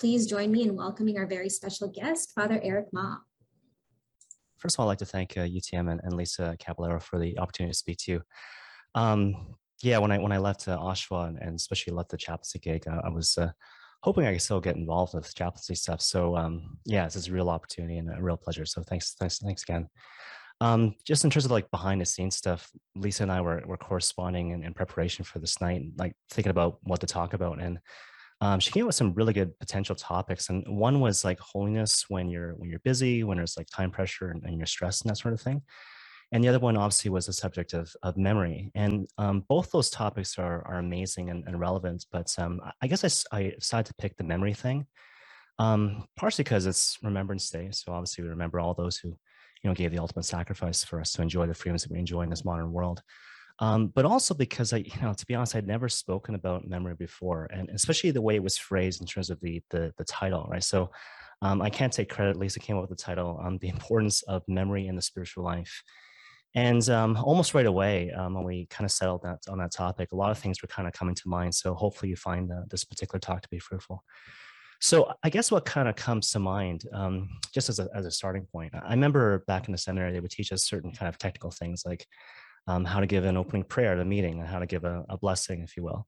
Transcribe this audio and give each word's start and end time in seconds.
please 0.00 0.26
join 0.26 0.50
me 0.50 0.62
in 0.62 0.74
welcoming 0.74 1.18
our 1.18 1.26
very 1.26 1.50
special 1.50 1.86
guest, 1.86 2.32
Father 2.34 2.58
Eric 2.62 2.86
Ma. 2.90 3.18
First 4.56 4.76
of 4.76 4.80
all, 4.80 4.86
I'd 4.86 4.92
like 4.92 4.98
to 4.98 5.04
thank 5.04 5.36
uh, 5.36 5.42
UTM 5.42 5.92
and, 5.92 6.00
and, 6.02 6.14
Lisa 6.14 6.56
Caballero 6.58 6.98
for 6.98 7.18
the 7.18 7.38
opportunity 7.38 7.72
to 7.72 7.78
speak 7.78 7.98
to 7.98 8.12
you. 8.12 8.22
Um, 8.94 9.56
yeah, 9.82 9.98
when 9.98 10.10
I 10.10 10.18
when 10.18 10.32
I 10.32 10.38
left 10.38 10.66
uh, 10.68 10.78
Oshawa 10.78 11.28
and, 11.28 11.38
and, 11.38 11.54
especially 11.54 11.92
left 11.92 12.08
the 12.08 12.16
chaplaincy 12.16 12.58
gig, 12.58 12.88
I, 12.88 13.00
I 13.04 13.08
was 13.10 13.36
uh, 13.36 13.50
hoping 14.02 14.24
I 14.24 14.32
could 14.32 14.40
still 14.40 14.60
get 14.60 14.76
involved 14.76 15.12
with 15.12 15.34
chaplaincy 15.34 15.74
stuff. 15.74 16.00
So 16.00 16.34
um, 16.34 16.78
yeah, 16.86 17.04
this 17.04 17.16
is 17.16 17.28
a 17.28 17.32
real 17.32 17.50
opportunity 17.50 17.98
and 17.98 18.10
a 18.10 18.22
real 18.22 18.38
pleasure. 18.38 18.64
So 18.64 18.82
thanks, 18.82 19.14
thanks, 19.20 19.38
thanks 19.38 19.64
again. 19.64 19.86
Um, 20.62 20.94
just 21.04 21.24
in 21.24 21.30
terms 21.30 21.44
of 21.44 21.50
like 21.50 21.70
behind 21.70 22.00
the 22.00 22.06
scenes 22.06 22.36
stuff, 22.36 22.70
Lisa 22.96 23.22
and 23.22 23.32
I 23.32 23.42
were, 23.42 23.62
were 23.66 23.76
corresponding 23.76 24.52
in, 24.52 24.64
in 24.64 24.72
preparation 24.72 25.26
for 25.26 25.40
this 25.40 25.60
night, 25.60 25.82
like 25.98 26.14
thinking 26.30 26.50
about 26.50 26.78
what 26.84 27.00
to 27.00 27.06
talk 27.06 27.34
about. 27.34 27.60
And 27.60 27.78
um, 28.40 28.58
she 28.58 28.70
came 28.70 28.84
up 28.84 28.88
with 28.88 28.96
some 28.96 29.12
really 29.14 29.32
good 29.32 29.58
potential 29.58 29.94
topics. 29.94 30.48
And 30.48 30.64
one 30.66 31.00
was 31.00 31.24
like 31.24 31.38
holiness 31.38 32.06
when 32.08 32.30
you're 32.30 32.54
when 32.54 32.70
you're 32.70 32.80
busy, 32.80 33.22
when 33.22 33.36
there's 33.36 33.56
like 33.56 33.68
time 33.68 33.90
pressure 33.90 34.30
and, 34.30 34.42
and 34.44 34.56
you're 34.56 34.66
stressed 34.66 35.02
and 35.02 35.10
that 35.10 35.16
sort 35.16 35.34
of 35.34 35.40
thing. 35.40 35.62
And 36.32 36.44
the 36.44 36.48
other 36.48 36.60
one 36.60 36.76
obviously 36.76 37.10
was 37.10 37.26
the 37.26 37.32
subject 37.32 37.74
of, 37.74 37.92
of 38.02 38.16
memory. 38.16 38.70
And 38.74 39.08
um, 39.18 39.44
both 39.48 39.70
those 39.72 39.90
topics 39.90 40.38
are, 40.38 40.64
are 40.66 40.78
amazing 40.78 41.28
and, 41.28 41.44
and 41.46 41.58
relevant. 41.58 42.06
But 42.12 42.32
um, 42.38 42.60
I 42.80 42.86
guess 42.86 43.24
I, 43.32 43.36
I, 43.36 43.42
decided 43.58 43.86
to 43.86 43.94
pick 43.94 44.16
the 44.16 44.22
memory 44.22 44.54
thing, 44.54 44.86
um, 45.58 46.04
partially 46.16 46.44
because 46.44 46.66
it's 46.66 46.98
Remembrance 47.02 47.50
Day. 47.50 47.70
So 47.72 47.92
obviously 47.92 48.22
we 48.22 48.30
remember 48.30 48.60
all 48.60 48.74
those 48.74 48.96
who 48.96 49.08
you 49.08 49.68
know, 49.68 49.74
gave 49.74 49.90
the 49.90 49.98
ultimate 49.98 50.24
sacrifice 50.24 50.84
for 50.84 51.00
us 51.00 51.12
to 51.12 51.22
enjoy 51.22 51.46
the 51.46 51.54
freedoms 51.54 51.82
that 51.82 51.92
we 51.92 51.98
enjoy 51.98 52.22
in 52.22 52.30
this 52.30 52.44
modern 52.44 52.72
world. 52.72 53.02
Um, 53.60 53.88
but 53.88 54.06
also 54.06 54.34
because 54.34 54.72
I, 54.72 54.78
you 54.78 55.00
know, 55.02 55.12
to 55.12 55.26
be 55.26 55.34
honest, 55.34 55.54
I'd 55.54 55.66
never 55.66 55.88
spoken 55.88 56.34
about 56.34 56.66
memory 56.66 56.94
before, 56.94 57.46
and 57.52 57.68
especially 57.70 58.10
the 58.10 58.22
way 58.22 58.34
it 58.34 58.42
was 58.42 58.56
phrased 58.56 59.00
in 59.00 59.06
terms 59.06 59.30
of 59.30 59.40
the 59.40 59.62
the, 59.70 59.92
the 59.98 60.04
title, 60.04 60.48
right? 60.50 60.64
So 60.64 60.90
um, 61.42 61.60
I 61.60 61.70
can't 61.70 61.92
take 61.92 62.08
credit. 62.08 62.36
Lisa 62.36 62.58
came 62.58 62.76
up 62.76 62.82
with 62.88 62.98
the 62.98 63.02
title, 63.02 63.38
um, 63.44 63.58
"The 63.58 63.68
Importance 63.68 64.22
of 64.22 64.42
Memory 64.48 64.86
in 64.86 64.96
the 64.96 65.02
Spiritual 65.02 65.44
Life," 65.44 65.82
and 66.54 66.88
um, 66.88 67.16
almost 67.16 67.52
right 67.52 67.66
away 67.66 68.10
um, 68.12 68.34
when 68.34 68.44
we 68.44 68.66
kind 68.66 68.86
of 68.86 68.92
settled 68.92 69.22
that 69.22 69.40
on 69.48 69.58
that 69.58 69.72
topic, 69.72 70.12
a 70.12 70.16
lot 70.16 70.30
of 70.30 70.38
things 70.38 70.62
were 70.62 70.68
kind 70.68 70.88
of 70.88 70.94
coming 70.94 71.14
to 71.14 71.28
mind. 71.28 71.54
So 71.54 71.74
hopefully 71.74 72.08
you 72.08 72.16
find 72.16 72.50
uh, 72.50 72.62
this 72.70 72.84
particular 72.84 73.20
talk 73.20 73.42
to 73.42 73.48
be 73.50 73.58
fruitful. 73.58 74.02
So 74.80 75.12
I 75.22 75.28
guess 75.28 75.52
what 75.52 75.66
kind 75.66 75.88
of 75.88 75.94
comes 75.96 76.30
to 76.30 76.38
mind, 76.38 76.84
um, 76.94 77.28
just 77.52 77.68
as 77.68 77.78
a, 77.78 77.88
as 77.94 78.06
a 78.06 78.10
starting 78.10 78.46
point, 78.50 78.74
I 78.74 78.90
remember 78.92 79.40
back 79.46 79.68
in 79.68 79.72
the 79.72 79.78
seminary, 79.78 80.10
they 80.10 80.20
would 80.20 80.30
teach 80.30 80.52
us 80.52 80.64
certain 80.64 80.90
kind 80.90 81.06
of 81.06 81.18
technical 81.18 81.50
things 81.50 81.82
like 81.84 82.06
um, 82.66 82.84
how 82.84 83.00
to 83.00 83.06
give 83.06 83.24
an 83.24 83.36
opening 83.36 83.64
prayer 83.64 83.92
at 83.92 83.98
a 83.98 84.04
meeting 84.04 84.38
and 84.38 84.48
how 84.48 84.58
to 84.58 84.66
give 84.66 84.84
a, 84.84 85.04
a, 85.08 85.18
blessing, 85.18 85.60
if 85.62 85.76
you 85.76 85.82
will. 85.82 86.06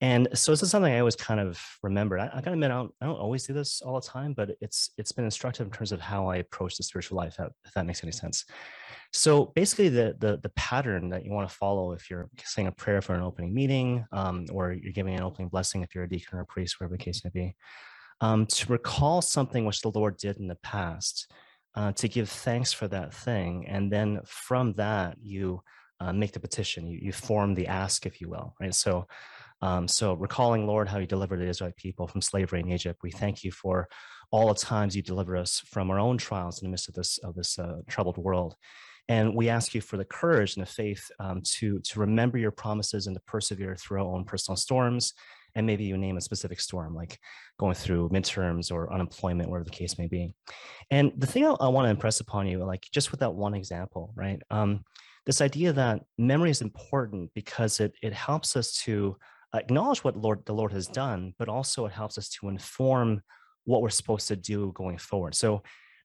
And 0.00 0.28
so 0.34 0.50
this 0.50 0.64
is 0.64 0.70
something 0.70 0.92
I 0.92 0.98
always 0.98 1.14
kind 1.14 1.38
of 1.38 1.60
remembered. 1.82 2.18
I, 2.18 2.26
I 2.26 2.40
gotta 2.40 2.52
admit, 2.52 2.72
I 2.72 2.74
don't, 2.74 2.94
I 3.00 3.06
don't, 3.06 3.18
always 3.18 3.46
do 3.46 3.52
this 3.52 3.80
all 3.82 4.00
the 4.00 4.06
time, 4.06 4.34
but 4.34 4.50
it's 4.60 4.90
it's 4.98 5.12
been 5.12 5.24
instructive 5.24 5.66
in 5.66 5.72
terms 5.72 5.92
of 5.92 6.00
how 6.00 6.26
I 6.26 6.36
approach 6.38 6.76
the 6.76 6.82
spiritual 6.82 7.18
life, 7.18 7.36
if 7.38 7.72
that 7.74 7.86
makes 7.86 8.02
any 8.02 8.10
sense. 8.10 8.44
So 9.12 9.52
basically, 9.54 9.90
the 9.90 10.16
the, 10.18 10.40
the 10.42 10.48
pattern 10.50 11.08
that 11.10 11.24
you 11.24 11.30
want 11.30 11.48
to 11.48 11.54
follow 11.54 11.92
if 11.92 12.10
you're 12.10 12.28
saying 12.44 12.66
a 12.66 12.72
prayer 12.72 13.00
for 13.00 13.14
an 13.14 13.22
opening 13.22 13.54
meeting, 13.54 14.04
um, 14.10 14.46
or 14.50 14.72
you're 14.72 14.92
giving 14.92 15.14
an 15.14 15.22
opening 15.22 15.48
blessing 15.48 15.82
if 15.82 15.94
you're 15.94 16.04
a 16.04 16.08
deacon 16.08 16.36
or 16.36 16.42
a 16.42 16.46
priest, 16.46 16.80
whatever 16.80 16.96
the 16.96 17.04
case 17.04 17.22
may 17.22 17.30
be, 17.30 17.54
um, 18.20 18.46
to 18.46 18.72
recall 18.72 19.22
something 19.22 19.64
which 19.64 19.82
the 19.82 19.90
Lord 19.90 20.16
did 20.16 20.38
in 20.38 20.48
the 20.48 20.58
past, 20.64 21.30
uh, 21.76 21.92
to 21.92 22.08
give 22.08 22.28
thanks 22.28 22.72
for 22.72 22.88
that 22.88 23.14
thing, 23.14 23.66
and 23.68 23.92
then 23.92 24.20
from 24.24 24.72
that 24.74 25.16
you 25.22 25.62
uh, 26.02 26.12
make 26.12 26.32
the 26.32 26.40
petition. 26.40 26.86
You, 26.86 26.98
you 27.00 27.12
form 27.12 27.54
the 27.54 27.68
ask, 27.68 28.06
if 28.06 28.20
you 28.20 28.28
will, 28.28 28.54
right? 28.60 28.74
So, 28.74 29.06
um, 29.60 29.86
so 29.86 30.14
recalling, 30.14 30.66
Lord, 30.66 30.88
how 30.88 30.98
you 30.98 31.06
delivered 31.06 31.38
the 31.38 31.46
Israelite 31.46 31.76
people 31.76 32.08
from 32.08 32.20
slavery 32.20 32.60
in 32.60 32.72
Egypt. 32.72 33.00
We 33.02 33.12
thank 33.12 33.44
you 33.44 33.52
for 33.52 33.88
all 34.32 34.48
the 34.48 34.54
times 34.54 34.96
you 34.96 35.02
deliver 35.02 35.36
us 35.36 35.60
from 35.60 35.90
our 35.90 36.00
own 36.00 36.18
trials 36.18 36.60
in 36.60 36.66
the 36.66 36.70
midst 36.70 36.88
of 36.88 36.94
this 36.94 37.18
of 37.18 37.34
this 37.34 37.58
uh, 37.58 37.76
troubled 37.88 38.18
world. 38.18 38.56
And 39.08 39.34
we 39.34 39.48
ask 39.48 39.74
you 39.74 39.80
for 39.80 39.96
the 39.96 40.04
courage 40.04 40.56
and 40.56 40.66
the 40.66 40.70
faith 40.70 41.04
um, 41.20 41.42
to 41.56 41.78
to 41.80 42.00
remember 42.00 42.38
your 42.38 42.50
promises 42.50 43.06
and 43.06 43.14
to 43.14 43.22
persevere 43.26 43.76
through 43.76 44.00
our 44.00 44.14
own 44.14 44.24
personal 44.24 44.56
storms. 44.56 45.14
And 45.54 45.66
maybe 45.66 45.84
you 45.84 45.98
name 45.98 46.16
a 46.16 46.20
specific 46.22 46.60
storm, 46.60 46.94
like 46.94 47.18
going 47.58 47.74
through 47.74 48.08
midterms 48.08 48.72
or 48.72 48.92
unemployment, 48.92 49.50
whatever 49.50 49.64
the 49.64 49.78
case 49.82 49.98
may 49.98 50.06
be. 50.06 50.34
And 50.90 51.12
the 51.16 51.26
thing 51.26 51.44
I, 51.44 51.50
I 51.50 51.68
want 51.68 51.84
to 51.84 51.90
impress 51.90 52.20
upon 52.20 52.46
you, 52.46 52.64
like 52.64 52.86
just 52.90 53.10
with 53.10 53.20
that 53.20 53.34
one 53.34 53.54
example, 53.54 54.12
right? 54.16 54.40
Um, 54.50 54.84
this 55.26 55.40
idea 55.40 55.72
that 55.72 56.02
memory 56.18 56.50
is 56.50 56.62
important 56.62 57.30
because 57.34 57.80
it, 57.80 57.94
it 58.02 58.12
helps 58.12 58.56
us 58.56 58.72
to 58.84 59.16
acknowledge 59.54 60.02
what 60.02 60.16
Lord, 60.16 60.44
the 60.46 60.54
Lord 60.54 60.72
has 60.72 60.86
done, 60.86 61.34
but 61.38 61.48
also 61.48 61.86
it 61.86 61.92
helps 61.92 62.18
us 62.18 62.28
to 62.30 62.48
inform 62.48 63.22
what 63.64 63.82
we're 63.82 63.90
supposed 63.90 64.28
to 64.28 64.36
do 64.36 64.72
going 64.74 64.98
forward. 64.98 65.34
So 65.34 65.62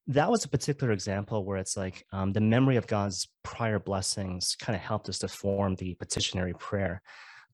that 0.07 0.29
was 0.29 0.45
a 0.45 0.49
particular 0.49 0.93
example 0.93 1.43
where 1.43 1.57
it's 1.57 1.75
like 1.75 2.05
um, 2.13 2.31
the 2.31 2.39
memory 2.39 2.77
of 2.77 2.87
God's 2.87 3.27
prior 3.43 3.79
blessings 3.79 4.55
kind 4.55 4.75
of 4.75 4.81
helped 4.81 5.09
us 5.09 5.19
to 5.19 5.27
form 5.27 5.75
the 5.75 5.95
petitionary 5.95 6.53
prayer. 6.53 7.01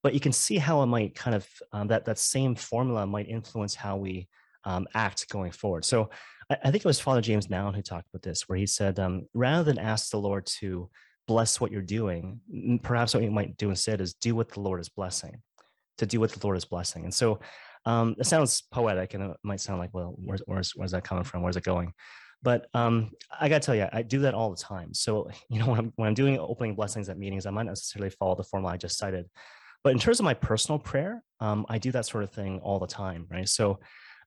But 0.03 0.13
you 0.13 0.19
can 0.19 0.33
see 0.33 0.57
how 0.57 0.83
it 0.83 0.87
might 0.87 1.15
kind 1.15 1.35
of 1.35 1.47
um, 1.71 1.87
that 1.87 2.05
that 2.05 2.19
same 2.19 2.55
formula 2.55 3.07
might 3.07 3.29
influence 3.29 3.73
how 3.73 3.97
we 3.97 4.27
um, 4.65 4.85
act 4.93 5.29
going 5.29 5.51
forward. 5.51 5.85
So 5.85 6.09
I, 6.49 6.57
I, 6.65 6.71
think 6.71 6.77
it 6.77 6.85
was 6.85 6.99
Father 6.99 7.21
James 7.21 7.49
Mallon 7.49 7.73
who 7.73 7.81
talked 7.81 8.09
about 8.09 8.21
this, 8.21 8.47
where 8.47 8.57
he 8.57 8.65
said, 8.65 8.99
um, 8.99 9.27
rather 9.33 9.63
than 9.63 9.79
ask 9.79 10.11
the 10.11 10.17
Lord 10.17 10.45
to 10.59 10.89
bless 11.27 11.59
what 11.61 11.71
you're 11.71 11.81
doing. 11.81 12.39
Perhaps 12.83 13.13
what 13.13 13.23
you 13.23 13.31
might 13.31 13.57
do 13.57 13.69
instead 13.69 14.01
is 14.01 14.13
do 14.13 14.35
what 14.35 14.49
the 14.49 14.59
Lord 14.59 14.79
is 14.79 14.89
blessing, 14.89 15.41
to 15.97 16.05
do 16.05 16.19
what 16.19 16.31
the 16.31 16.45
Lord 16.45 16.57
is 16.57 16.65
blessing. 16.65 17.03
And 17.03 17.13
so 17.13 17.39
um, 17.85 18.15
it 18.19 18.25
sounds 18.25 18.63
poetic 18.71 19.13
and 19.13 19.31
it 19.31 19.37
might 19.43 19.61
sound 19.61 19.79
like, 19.79 19.93
well, 19.93 20.15
where's, 20.17 20.41
where's, 20.45 20.71
where's 20.75 20.91
that 20.91 21.03
coming 21.03 21.23
from? 21.23 21.41
Where's 21.41 21.57
it 21.57 21.63
going? 21.63 21.93
But 22.41 22.67
um, 22.73 23.11
I 23.39 23.47
got 23.47 23.61
to 23.61 23.65
tell 23.65 23.75
you, 23.75 23.87
I 23.91 24.01
do 24.01 24.19
that 24.19 24.33
all 24.33 24.51
the 24.51 24.61
time. 24.61 24.93
So, 24.93 25.29
you 25.49 25.59
know, 25.59 25.67
when 25.67 25.79
I'm, 25.79 25.93
when 25.95 26.07
I'm 26.07 26.13
doing 26.13 26.37
opening 26.37 26.75
blessings 26.75 27.09
at 27.09 27.17
meetings, 27.17 27.45
I 27.45 27.51
might 27.51 27.63
not 27.63 27.71
necessarily 27.71 28.09
follow 28.09 28.35
the 28.35 28.43
formula 28.43 28.73
I 28.73 28.77
just 28.77 28.97
cited. 28.97 29.25
But 29.83 29.91
in 29.91 29.99
terms 29.99 30.19
of 30.19 30.23
my 30.23 30.33
personal 30.33 30.79
prayer, 30.79 31.23
um, 31.39 31.65
I 31.67 31.77
do 31.77 31.91
that 31.91 32.05
sort 32.05 32.23
of 32.23 32.31
thing 32.31 32.59
all 32.59 32.79
the 32.79 32.87
time, 32.87 33.27
right? 33.29 33.47
So 33.47 33.79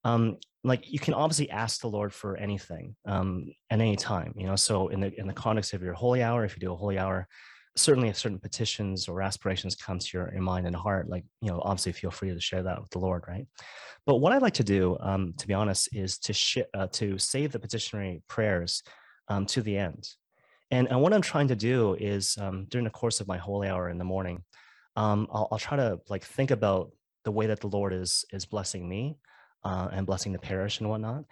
um, 0.07 0.37
like 0.63 0.93
you 0.93 0.99
can 0.99 1.15
obviously 1.15 1.51
ask 1.51 1.81
the 1.81 1.89
Lord 1.89 2.13
for 2.13 2.37
anything 2.37 2.95
um, 3.07 3.53
at 3.71 3.81
any 3.81 3.97
time, 3.97 4.33
you 4.37 4.47
know. 4.47 4.57
So 4.57 4.89
in 4.89 5.01
the 5.01 5.13
in 5.21 5.27
the 5.27 5.33
context 5.33 5.75
of 5.75 5.83
your 5.83 5.95
holy 5.95 6.23
hour, 6.23 6.45
if 6.45 6.55
you 6.55 6.61
do 6.61 6.73
a 6.73 6.77
holy 6.77 6.99
hour, 6.99 7.27
certainly 7.77 8.09
if 8.09 8.17
certain 8.17 8.39
petitions 8.39 9.09
or 9.09 9.21
aspirations 9.21 9.75
come 9.75 9.99
to 9.99 10.11
your, 10.13 10.33
your 10.33 10.43
mind 10.43 10.67
and 10.67 10.77
heart, 10.77 11.09
like 11.09 11.25
you 11.41 11.51
know, 11.51 11.61
obviously 11.65 11.93
feel 11.93 12.13
free 12.13 12.33
to 12.33 12.41
share 12.41 12.63
that 12.63 12.81
with 12.81 12.91
the 12.91 13.01
Lord, 13.01 13.25
right? 13.27 13.47
But 14.07 14.17
what 14.17 14.33
I'd 14.33 14.43
like 14.43 14.55
to 14.55 14.65
do, 14.65 14.97
um, 15.01 15.35
to 15.39 15.47
be 15.47 15.55
honest, 15.55 15.89
is 15.93 16.19
to 16.19 16.33
sh- 16.33 16.71
uh, 16.73 16.87
to 16.93 17.19
save 17.19 17.51
the 17.51 17.59
petitionary 17.59 18.23
prayers 18.29 18.85
um, 19.29 19.45
to 19.47 19.63
the 19.63 19.77
end. 19.77 20.09
And, 20.71 20.89
and 20.89 21.01
what 21.01 21.13
I'm 21.13 21.23
trying 21.23 21.49
to 21.49 21.57
do 21.57 21.95
is 21.95 22.37
um, 22.41 22.67
during 22.71 22.85
the 22.85 22.99
course 23.01 23.21
of 23.21 23.29
my 23.29 23.39
holy 23.39 23.69
hour 23.69 23.89
in 23.89 23.99
the 23.99 24.05
morning, 24.05 24.43
um, 24.97 25.29
I'll, 25.33 25.49
I'll 25.51 25.59
try 25.59 25.77
to 25.77 25.99
like 26.09 26.25
think 26.25 26.51
about 26.51 26.91
the 27.25 27.33
way 27.33 27.47
that 27.47 27.61
the 27.61 27.69
Lord 27.69 27.93
is 27.93 28.25
is 28.33 28.47
blessing 28.47 28.89
me, 28.89 29.19
uh, 29.67 29.89
and 29.93 30.07
blessing 30.07 30.33
the 30.33 30.39
parish 30.39 30.81
and 30.81 30.89
whatnot. 30.89 31.25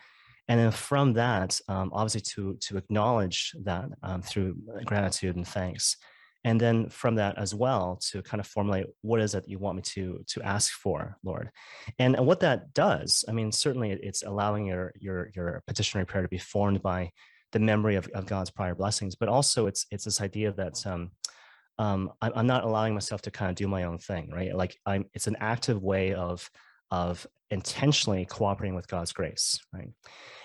And 0.48 0.60
then 0.60 0.70
from 0.72 1.14
that, 1.14 1.60
um, 1.68 1.90
obviously 1.92 2.20
to 2.32 2.56
to 2.66 2.76
acknowledge 2.76 3.54
that 3.62 3.86
um, 4.02 4.20
through 4.22 4.56
gratitude 4.84 5.36
and 5.36 5.48
thanks, 5.48 5.96
and 6.42 6.60
then 6.60 6.90
from 6.90 7.14
that 7.14 7.38
as 7.38 7.54
well 7.54 7.98
to 8.10 8.22
kind 8.22 8.40
of 8.40 8.46
formulate 8.46 8.86
what 9.00 9.20
is 9.20 9.34
it 9.34 9.48
you 9.48 9.58
want 9.58 9.76
me 9.76 9.82
to 9.94 10.22
to 10.32 10.42
ask 10.42 10.72
for, 10.72 11.16
Lord, 11.22 11.50
and, 11.98 12.16
and 12.16 12.26
what 12.26 12.40
that 12.40 12.74
does. 12.74 13.24
I 13.28 13.32
mean, 13.32 13.52
certainly 13.52 13.92
it's 13.92 14.22
allowing 14.22 14.66
your 14.66 14.92
your 14.98 15.30
your 15.34 15.62
petitionary 15.66 16.06
prayer 16.06 16.22
to 16.22 16.36
be 16.36 16.38
formed 16.54 16.82
by 16.82 17.10
the 17.52 17.60
memory 17.60 17.96
of, 17.96 18.06
of 18.14 18.26
God's 18.26 18.50
prior 18.50 18.74
blessings, 18.74 19.14
but 19.14 19.28
also 19.28 19.66
it's 19.66 19.86
it's 19.90 20.04
this 20.04 20.20
idea 20.20 20.52
that 20.52 20.86
um, 20.86 21.10
um, 21.78 22.12
I'm 22.20 22.46
not 22.46 22.64
allowing 22.64 22.94
myself 22.94 23.22
to 23.22 23.30
kind 23.30 23.50
of 23.50 23.56
do 23.56 23.66
my 23.66 23.84
own 23.84 23.98
thing, 23.98 24.30
right? 24.30 24.54
Like 24.54 24.76
I'm, 24.86 25.06
it's 25.14 25.26
an 25.26 25.36
active 25.40 25.82
way 25.82 26.14
of 26.14 26.48
of 26.94 27.26
intentionally 27.50 28.24
cooperating 28.24 28.74
with 28.74 28.88
God's 28.88 29.12
grace, 29.12 29.60
right? 29.72 29.90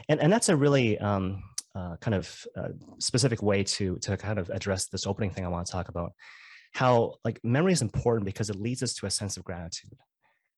And 0.10 0.20
and 0.20 0.32
that's 0.34 0.50
a 0.50 0.56
really 0.56 0.98
um, 1.00 1.44
uh, 1.76 1.96
kind 1.98 2.16
of 2.16 2.26
uh, 2.60 2.70
specific 3.00 3.42
way 3.42 3.64
to 3.76 3.98
to 4.06 4.18
kind 4.18 4.40
of 4.40 4.50
address 4.50 4.88
this 4.88 5.08
opening 5.08 5.32
thing 5.32 5.46
I 5.46 5.50
want 5.50 5.66
to 5.68 5.72
talk 5.72 5.90
about. 5.90 6.12
How 6.74 7.16
like 7.26 7.40
memory 7.44 7.74
is 7.74 7.82
important 7.82 8.26
because 8.26 8.50
it 8.50 8.58
leads 8.68 8.82
us 8.84 8.94
to 8.96 9.06
a 9.06 9.12
sense 9.12 9.38
of 9.38 9.44
gratitude. 9.44 9.98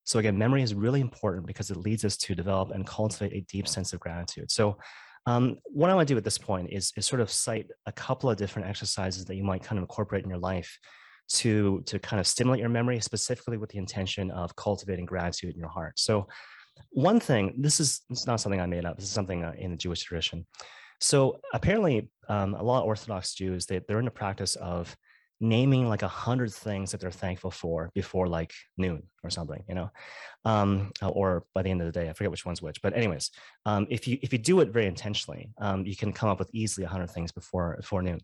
So 0.03 0.19
again, 0.19 0.38
memory 0.38 0.63
is 0.63 0.73
really 0.73 1.01
important 1.01 1.45
because 1.45 1.69
it 1.71 1.77
leads 1.77 2.03
us 2.03 2.17
to 2.17 2.35
develop 2.35 2.71
and 2.71 2.87
cultivate 2.87 3.33
a 3.33 3.41
deep 3.41 3.67
sense 3.67 3.94
of 3.94 3.99
gratitude. 3.99 4.49
So 4.51 4.77
um, 5.25 5.57
what 5.65 5.89
I 5.89 5.95
want 5.95 6.07
to 6.07 6.13
do 6.13 6.17
at 6.17 6.23
this 6.23 6.39
point 6.39 6.69
is, 6.71 6.91
is 6.97 7.05
sort 7.05 7.21
of 7.21 7.29
cite 7.29 7.67
a 7.85 7.91
couple 7.91 8.29
of 8.29 8.37
different 8.37 8.67
exercises 8.67 9.25
that 9.25 9.35
you 9.35 9.44
might 9.44 9.63
kind 9.63 9.77
of 9.77 9.83
incorporate 9.83 10.23
in 10.23 10.29
your 10.29 10.39
life 10.39 10.71
to 11.29 11.81
to 11.85 12.00
kind 12.00 12.19
of 12.19 12.27
stimulate 12.27 12.59
your 12.59 12.69
memory 12.69 13.00
specifically 13.00 13.57
with 13.57 13.69
the 13.69 13.77
intention 13.77 14.31
of 14.31 14.56
cultivating 14.56 15.06
gratitude 15.06 15.53
in 15.53 15.59
your 15.59 15.69
heart 15.69 15.97
so 15.97 16.27
one 16.91 17.19
thing 17.19 17.53
this 17.57 17.79
is 17.79 18.01
it's 18.09 18.27
not 18.27 18.39
something 18.39 18.59
i 18.59 18.65
made 18.65 18.85
up 18.85 18.97
this 18.97 19.06
is 19.06 19.12
something 19.12 19.44
uh, 19.44 19.53
in 19.57 19.71
the 19.71 19.77
jewish 19.77 20.01
tradition 20.03 20.45
so 21.00 21.39
apparently 21.53 22.09
um, 22.29 22.53
a 22.56 22.63
lot 22.63 22.81
of 22.81 22.85
orthodox 22.85 23.33
jews 23.33 23.65
they, 23.65 23.79
they're 23.88 24.00
in 24.00 24.06
the 24.06 24.12
practice 24.12 24.56
of 24.56 24.95
naming 25.41 25.89
like 25.89 26.03
a 26.03 26.07
hundred 26.07 26.53
things 26.53 26.91
that 26.91 27.01
they're 27.01 27.12
thankful 27.12 27.50
for 27.50 27.89
before 27.95 28.27
like 28.27 28.53
noon 28.77 29.01
or 29.23 29.31
something, 29.31 29.63
you 29.68 29.73
know, 29.73 29.89
um, 30.45 30.91
or 31.01 31.44
by 31.56 31.63
the 31.63 31.69
end 31.69 31.81
of 31.81 31.91
the 31.91 32.00
day, 32.00 32.09
I 32.09 32.13
forget 32.13 32.29
which 32.29 32.45
one's 32.45 32.62
which. 32.62 32.81
But 32.81 32.95
anyways, 32.95 33.31
um, 33.65 33.88
if 33.89 34.07
you 34.07 34.19
if 34.21 34.31
you 34.31 34.39
do 34.39 34.59
it 34.62 34.69
very 34.69 34.85
intentionally, 34.85 35.50
um, 35.57 35.83
you 35.85 35.95
can 35.95 36.13
come 36.13 36.29
up 36.29 36.38
with 36.38 36.51
easily 36.53 36.85
a 36.85 36.89
hundred 36.89 37.09
things 37.09 37.31
before 37.31 37.75
before 37.77 38.03
noon. 38.03 38.21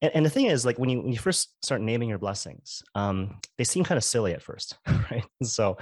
And, 0.00 0.12
and, 0.14 0.26
the 0.26 0.30
thing 0.30 0.46
is, 0.46 0.64
like 0.64 0.78
when 0.78 0.88
you 0.88 1.00
when 1.00 1.12
you 1.12 1.18
first 1.18 1.54
start 1.64 1.80
naming 1.80 2.08
your 2.08 2.18
blessings, 2.18 2.82
um, 2.94 3.40
they 3.56 3.64
seem 3.64 3.84
kind 3.84 3.98
of 3.98 4.04
silly 4.04 4.32
at 4.32 4.42
first, 4.42 4.78
right? 5.10 5.24
So 5.42 5.76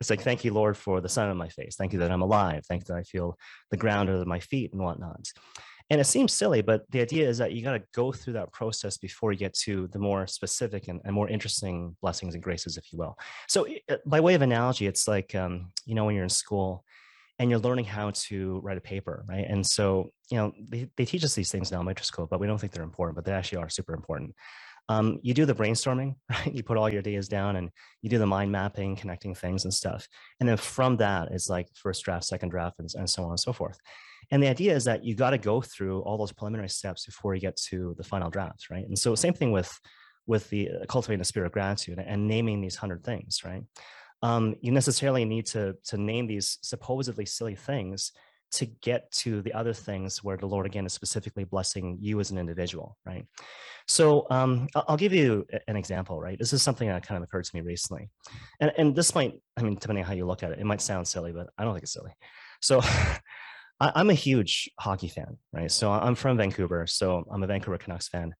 it's 0.00 0.10
like, 0.10 0.22
thank 0.22 0.44
you, 0.44 0.52
Lord, 0.52 0.76
for 0.76 1.00
the 1.00 1.08
sun 1.08 1.28
on 1.28 1.36
my 1.36 1.48
face. 1.48 1.76
Thank 1.76 1.92
you 1.92 2.00
that 2.00 2.10
I'm 2.10 2.22
alive. 2.22 2.64
Thank 2.66 2.82
you 2.82 2.94
that 2.94 2.98
I 2.98 3.04
feel 3.04 3.38
the 3.70 3.76
ground 3.76 4.10
under 4.10 4.24
my 4.24 4.40
feet 4.40 4.72
and 4.72 4.82
whatnot. 4.82 5.26
And 5.90 6.00
it 6.00 6.04
seems 6.04 6.32
silly, 6.32 6.62
but 6.62 6.88
the 6.90 7.00
idea 7.00 7.28
is 7.28 7.38
that 7.38 7.52
you 7.52 7.64
got 7.64 7.72
to 7.72 7.82
go 7.94 8.12
through 8.12 8.34
that 8.34 8.52
process 8.52 8.96
before 8.96 9.32
you 9.32 9.38
get 9.38 9.54
to 9.54 9.88
the 9.88 9.98
more 9.98 10.24
specific 10.28 10.86
and, 10.86 11.00
and, 11.04 11.12
more 11.12 11.28
interesting 11.28 11.96
blessings 12.00 12.34
and 12.34 12.42
graces, 12.42 12.76
if 12.76 12.92
you 12.92 12.98
will. 12.98 13.18
So, 13.48 13.66
by 14.06 14.20
way 14.20 14.34
of 14.34 14.42
analogy, 14.42 14.86
it's 14.86 15.08
like, 15.08 15.34
um, 15.34 15.72
you 15.86 15.96
know, 15.96 16.04
when 16.04 16.14
you're 16.14 16.22
in 16.22 16.30
school 16.30 16.84
and 17.40 17.48
you're 17.48 17.58
learning 17.58 17.86
how 17.86 18.10
to 18.10 18.60
write 18.62 18.76
a 18.76 18.82
paper, 18.82 19.24
right? 19.26 19.46
And 19.48 19.66
so, 19.66 20.12
you 20.30 20.36
know, 20.36 20.52
they, 20.68 20.90
they 20.98 21.06
teach 21.06 21.24
us 21.24 21.34
these 21.34 21.50
things 21.50 21.72
now 21.72 21.80
in 21.80 21.86
microscope, 21.86 22.28
but 22.28 22.38
we 22.38 22.46
don't 22.46 22.58
think 22.58 22.70
they're 22.70 22.82
important, 22.82 23.16
but 23.16 23.24
they 23.24 23.32
actually 23.32 23.62
are 23.62 23.70
super 23.70 23.94
important. 23.94 24.34
Um, 24.90 25.20
you 25.22 25.32
do 25.32 25.46
the 25.46 25.54
brainstorming, 25.54 26.16
right? 26.30 26.52
You 26.52 26.62
put 26.62 26.76
all 26.76 26.90
your 26.90 26.98
ideas 26.98 27.28
down 27.28 27.56
and 27.56 27.70
you 28.02 28.10
do 28.10 28.18
the 28.18 28.26
mind 28.26 28.52
mapping, 28.52 28.94
connecting 28.94 29.34
things 29.34 29.64
and 29.64 29.72
stuff. 29.72 30.06
And 30.38 30.46
then 30.46 30.58
from 30.58 30.98
that, 30.98 31.28
it's 31.32 31.48
like 31.48 31.68
first 31.74 32.04
draft, 32.04 32.26
second 32.26 32.50
draft, 32.50 32.78
and, 32.78 32.90
and 32.94 33.08
so 33.08 33.24
on 33.24 33.30
and 33.30 33.40
so 33.40 33.54
forth. 33.54 33.78
And 34.30 34.42
the 34.42 34.48
idea 34.48 34.76
is 34.76 34.84
that 34.84 35.02
you 35.02 35.14
got 35.14 35.30
to 35.30 35.38
go 35.38 35.62
through 35.62 36.02
all 36.02 36.18
those 36.18 36.32
preliminary 36.32 36.68
steps 36.68 37.06
before 37.06 37.34
you 37.34 37.40
get 37.40 37.56
to 37.70 37.94
the 37.96 38.04
final 38.04 38.28
draft, 38.28 38.68
right? 38.70 38.84
And 38.86 38.98
so 38.98 39.14
same 39.14 39.32
thing 39.32 39.50
with 39.50 39.72
with 40.26 40.48
the 40.50 40.68
uh, 40.68 40.84
cultivating 40.88 41.18
the 41.18 41.24
spirit 41.24 41.46
of 41.46 41.52
gratitude 41.52 41.98
and 41.98 42.28
naming 42.28 42.60
these 42.60 42.76
hundred 42.76 43.02
things, 43.02 43.40
right? 43.44 43.62
Um, 44.22 44.54
you 44.60 44.72
necessarily 44.72 45.24
need 45.24 45.46
to 45.46 45.76
to 45.86 45.96
name 45.96 46.26
these 46.26 46.58
supposedly 46.62 47.26
silly 47.26 47.54
things 47.54 48.12
to 48.52 48.66
get 48.66 49.10
to 49.12 49.42
the 49.42 49.52
other 49.52 49.72
things 49.72 50.24
where 50.24 50.36
the 50.36 50.46
Lord 50.46 50.66
again 50.66 50.84
is 50.84 50.92
specifically 50.92 51.44
blessing 51.44 51.98
you 52.00 52.18
as 52.18 52.30
an 52.30 52.38
individual, 52.38 52.96
right? 53.06 53.24
So 53.86 54.26
um, 54.30 54.68
I'll 54.74 54.96
give 54.96 55.12
you 55.12 55.46
an 55.68 55.76
example, 55.76 56.20
right? 56.20 56.38
This 56.38 56.52
is 56.52 56.62
something 56.62 56.88
that 56.88 57.06
kind 57.06 57.16
of 57.16 57.22
occurred 57.22 57.44
to 57.44 57.56
me 57.56 57.60
recently, 57.62 58.08
and 58.60 58.72
and 58.76 58.94
this 58.94 59.14
might, 59.14 59.34
I 59.56 59.62
mean, 59.62 59.74
depending 59.74 60.04
on 60.04 60.08
how 60.08 60.14
you 60.14 60.26
look 60.26 60.42
at 60.42 60.52
it, 60.52 60.58
it 60.58 60.66
might 60.66 60.80
sound 60.80 61.06
silly, 61.06 61.32
but 61.32 61.48
I 61.56 61.64
don't 61.64 61.74
think 61.74 61.84
it's 61.84 61.92
silly. 61.92 62.12
So 62.60 62.80
I, 63.80 64.00
am 64.00 64.10
a 64.10 64.14
huge 64.14 64.70
hockey 64.78 65.08
fan, 65.08 65.38
right? 65.52 65.70
So 65.70 65.90
I'm 65.90 66.14
from 66.14 66.36
Vancouver, 66.36 66.86
so 66.86 67.24
I'm 67.30 67.42
a 67.42 67.46
Vancouver 67.46 67.78
Canucks 67.78 68.08
fan, 68.08 68.34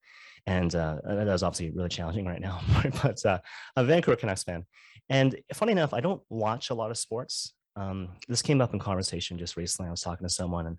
and 0.46 0.74
uh, 0.74 0.98
that 1.04 1.28
is 1.28 1.42
obviously 1.42 1.70
really 1.70 1.88
challenging 1.88 2.26
right 2.26 2.40
now. 2.40 2.60
but 3.02 3.24
uh, 3.24 3.38
a 3.76 3.84
Vancouver 3.84 4.16
Canucks 4.16 4.44
fan, 4.44 4.64
and 5.08 5.36
funny 5.54 5.72
enough, 5.72 5.94
I 5.94 6.00
don't 6.00 6.22
watch 6.28 6.70
a 6.70 6.74
lot 6.74 6.90
of 6.90 6.98
sports. 6.98 7.54
Um, 7.76 8.10
this 8.28 8.42
came 8.42 8.60
up 8.60 8.72
in 8.72 8.78
conversation 8.78 9.38
just 9.38 9.56
recently. 9.56 9.88
I 9.88 9.90
was 9.90 10.02
talking 10.02 10.26
to 10.26 10.32
someone, 10.32 10.66
and 10.66 10.78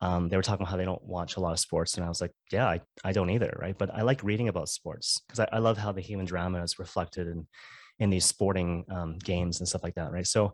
um, 0.00 0.28
they 0.28 0.36
were 0.36 0.42
talking 0.42 0.62
about 0.62 0.70
how 0.70 0.76
they 0.76 0.84
don't 0.84 1.04
watch 1.04 1.36
a 1.36 1.40
lot 1.40 1.52
of 1.52 1.58
sports, 1.58 1.96
and 1.96 2.04
I 2.04 2.08
was 2.08 2.20
like, 2.20 2.32
yeah, 2.52 2.66
I, 2.66 2.80
I 3.04 3.12
don't 3.12 3.30
either, 3.30 3.56
right? 3.60 3.76
But 3.76 3.94
I 3.94 4.02
like 4.02 4.22
reading 4.22 4.48
about 4.48 4.68
sports 4.68 5.20
because 5.26 5.40
I, 5.40 5.56
I 5.56 5.58
love 5.58 5.78
how 5.78 5.92
the 5.92 6.00
human 6.00 6.26
drama 6.26 6.62
is 6.62 6.78
reflected 6.78 7.28
in 7.28 7.46
in 7.98 8.10
these 8.10 8.26
sporting 8.26 8.84
um, 8.90 9.18
games 9.18 9.60
and 9.60 9.68
stuff 9.68 9.82
like 9.82 9.94
that, 9.94 10.12
right? 10.12 10.26
So 10.26 10.52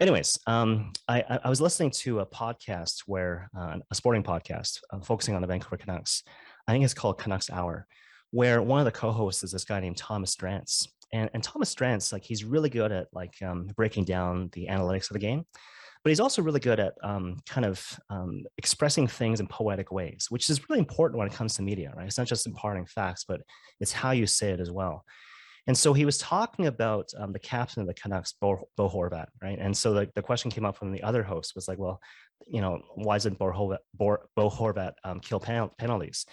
anyways, 0.00 0.38
um, 0.46 0.92
I, 1.06 1.40
I, 1.44 1.48
was 1.48 1.60
listening 1.60 1.90
to 1.90 2.20
a 2.20 2.26
podcast 2.26 3.02
where 3.06 3.50
uh, 3.58 3.78
a 3.90 3.94
sporting 3.94 4.22
podcast 4.22 4.80
uh, 4.92 5.00
focusing 5.00 5.34
on 5.34 5.42
the 5.42 5.48
Vancouver 5.48 5.76
Canucks. 5.76 6.22
I 6.68 6.72
think 6.72 6.84
it's 6.84 6.94
called 6.94 7.18
Canucks 7.18 7.50
Hour, 7.50 7.86
where 8.30 8.60
one 8.62 8.78
of 8.78 8.84
the 8.84 8.92
co-hosts 8.92 9.42
is 9.42 9.52
this 9.52 9.64
guy 9.64 9.80
named 9.80 9.96
Thomas 9.96 10.36
Drance. 10.36 10.86
And, 11.12 11.30
and 11.32 11.42
Thomas 11.42 11.74
Drance, 11.74 12.12
like 12.12 12.22
he's 12.22 12.44
really 12.44 12.68
good 12.68 12.92
at 12.92 13.08
like 13.12 13.34
um, 13.42 13.68
breaking 13.74 14.04
down 14.04 14.50
the 14.52 14.66
analytics 14.66 15.08
of 15.10 15.14
the 15.14 15.18
game, 15.18 15.46
but 16.04 16.10
he's 16.10 16.20
also 16.20 16.42
really 16.42 16.60
good 16.60 16.78
at 16.78 16.92
um, 17.02 17.38
kind 17.46 17.64
of 17.64 17.98
um, 18.10 18.44
expressing 18.58 19.06
things 19.06 19.40
in 19.40 19.46
poetic 19.46 19.90
ways, 19.90 20.26
which 20.28 20.50
is 20.50 20.68
really 20.68 20.78
important 20.78 21.18
when 21.18 21.26
it 21.26 21.32
comes 21.32 21.54
to 21.56 21.62
media, 21.62 21.92
right? 21.96 22.06
It's 22.06 22.18
not 22.18 22.26
just 22.26 22.46
imparting 22.46 22.84
facts, 22.84 23.24
but 23.26 23.40
it's 23.80 23.92
how 23.92 24.10
you 24.10 24.26
say 24.26 24.50
it 24.50 24.60
as 24.60 24.70
well. 24.70 25.04
And 25.66 25.76
so 25.76 25.92
he 25.92 26.06
was 26.06 26.16
talking 26.16 26.66
about 26.66 27.10
um, 27.18 27.32
the 27.32 27.38
captain 27.38 27.82
of 27.82 27.86
the 27.86 27.94
Canucks, 27.94 28.32
Bo, 28.32 28.68
Bo 28.76 28.88
Horvat, 28.88 29.26
right? 29.42 29.58
And 29.58 29.76
so 29.76 29.92
the, 29.92 30.10
the 30.14 30.22
question 30.22 30.50
came 30.50 30.64
up 30.64 30.78
from 30.78 30.92
the 30.92 31.02
other 31.02 31.22
host 31.22 31.54
was 31.54 31.68
like, 31.68 31.78
well, 31.78 32.00
you 32.46 32.60
know, 32.60 32.80
why 32.94 33.16
doesn't 33.16 33.38
Bo 33.38 33.52
Horvat, 33.52 33.78
Bo, 33.94 34.50
Horvat 34.50 34.92
um, 35.04 35.20
kill 35.20 35.40
pen, 35.40 35.70
penalties? 35.78 36.26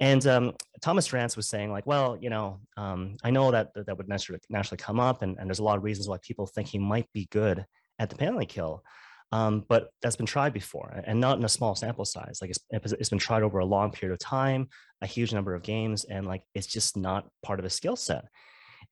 And 0.00 0.24
um, 0.26 0.52
Thomas 0.80 1.08
Drance 1.08 1.36
was 1.36 1.48
saying 1.48 1.72
like, 1.72 1.86
well, 1.86 2.16
you 2.20 2.30
know, 2.30 2.60
um, 2.76 3.16
I 3.24 3.30
know 3.30 3.50
that 3.50 3.70
that 3.74 3.96
would 3.96 4.08
naturally, 4.08 4.40
naturally 4.48 4.78
come 4.78 5.00
up, 5.00 5.22
and, 5.22 5.36
and 5.38 5.48
there's 5.48 5.58
a 5.58 5.64
lot 5.64 5.76
of 5.76 5.82
reasons 5.82 6.08
why 6.08 6.18
people 6.22 6.46
think 6.46 6.68
he 6.68 6.78
might 6.78 7.12
be 7.12 7.26
good 7.30 7.66
at 7.98 8.10
the 8.10 8.16
penalty 8.16 8.46
kill. 8.46 8.82
Um, 9.30 9.66
but 9.68 9.90
that's 10.00 10.16
been 10.16 10.24
tried 10.24 10.54
before 10.54 11.02
and 11.04 11.20
not 11.20 11.36
in 11.38 11.44
a 11.44 11.50
small 11.50 11.74
sample 11.74 12.06
size. 12.06 12.38
Like 12.40 12.50
it's, 12.50 12.92
it's 12.92 13.10
been 13.10 13.18
tried 13.18 13.42
over 13.42 13.58
a 13.58 13.64
long 13.64 13.90
period 13.90 14.14
of 14.14 14.18
time, 14.20 14.68
a 15.02 15.06
huge 15.06 15.34
number 15.34 15.54
of 15.54 15.62
games, 15.62 16.04
and 16.04 16.26
like 16.26 16.42
it's 16.54 16.66
just 16.66 16.96
not 16.96 17.28
part 17.42 17.58
of 17.58 17.64
his 17.64 17.74
skill 17.74 17.96
set. 17.96 18.24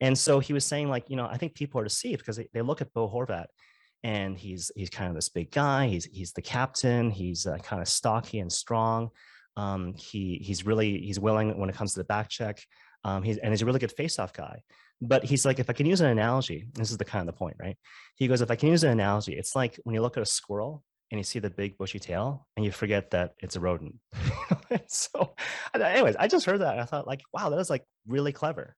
And 0.00 0.19
so 0.19 0.41
he 0.41 0.53
was 0.53 0.64
saying, 0.64 0.91
like, 0.91 1.08
you 1.08 1.17
know, 1.17 1.26
I 1.26 1.38
think 1.38 1.55
people 1.55 1.81
are 1.81 1.85
deceived 1.85 2.19
because 2.19 2.37
they, 2.37 2.49
they 2.53 2.61
look 2.61 2.82
at 2.82 2.93
Bo 2.93 3.08
Horvat 3.08 3.47
and 4.06 4.38
he's 4.38 4.70
he's 4.76 4.88
kind 4.88 5.08
of 5.08 5.17
this 5.17 5.29
big 5.29 5.50
guy. 5.50 5.88
He's 5.88 6.05
he's 6.05 6.32
the 6.32 6.41
captain. 6.41 7.11
He's 7.11 7.44
uh, 7.44 7.58
kind 7.58 7.82
of 7.82 7.88
stocky 7.88 8.38
and 8.38 8.53
strong. 8.53 9.11
Um, 9.56 9.94
he 9.94 10.38
he's 10.41 10.64
really 10.64 11.00
he's 11.00 11.19
willing 11.19 11.58
when 11.58 11.69
it 11.69 11.75
comes 11.75 11.94
to 11.94 12.00
the 12.00 12.05
back 12.05 12.29
check. 12.29 12.62
Um, 13.03 13.25
he's 13.25 13.37
and 13.38 13.53
he's 13.53 13.62
a 13.62 13.67
really 13.67 13.81
good 13.81 13.91
face-off 13.91 14.32
guy. 14.32 14.62
But 15.03 15.25
he's 15.25 15.44
like, 15.44 15.58
if 15.58 15.69
I 15.69 15.73
can 15.73 15.87
use 15.87 16.00
an 16.00 16.06
analogy, 16.06 16.69
this 16.75 16.93
is 16.93 16.99
the 16.99 17.05
kind 17.05 17.29
of 17.29 17.35
the 17.35 17.38
point, 17.38 17.56
right? 17.58 17.76
He 18.14 18.29
goes, 18.29 18.41
if 18.41 18.50
I 18.50 18.55
can 18.55 18.69
use 18.69 18.85
an 18.85 18.93
analogy, 18.93 19.35
it's 19.35 19.56
like 19.56 19.79
when 19.82 19.94
you 19.94 20.00
look 20.00 20.17
at 20.17 20.23
a 20.23 20.26
squirrel 20.26 20.85
and 21.11 21.19
you 21.19 21.25
see 21.25 21.41
the 21.41 21.50
big 21.50 21.76
bushy 21.76 21.99
tail 21.99 22.47
and 22.56 22.64
you 22.64 22.70
forget 22.70 23.11
that 23.11 23.32
it's 23.41 23.56
a 23.56 23.61
rodent. 23.61 23.97
so, 24.87 25.35
anyways, 25.75 26.17
I 26.17 26.29
just 26.29 26.47
heard 26.47 26.61
that. 26.61 26.79
I 26.79 26.85
thought, 26.85 27.06
like, 27.06 27.23
wow, 27.35 27.50
that 27.50 27.58
is 27.58 27.69
like 27.69 27.85
really 28.06 28.32
clever. 28.32 28.76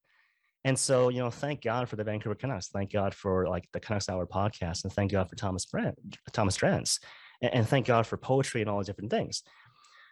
And 0.65 0.79
so, 0.79 1.09
you 1.09 1.21
know, 1.21 1.31
thank 1.31 1.63
God 1.63 1.89
for 1.89 1.97
the 1.97 2.05
Vancouver 2.05 2.35
Canucks. 2.35 2.69
Thank 2.69 2.93
God 2.93 3.15
for 3.15 3.47
like 3.49 3.69
the 3.73 3.81
Canucks 3.81 4.09
Hour 4.09 4.27
podcast, 4.27 4.85
and 4.85 4.93
thank 4.93 5.13
God 5.13 5.29
for 5.29 5.37
Thomas 5.37 5.65
Brent, 5.67 5.97
Thomas 6.33 6.57
Drance, 6.57 6.99
and, 7.41 7.55
and 7.55 7.69
thank 7.69 7.87
God 7.87 8.07
for 8.07 8.17
poetry 8.17 8.61
and 8.61 8.69
all 8.69 8.77
those 8.77 8.87
different 8.87 9.11
things. 9.11 9.43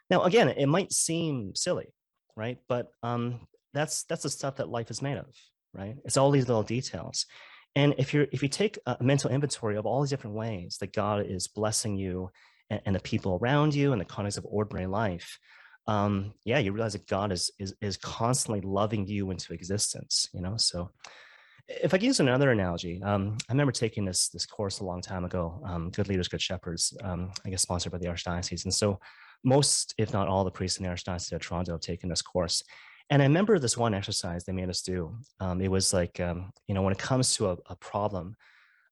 Now, 0.09 0.23
again, 0.23 0.49
it 0.49 0.67
might 0.67 0.93
seem 0.93 1.55
silly, 1.55 1.93
right? 2.37 2.59
But 2.69 2.89
um, 3.03 3.41
that's 3.75 4.05
that's 4.05 4.23
the 4.23 4.31
stuff 4.31 4.57
that 4.57 4.69
life 4.69 4.91
is 4.91 5.03
made 5.03 5.19
of, 5.19 5.27
right? 5.75 5.97
It's 6.05 6.17
all 6.17 6.31
these 6.31 6.49
little 6.49 6.63
details. 6.63 7.27
And 7.75 7.95
if 7.99 8.15
you're 8.15 8.27
if 8.33 8.43
you 8.43 8.49
take 8.49 8.79
a 8.87 8.97
mental 9.01 9.31
inventory 9.31 9.77
of 9.77 9.85
all 9.85 10.01
these 10.01 10.11
different 10.11 10.37
ways 10.37 10.79
that 10.81 10.95
God 10.95 11.27
is 11.27 11.49
blessing 11.49 11.97
you 11.97 12.31
and, 12.71 12.81
and 12.87 12.95
the 12.95 13.01
people 13.01 13.39
around 13.41 13.75
you 13.75 13.93
and 13.93 14.01
the 14.01 14.07
context 14.07 14.39
of 14.39 14.47
ordinary 14.49 14.87
life, 14.87 15.39
um, 15.87 16.35
yeah, 16.45 16.59
you 16.59 16.73
realize 16.73 16.95
that 16.95 17.07
God 17.07 17.33
is, 17.33 17.51
is 17.59 17.75
is 17.81 17.97
constantly 17.97 18.61
loving 18.61 19.07
you 19.07 19.31
into 19.31 19.53
existence. 19.53 20.29
You 20.33 20.41
know, 20.41 20.57
so 20.57 20.91
if 21.69 21.95
I 21.95 21.99
can 21.99 22.07
use 22.07 22.21
another 22.21 22.51
analogy, 22.51 23.03
um, 23.03 23.37
I 23.49 23.53
remember 23.53 23.73
taking 23.73 24.05
this 24.05 24.29
this 24.29 24.47
course 24.47 24.81
a 24.81 24.85
long 24.85 25.01
time 25.01 25.25
ago, 25.25 25.61
um, 25.65 25.91
Good 25.91 26.09
Leaders, 26.09 26.29
Good 26.29 26.43
Shepherds, 26.43 26.97
um, 27.03 27.33
I 27.45 27.51
guess 27.51 27.63
sponsored 27.63 27.93
by 27.93 27.99
the 27.99 28.09
Archdiocese, 28.09 28.65
and 28.65 28.75
so 28.75 28.99
most, 29.45 29.95
if 29.99 30.13
not 30.13 30.29
all, 30.29 30.45
the 30.45 30.51
priests 30.51 30.79
in 30.79 30.85
the 30.85 30.91
Archdiocese 30.91 31.33
of 31.33 31.41
Toronto 31.41 31.73
have 31.73 31.81
taken 31.81 32.09
this 32.09 32.23
course. 32.23 32.63
And 33.11 33.23
I 33.23 33.27
remember 33.27 33.59
this 33.59 33.77
one 33.77 33.95
exercise 33.95 34.45
they 34.45 34.53
made 34.53 34.69
us 34.69 34.83
do. 34.83 35.17
Um, 35.39 35.61
it 35.61 35.71
was 35.71 35.93
like, 35.93 36.19
um, 36.19 36.53
you 36.67 36.75
know, 36.75 36.83
when 36.83 36.93
it 36.93 36.99
comes 36.99 37.37
to 37.37 37.51
a, 37.51 37.57
a 37.67 37.77
problem, 37.77 38.35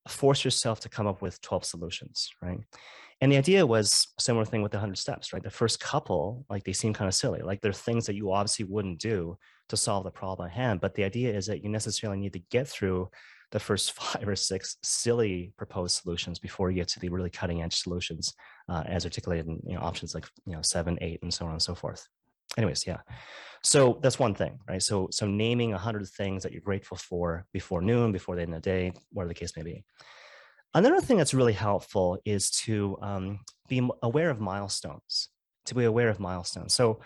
force 0.08 0.44
yourself 0.44 0.80
to 0.80 0.88
come 0.88 1.06
up 1.06 1.22
with 1.22 1.40
12 1.40 1.64
solutions, 1.64 2.30
right? 2.40 2.60
And 3.20 3.30
the 3.30 3.36
idea 3.36 3.66
was 3.66 4.08
similar 4.18 4.44
thing 4.44 4.62
with 4.62 4.72
the 4.72 4.78
100 4.78 4.96
steps, 4.96 5.32
right? 5.32 5.42
The 5.42 5.50
first 5.50 5.80
couple, 5.80 6.44
like 6.50 6.64
they 6.64 6.72
seem 6.72 6.92
kind 6.92 7.08
of 7.08 7.14
silly. 7.14 7.40
Like 7.40 7.60
they're 7.60 7.72
things 7.72 8.06
that 8.06 8.16
you 8.16 8.32
obviously 8.32 8.66
wouldn't 8.66 8.98
do 8.98 9.38
to 9.68 9.76
solve 9.76 10.04
the 10.04 10.10
problem 10.10 10.48
at 10.48 10.54
hand. 10.54 10.80
But 10.80 10.94
the 10.94 11.04
idea 11.04 11.32
is 11.34 11.46
that 11.46 11.62
you 11.62 11.70
necessarily 11.70 12.18
need 12.18 12.32
to 12.34 12.42
get 12.50 12.68
through 12.68 13.08
the 13.50 13.60
first 13.60 13.92
five 14.00 14.28
or 14.28 14.36
six 14.36 14.76
silly 14.82 15.52
proposed 15.56 16.02
solutions 16.02 16.38
before 16.38 16.70
you 16.70 16.76
get 16.76 16.88
to 16.88 17.00
the 17.00 17.08
really 17.08 17.30
cutting 17.30 17.62
edge 17.62 17.76
solutions 17.76 18.34
uh, 18.68 18.82
as 18.86 19.04
articulated 19.04 19.46
in 19.46 19.60
you 19.66 19.74
know, 19.74 19.80
options 19.80 20.14
like 20.14 20.26
you 20.46 20.54
know 20.54 20.62
seven, 20.62 20.98
eight, 21.00 21.20
and 21.22 21.32
so 21.32 21.46
on 21.46 21.52
and 21.52 21.62
so 21.62 21.74
forth. 21.74 22.06
Anyways, 22.56 22.86
yeah. 22.86 22.98
So 23.62 23.98
that's 24.02 24.18
one 24.18 24.34
thing, 24.34 24.58
right? 24.68 24.82
So 24.82 25.08
so 25.10 25.26
naming 25.26 25.72
a 25.72 25.78
hundred 25.78 26.06
things 26.08 26.42
that 26.42 26.52
you're 26.52 26.60
grateful 26.60 26.96
for 26.96 27.46
before 27.52 27.80
noon, 27.80 28.12
before 28.12 28.36
the 28.36 28.42
end 28.42 28.54
of 28.54 28.62
the 28.62 28.70
day, 28.70 28.92
whatever 29.12 29.28
the 29.28 29.34
case 29.34 29.56
may 29.56 29.62
be. 29.62 29.84
Another 30.74 31.00
thing 31.00 31.16
that's 31.18 31.34
really 31.34 31.52
helpful 31.52 32.18
is 32.24 32.50
to 32.50 32.98
um, 33.00 33.40
be 33.68 33.88
aware 34.02 34.30
of 34.30 34.40
milestones, 34.40 35.28
to 35.66 35.74
be 35.74 35.84
aware 35.84 36.08
of 36.08 36.18
milestones. 36.18 36.74
So, 36.74 36.98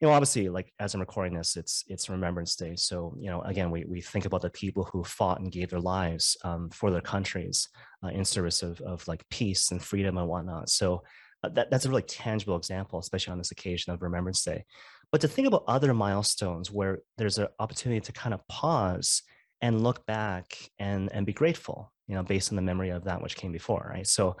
you 0.00 0.08
know, 0.08 0.14
obviously, 0.14 0.48
like 0.48 0.72
as 0.78 0.94
I'm 0.94 1.00
recording 1.00 1.34
this, 1.34 1.56
it's 1.56 1.84
it's 1.86 2.08
Remembrance 2.08 2.56
Day. 2.56 2.74
So, 2.76 3.14
you 3.18 3.30
know, 3.30 3.42
again, 3.42 3.70
we 3.70 3.84
we 3.84 4.00
think 4.00 4.24
about 4.24 4.40
the 4.40 4.48
people 4.48 4.84
who 4.84 5.04
fought 5.04 5.40
and 5.40 5.52
gave 5.52 5.68
their 5.68 5.80
lives 5.80 6.38
um, 6.44 6.70
for 6.70 6.90
their 6.90 7.02
countries 7.02 7.68
uh, 8.02 8.08
in 8.08 8.24
service 8.24 8.62
of 8.62 8.80
of 8.80 9.06
like 9.06 9.28
peace 9.28 9.70
and 9.70 9.82
freedom 9.82 10.16
and 10.16 10.26
whatnot. 10.26 10.70
So, 10.70 11.02
uh, 11.44 11.50
that 11.50 11.70
that's 11.70 11.84
a 11.84 11.90
really 11.90 12.02
tangible 12.02 12.56
example, 12.56 12.98
especially 12.98 13.32
on 13.32 13.38
this 13.38 13.50
occasion 13.50 13.92
of 13.92 14.00
Remembrance 14.00 14.42
Day. 14.42 14.64
but 15.12 15.20
to 15.20 15.28
think 15.28 15.48
about 15.48 15.64
other 15.66 15.92
milestones 15.92 16.70
where 16.70 17.00
there's 17.18 17.38
an 17.38 17.48
opportunity 17.58 18.00
to 18.00 18.12
kind 18.12 18.32
of 18.32 18.46
pause 18.48 19.22
and 19.60 19.82
look 19.82 20.06
back 20.06 20.56
and 20.78 21.12
and 21.12 21.26
be 21.26 21.32
grateful 21.34 21.92
you 22.10 22.16
know 22.16 22.24
based 22.24 22.50
on 22.50 22.56
the 22.56 22.62
memory 22.70 22.90
of 22.90 23.04
that 23.04 23.22
which 23.22 23.36
came 23.36 23.52
before 23.52 23.88
right? 23.94 24.06
So 24.06 24.36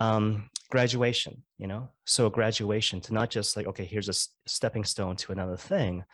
um 0.00 0.48
graduation 0.70 1.42
you 1.58 1.66
know? 1.66 1.90
So 2.06 2.30
graduation 2.30 3.00
to 3.02 3.12
not 3.12 3.28
just 3.30 3.54
like 3.56 3.66
okay 3.66 3.84
here's 3.84 4.08
a 4.08 4.14
stepping 4.50 4.84
stone 4.84 5.16
to 5.16 5.32
another 5.32 5.58
thing 5.58 6.04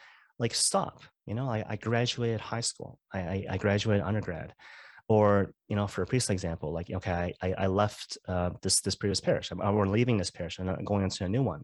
like 0.40 0.54
stop 0.54 1.02
you 1.24 1.34
know? 1.34 1.48
I, 1.48 1.64
I 1.68 1.76
graduated 1.76 2.40
high 2.40 2.62
school. 2.62 2.98
I, 3.12 3.20
I, 3.20 3.46
I 3.50 3.56
graduated 3.58 4.04
undergrad. 4.04 4.54
Or 5.08 5.54
you 5.68 5.76
know 5.76 5.86
for 5.86 6.02
a 6.02 6.06
priest 6.06 6.28
example 6.28 6.70
like 6.70 6.90
okay 6.90 7.32
i 7.40 7.54
i 7.64 7.66
left 7.66 8.18
uh, 8.26 8.50
this 8.60 8.80
this 8.80 8.96
previous 8.96 9.20
parish. 9.20 9.50
I'm, 9.50 9.58
we're 9.74 9.86
leaving 9.86 10.18
this 10.18 10.30
parish. 10.30 10.58
And 10.58 10.86
going 10.86 11.04
into 11.04 11.24
a 11.24 11.28
new 11.28 11.44
one. 11.54 11.62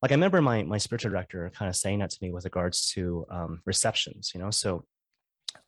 Like 0.00 0.12
i 0.12 0.14
remember 0.14 0.40
my 0.42 0.62
my 0.62 0.78
spiritual 0.78 1.10
director 1.10 1.50
kind 1.58 1.68
of 1.68 1.76
saying 1.76 2.00
that 2.00 2.10
to 2.10 2.18
me 2.22 2.30
with 2.30 2.44
regards 2.44 2.92
to 2.92 3.24
um, 3.30 3.62
receptions 3.64 4.30
you 4.34 4.40
know? 4.40 4.50
So 4.50 4.84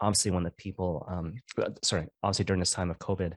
obviously 0.00 0.30
when 0.30 0.42
the 0.42 0.50
people 0.52 1.06
um, 1.08 1.34
uh, 1.58 1.70
sorry 1.82 2.06
obviously 2.22 2.44
during 2.44 2.60
this 2.60 2.72
time 2.72 2.90
of 2.90 2.98
covid 2.98 3.34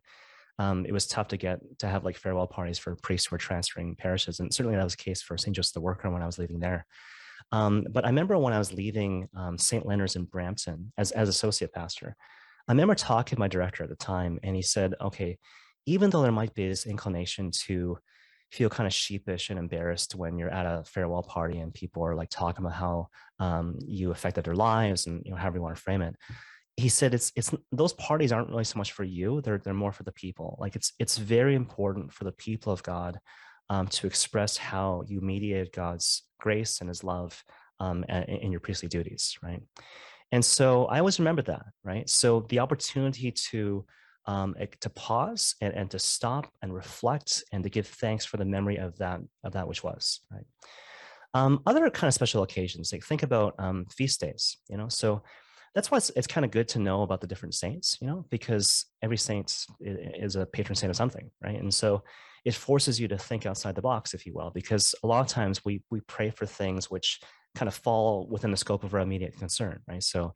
um, 0.60 0.86
it 0.88 0.92
was 0.92 1.06
tough 1.06 1.28
to 1.28 1.38
get 1.38 1.60
to 1.80 1.88
have 1.88 2.04
like 2.04 2.18
farewell 2.18 2.48
parties 2.48 2.80
for 2.80 2.96
priests 2.96 3.28
who 3.28 3.36
were 3.36 3.40
transferring 3.40 3.96
parishes 3.96 4.40
and 4.40 4.54
certainly 4.54 4.76
that 4.76 4.84
was 4.84 4.96
the 4.96 5.04
case 5.04 5.22
for 5.22 5.38
st 5.38 5.56
joseph 5.56 5.74
the 5.74 5.82
worker 5.82 6.10
when 6.10 6.22
i 6.22 6.26
was 6.26 6.40
leaving 6.40 6.60
there. 6.60 6.86
Um, 7.52 7.86
but 7.92 8.04
i 8.04 8.10
remember 8.10 8.38
when 8.38 8.54
i 8.54 8.60
was 8.60 8.74
leaving 8.74 9.30
um, 9.36 9.58
st 9.58 9.86
leonard's 9.86 10.16
in 10.16 10.26
brampton 10.26 10.92
as, 10.98 11.12
as 11.12 11.30
associate 11.30 11.74
pastor 11.74 12.16
i 12.68 12.72
remember 12.72 12.96
talking 12.96 13.36
to 13.36 13.40
my 13.40 13.48
director 13.48 13.84
at 13.84 13.90
the 13.90 13.96
time 13.96 14.40
and 14.44 14.56
he 14.56 14.62
said 14.62 14.96
okay 15.00 15.38
even 15.86 16.10
though 16.10 16.22
there 16.22 16.32
might 16.32 16.54
be 16.54 16.68
this 16.68 16.86
inclination 16.86 17.50
to 17.52 17.98
feel 18.52 18.70
kind 18.70 18.88
of 18.88 18.94
sheepish 18.94 19.50
and 19.50 19.60
embarrassed 19.60 20.16
when 20.16 20.38
you're 20.38 20.50
at 20.50 20.66
a 20.66 20.84
farewell 20.86 21.24
party 21.24 21.60
and 21.60 21.74
people 21.74 22.04
are 22.04 22.16
like 22.16 22.30
talking 22.30 22.66
about 22.66 22.78
how 22.78 23.08
um, 23.40 23.78
you 23.86 24.12
affected 24.12 24.46
their 24.46 24.56
lives 24.56 25.08
and 25.08 25.22
you 25.26 25.32
know 25.32 25.38
however 25.38 25.58
you 25.58 25.62
want 25.62 25.76
to 25.76 25.82
frame 25.82 26.02
it. 26.02 26.16
He 26.78 26.90
said 26.90 27.14
it's 27.14 27.32
it's 27.36 27.54
those 27.72 27.94
parties 27.94 28.32
aren't 28.32 28.50
really 28.50 28.64
so 28.64 28.78
much 28.78 28.92
for 28.92 29.04
you 29.04 29.42
they're 29.42 29.58
they're 29.58 29.74
more 29.74 29.92
for 29.92 30.04
the 30.04 30.12
people. 30.12 30.58
Like 30.60 30.76
it's 30.76 30.94
it's 31.00 31.18
very 31.18 31.56
important 31.56 32.14
for 32.14 32.24
the 32.24 32.32
people 32.32 32.72
of 32.72 32.84
god 32.84 33.20
um, 33.70 33.88
to 33.88 34.08
express 34.08 34.56
how 34.56 35.04
you 35.08 35.20
mediated 35.20 35.74
god's 35.74 36.24
grace 36.40 36.80
and 36.80 36.88
his 36.88 37.04
love 37.04 37.44
um, 37.80 38.04
in 38.06 38.52
your 38.52 38.62
priestly 38.62 38.88
duties 38.88 39.38
right? 39.44 39.62
And 40.32 40.44
so 40.44 40.86
i 40.86 41.00
always 41.00 41.20
remember 41.20 41.42
that 41.44 41.66
right? 41.84 42.10
So 42.10 42.46
the 42.50 42.60
opportunity 42.60 43.32
to 43.50 43.86
um, 44.28 44.56
to 44.82 44.90
pause 44.90 45.56
and, 45.62 45.74
and 45.74 45.90
to 45.92 46.00
stop 46.00 46.48
and 46.62 46.74
reflect 46.74 47.44
and 47.54 47.64
to 47.64 47.70
give 47.70 47.88
thanks 47.88 48.26
for 48.26 48.38
the 48.38 48.46
memory 48.46 48.78
of 48.78 48.98
that 48.98 49.22
of 49.44 49.54
that 49.54 49.68
which 49.68 49.84
was 49.84 50.22
right? 50.32 50.46
Um, 51.34 51.62
other 51.66 51.90
kind 51.90 52.08
of 52.08 52.14
special 52.14 52.44
occasions 52.44 52.92
like 52.92 53.04
think 53.04 53.24
about 53.24 53.56
um, 53.58 53.86
feast 53.86 54.20
days 54.20 54.58
you 54.70 54.78
know? 54.78 54.90
So 54.90 55.24
that's 55.74 55.92
why 55.92 55.98
it's, 55.98 56.12
it's 56.16 56.28
kind 56.28 56.44
of 56.46 56.52
good 56.52 56.68
to 56.70 56.80
know 56.80 57.04
about 57.04 57.22
the 57.22 57.28
different 57.28 57.56
saints 57.56 57.98
you 58.02 58.08
know? 58.08 58.26
Because 58.30 58.86
every 59.02 59.18
saint 59.18 59.66
is 59.82 60.36
a 60.36 60.46
patron 60.46 60.76
saint 60.76 60.90
of 60.90 60.98
something 60.98 61.32
right? 61.42 61.60
And 61.60 61.74
so 61.74 62.04
it 62.44 62.54
forces 62.54 63.00
you 63.00 63.08
to 63.08 63.18
think 63.18 63.46
outside 63.46 63.76
the 63.76 63.82
box 63.82 64.14
if 64.14 64.26
you 64.26 64.34
will 64.34 64.52
because 64.54 64.94
a 65.04 65.08
lot 65.08 65.22
of 65.22 65.28
times 65.28 65.64
we 65.64 65.82
we 65.90 66.02
pray 66.02 66.30
for 66.30 66.46
things 66.46 66.92
which 66.92 67.20
kind 67.56 67.68
of 67.68 67.76
fall 67.76 68.28
within 68.30 68.52
the 68.52 68.58
scope 68.58 68.84
of 68.84 68.94
our 68.94 69.00
immediate 69.00 69.38
concern 69.38 69.80
right? 69.88 70.04
So 70.04 70.34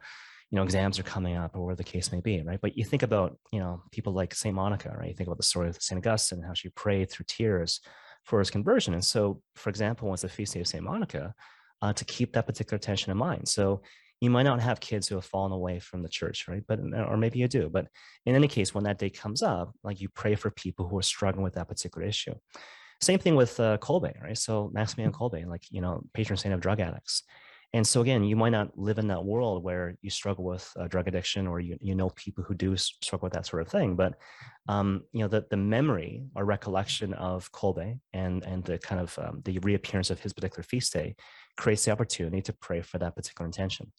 you 0.51 0.58
know 0.58 0.63
exams 0.63 1.00
are 1.00 1.03
coming 1.03 1.38
up 1.38 1.55
or 1.55 1.62
whatever 1.62 1.77
the 1.77 1.84
case 1.84 2.12
may 2.12 2.20
be 2.20 2.41
right? 2.41 2.60
But 2.62 2.77
you 2.77 2.84
think 2.84 3.03
about 3.03 3.38
you 3.51 3.60
know 3.60 3.81
people 3.91 4.13
like 4.13 4.36
saint 4.36 4.55
monica 4.55 4.93
right? 4.98 5.10
You 5.10 5.15
think 5.15 5.27
about 5.27 5.38
the 5.38 5.43
story 5.43 5.70
of 5.70 5.81
saint 5.81 5.98
augustine 5.98 6.43
how 6.43 6.53
she 6.53 6.70
prayed 6.70 7.10
through 7.10 7.25
tears 7.27 7.79
for 8.25 8.39
his 8.39 8.51
conversion. 8.51 8.93
And 8.93 9.03
so 9.03 9.41
for 9.55 9.70
example 9.70 10.10
once 10.10 10.22
the 10.22 10.29
feast 10.29 10.53
day 10.53 10.60
of 10.60 10.67
saint 10.67 10.84
monica 10.84 11.34
uh, 11.81 11.93
to 11.93 12.05
keep 12.05 12.34
that 12.34 12.46
particular 12.46 12.77
tension 12.77 13.12
in 13.12 13.17
mind. 13.17 13.48
So 13.48 13.81
you 14.20 14.29
might 14.29 14.43
not 14.43 14.62
have 14.62 14.79
kids 14.79 15.08
who 15.08 15.15
have 15.15 15.25
fallen 15.25 15.51
away 15.51 15.79
from 15.79 16.03
the 16.03 16.10
church 16.10 16.46
right? 16.50 16.63
But 16.67 16.79
or 16.79 17.15
maybe 17.15 17.39
you 17.39 17.48
do. 17.48 17.70
But 17.70 17.88
in 18.25 18.36
any 18.36 18.50
case 18.50 18.74
when 18.74 18.84
that 18.84 19.00
day 19.00 19.10
comes 19.10 19.41
up 19.41 19.74
like 19.84 20.01
you 20.01 20.10
pray 20.10 20.36
for 20.36 20.51
people 20.51 20.88
who 20.88 20.98
are 20.98 21.03
struggling 21.03 21.43
with 21.43 21.53
that 21.53 21.70
particular 21.70 22.05
issue. 22.05 22.36
Same 23.00 23.17
thing 23.17 23.36
with 23.36 23.60
uh, 23.60 23.77
Kolbe, 23.79 24.22
right? 24.22 24.38
So 24.38 24.70
Maximilian 24.74 25.13
Kolbe, 25.13 25.48
like 25.48 25.63
you 25.72 25.81
know, 25.81 26.03
patron 26.13 26.38
saint 26.38 26.53
of 26.53 26.60
drug 26.60 26.81
addicts. 26.81 27.24
And 27.74 27.88
so 27.88 28.01
again, 28.01 28.24
you 28.25 28.36
might 28.36 28.50
not 28.50 28.78
live 28.78 29.00
in 29.00 29.08
that 29.08 29.24
world 29.24 29.63
where 29.63 29.96
you 30.01 30.10
struggle 30.10 30.44
with 30.44 30.70
uh, 30.78 30.88
drug 30.88 31.08
addiction, 31.08 31.48
or 31.48 31.62
you 31.62 31.78
you 31.80 31.96
know 31.96 32.10
people 32.10 32.44
who 32.44 32.54
do 32.54 32.75
struggle 32.75 33.28
with 33.28 33.34
that 33.34 33.46
sort 33.46 33.62
of 33.62 33.70
thing. 33.70 33.96
But 33.96 34.16
um, 34.68 35.04
you 35.13 35.22
know 35.22 35.30
the 35.30 35.46
the 35.50 35.58
memory 35.58 36.24
or 36.36 36.44
recollection 36.44 37.13
of 37.13 37.50
Kolbe 37.54 38.00
and 38.13 38.44
and 38.44 38.63
the 38.66 38.78
kind 38.78 39.00
of 39.00 39.18
um, 39.20 39.42
the 39.46 39.58
reappearance 39.60 40.10
of 40.10 40.20
his 40.20 40.34
particular 40.34 40.63
feast 40.63 40.92
day 40.92 41.16
creates 41.58 41.86
the 41.86 41.92
opportunity 41.92 42.42
to 42.42 42.54
pray 42.54 42.82
for 42.82 42.98
that 42.98 43.16
particular 43.16 43.46
intention. 43.46 43.92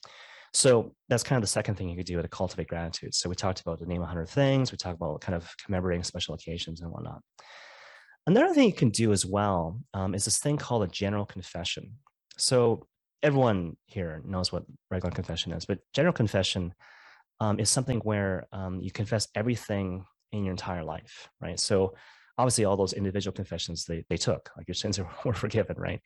So 0.55 0.95
that's 1.09 1.23
kind 1.23 1.39
of 1.39 1.43
the 1.43 1.49
second 1.49 1.77
thing 1.77 1.89
you 1.89 1.97
could 1.97 2.05
do 2.05 2.21
to 2.21 2.29
cultivate 2.29 2.69
gratitude. 2.69 3.15
So 3.15 3.31
we 3.31 3.35
talked 3.35 3.63
about 3.63 3.81
the 3.81 3.87
name 3.87 4.01
100 4.01 4.29
things. 4.29 4.71
We 4.71 4.77
talked 4.77 4.97
about 4.97 5.23
kind 5.23 5.35
of 5.35 5.51
commemorating 5.57 6.05
special 6.05 6.35
occasions 6.35 6.83
and 6.83 6.91
whatnot. 6.91 7.23
Another 8.27 8.53
thing 8.53 8.67
you 8.67 8.75
can 8.75 8.91
do 8.91 9.13
as 9.13 9.25
well 9.25 9.81
um, 9.95 10.15
is 10.15 10.27
this 10.27 10.39
thing 10.39 10.59
called 10.59 10.83
a 10.83 10.89
general 10.89 11.25
confession. 11.25 11.95
So 12.37 12.87
everyone 13.23 13.77
here 13.87 14.23
knows 14.25 14.53
what 14.53 14.65
regular 14.91 15.15
confession 15.15 15.53
is, 15.53 15.65
but 15.65 15.79
general 15.93 16.13
confession 16.13 16.75
um, 17.41 17.59
is 17.59 17.71
something 17.71 17.99
where 18.01 18.47
um, 18.53 18.81
you 18.81 18.91
confess 18.91 19.29
everything 19.35 20.05
in 20.33 20.45
your 20.45 20.53
entire 20.53 20.85
life, 20.85 21.29
right? 21.41 21.59
So 21.59 21.95
obviously 22.39 22.65
all 22.65 22.77
those 22.77 22.93
individual 22.93 23.35
confessions 23.35 23.85
they, 23.85 24.05
they 24.09 24.17
took, 24.17 24.51
like 24.57 24.69
your 24.69 24.75
sins 24.75 24.99
were 25.25 25.35
forgiven, 25.35 25.77
right? 25.79 26.01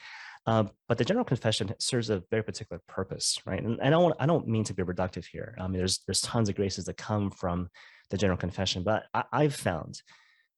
Um, 0.47 0.71
but 0.89 0.97
the 0.97 1.05
general 1.05 1.25
confession 1.25 1.75
serves 1.79 2.09
a 2.09 2.23
very 2.31 2.43
particular 2.43 2.81
purpose, 2.87 3.39
right? 3.47 3.63
And 3.63 3.81
I 3.81 3.91
don't 3.91 4.15
I 4.21 4.27
don't 4.27 4.47
mean 4.47 4.63
to 4.65 4.75
be 4.75 4.85
reductive 4.85 5.27
here. 5.27 5.57
I 5.59 5.67
mean, 5.67 5.79
there's 5.79 6.01
there's 6.07 6.21
tons 6.21 6.49
of 6.49 6.55
graces 6.55 6.85
that 6.85 6.97
come 6.97 7.31
from 7.31 7.69
the 8.11 8.17
general 8.17 8.37
confession, 8.37 8.85
but 8.85 9.07
I, 9.13 9.43
have 9.43 9.57
found 9.57 10.01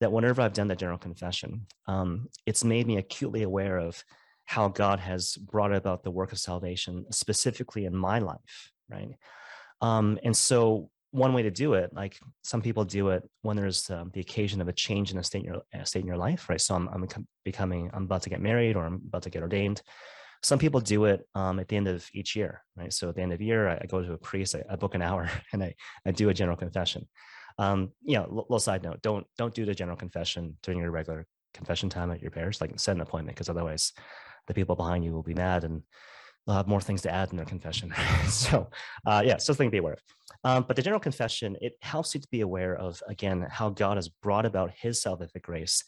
that 0.01 0.13
whenever 0.13 0.43
I've 0.43 0.53
done 0.53 0.69
the 0.69 0.77
general 0.77 0.99
confession, 0.99 1.67
um, 1.87 2.29
it's 2.45 2.65
made 2.65 2.87
me 2.87 2.99
acutely 2.99 3.43
aware 3.43 3.79
of 3.79 4.05
how 4.49 4.67
God 4.67 4.99
has 4.99 5.37
brought 5.37 5.75
about 5.75 6.03
the 6.03 6.11
work 6.11 6.33
of 6.33 6.39
salvation, 6.39 7.05
specifically 7.11 7.85
in 7.85 7.95
my 7.95 8.19
life, 8.19 8.73
right? 8.89 9.11
Um, 9.83 10.19
and 10.25 10.35
so, 10.35 10.89
one 11.11 11.35
way 11.35 11.43
to 11.43 11.51
do 11.51 11.75
it, 11.75 11.93
like 11.93 12.19
some 12.43 12.63
people 12.63 12.85
do 12.85 13.11
it 13.11 13.29
when 13.43 13.59
there's 13.59 13.91
um, 13.91 14.11
the 14.15 14.21
occasion 14.21 14.63
of 14.63 14.69
a 14.69 14.73
change 14.73 15.13
in 15.13 15.19
a 15.19 15.23
state 15.23 15.45
in 15.45 15.53
your 15.53 15.85
state 15.85 16.01
in 16.01 16.07
your 16.07 16.17
life, 16.17 16.49
right? 16.49 16.61
So 16.61 16.75
I'm, 16.75 16.89
I'm 16.89 17.07
becoming, 17.45 17.91
I'm 17.93 18.05
about 18.05 18.23
to 18.23 18.31
get 18.31 18.41
married 18.41 18.75
or 18.75 18.87
I'm 18.87 19.03
about 19.07 19.23
to 19.25 19.31
get 19.31 19.43
ordained. 19.43 19.83
Some 20.43 20.59
people 20.59 20.81
do 20.81 21.05
it 21.05 21.27
um, 21.35 21.61
at 21.61 21.69
the 21.69 21.77
end 21.77 21.89
of 21.89 22.07
each 22.15 22.35
year, 22.35 22.63
right? 22.75 22.93
So 22.93 23.11
at 23.11 23.17
the 23.17 23.23
end 23.23 23.35
of 23.35 23.39
the 23.39 23.47
year, 23.47 23.69
I, 23.69 23.81
I 23.83 23.87
go 23.87 24.03
to 24.03 24.13
a 24.15 24.19
priest, 24.19 24.55
I, 24.55 24.63
I, 24.71 24.77
book 24.77 24.95
an 24.95 25.03
hour, 25.03 25.31
and 25.53 25.63
I, 25.63 25.75
I 26.07 26.13
do 26.13 26.31
a 26.31 26.35
general 26.35 26.57
confession. 26.57 27.07
Um, 27.59 27.91
you 28.03 28.17
know, 28.17 28.27
little 28.31 28.61
side 28.61 28.83
note: 28.83 29.03
don't 29.03 29.27
don't 29.37 29.55
do 29.55 29.67
the 29.67 29.75
general 29.75 29.97
confession 29.97 30.57
during 30.63 30.81
your 30.81 30.91
regular 30.91 31.27
confession 31.55 31.89
time 31.91 32.11
at 32.11 32.23
your 32.23 32.31
parish. 32.31 32.61
Like 32.61 32.79
set 32.79 32.95
an 32.95 33.03
appointment 33.03 33.37
because 33.37 33.49
otherwise, 33.49 33.93
the 34.49 34.55
people 34.55 34.75
behind 34.75 35.05
you 35.05 35.13
will 35.13 35.23
be 35.23 35.35
mad 35.35 35.63
and 35.63 35.83
they'll 36.47 36.57
have 36.57 36.67
more 36.67 36.81
things 36.81 37.03
to 37.03 37.11
add 37.11 37.31
in 37.31 37.37
their 37.37 37.47
confession. 37.47 37.95
so 38.29 38.69
uh, 39.07 39.23
yeah, 39.25 39.37
so 39.37 39.53
something 39.53 39.69
to 39.69 39.73
be 39.73 39.79
aware 39.79 39.95
of. 39.95 40.03
Um, 40.45 40.65
but 40.67 40.77
the 40.77 40.83
general 40.83 41.01
confession, 41.01 41.57
it 41.61 41.75
helps 41.83 42.15
you 42.15 42.21
to 42.21 42.29
be 42.31 42.41
aware 42.41 42.77
of, 42.77 43.03
again, 43.09 43.47
how 43.51 43.71
God 43.71 43.97
has 43.97 44.09
brought 44.09 44.47
about 44.47 44.73
his 44.75 45.03
salvific 45.03 45.43
grace 45.43 45.85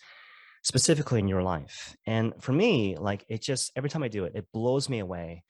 specifically 0.62 1.19
in 1.19 1.29
your 1.29 1.43
life. 1.43 1.97
And 2.07 2.35
for 2.40 2.52
me, 2.52 2.97
like 2.97 3.25
it 3.29 3.43
just, 3.43 3.73
every 3.76 3.88
time 3.88 4.02
I 4.02 4.09
do 4.09 4.25
it, 4.25 4.33
it 4.35 4.47
blows 4.52 4.88
me 4.88 4.99
away 4.99 5.45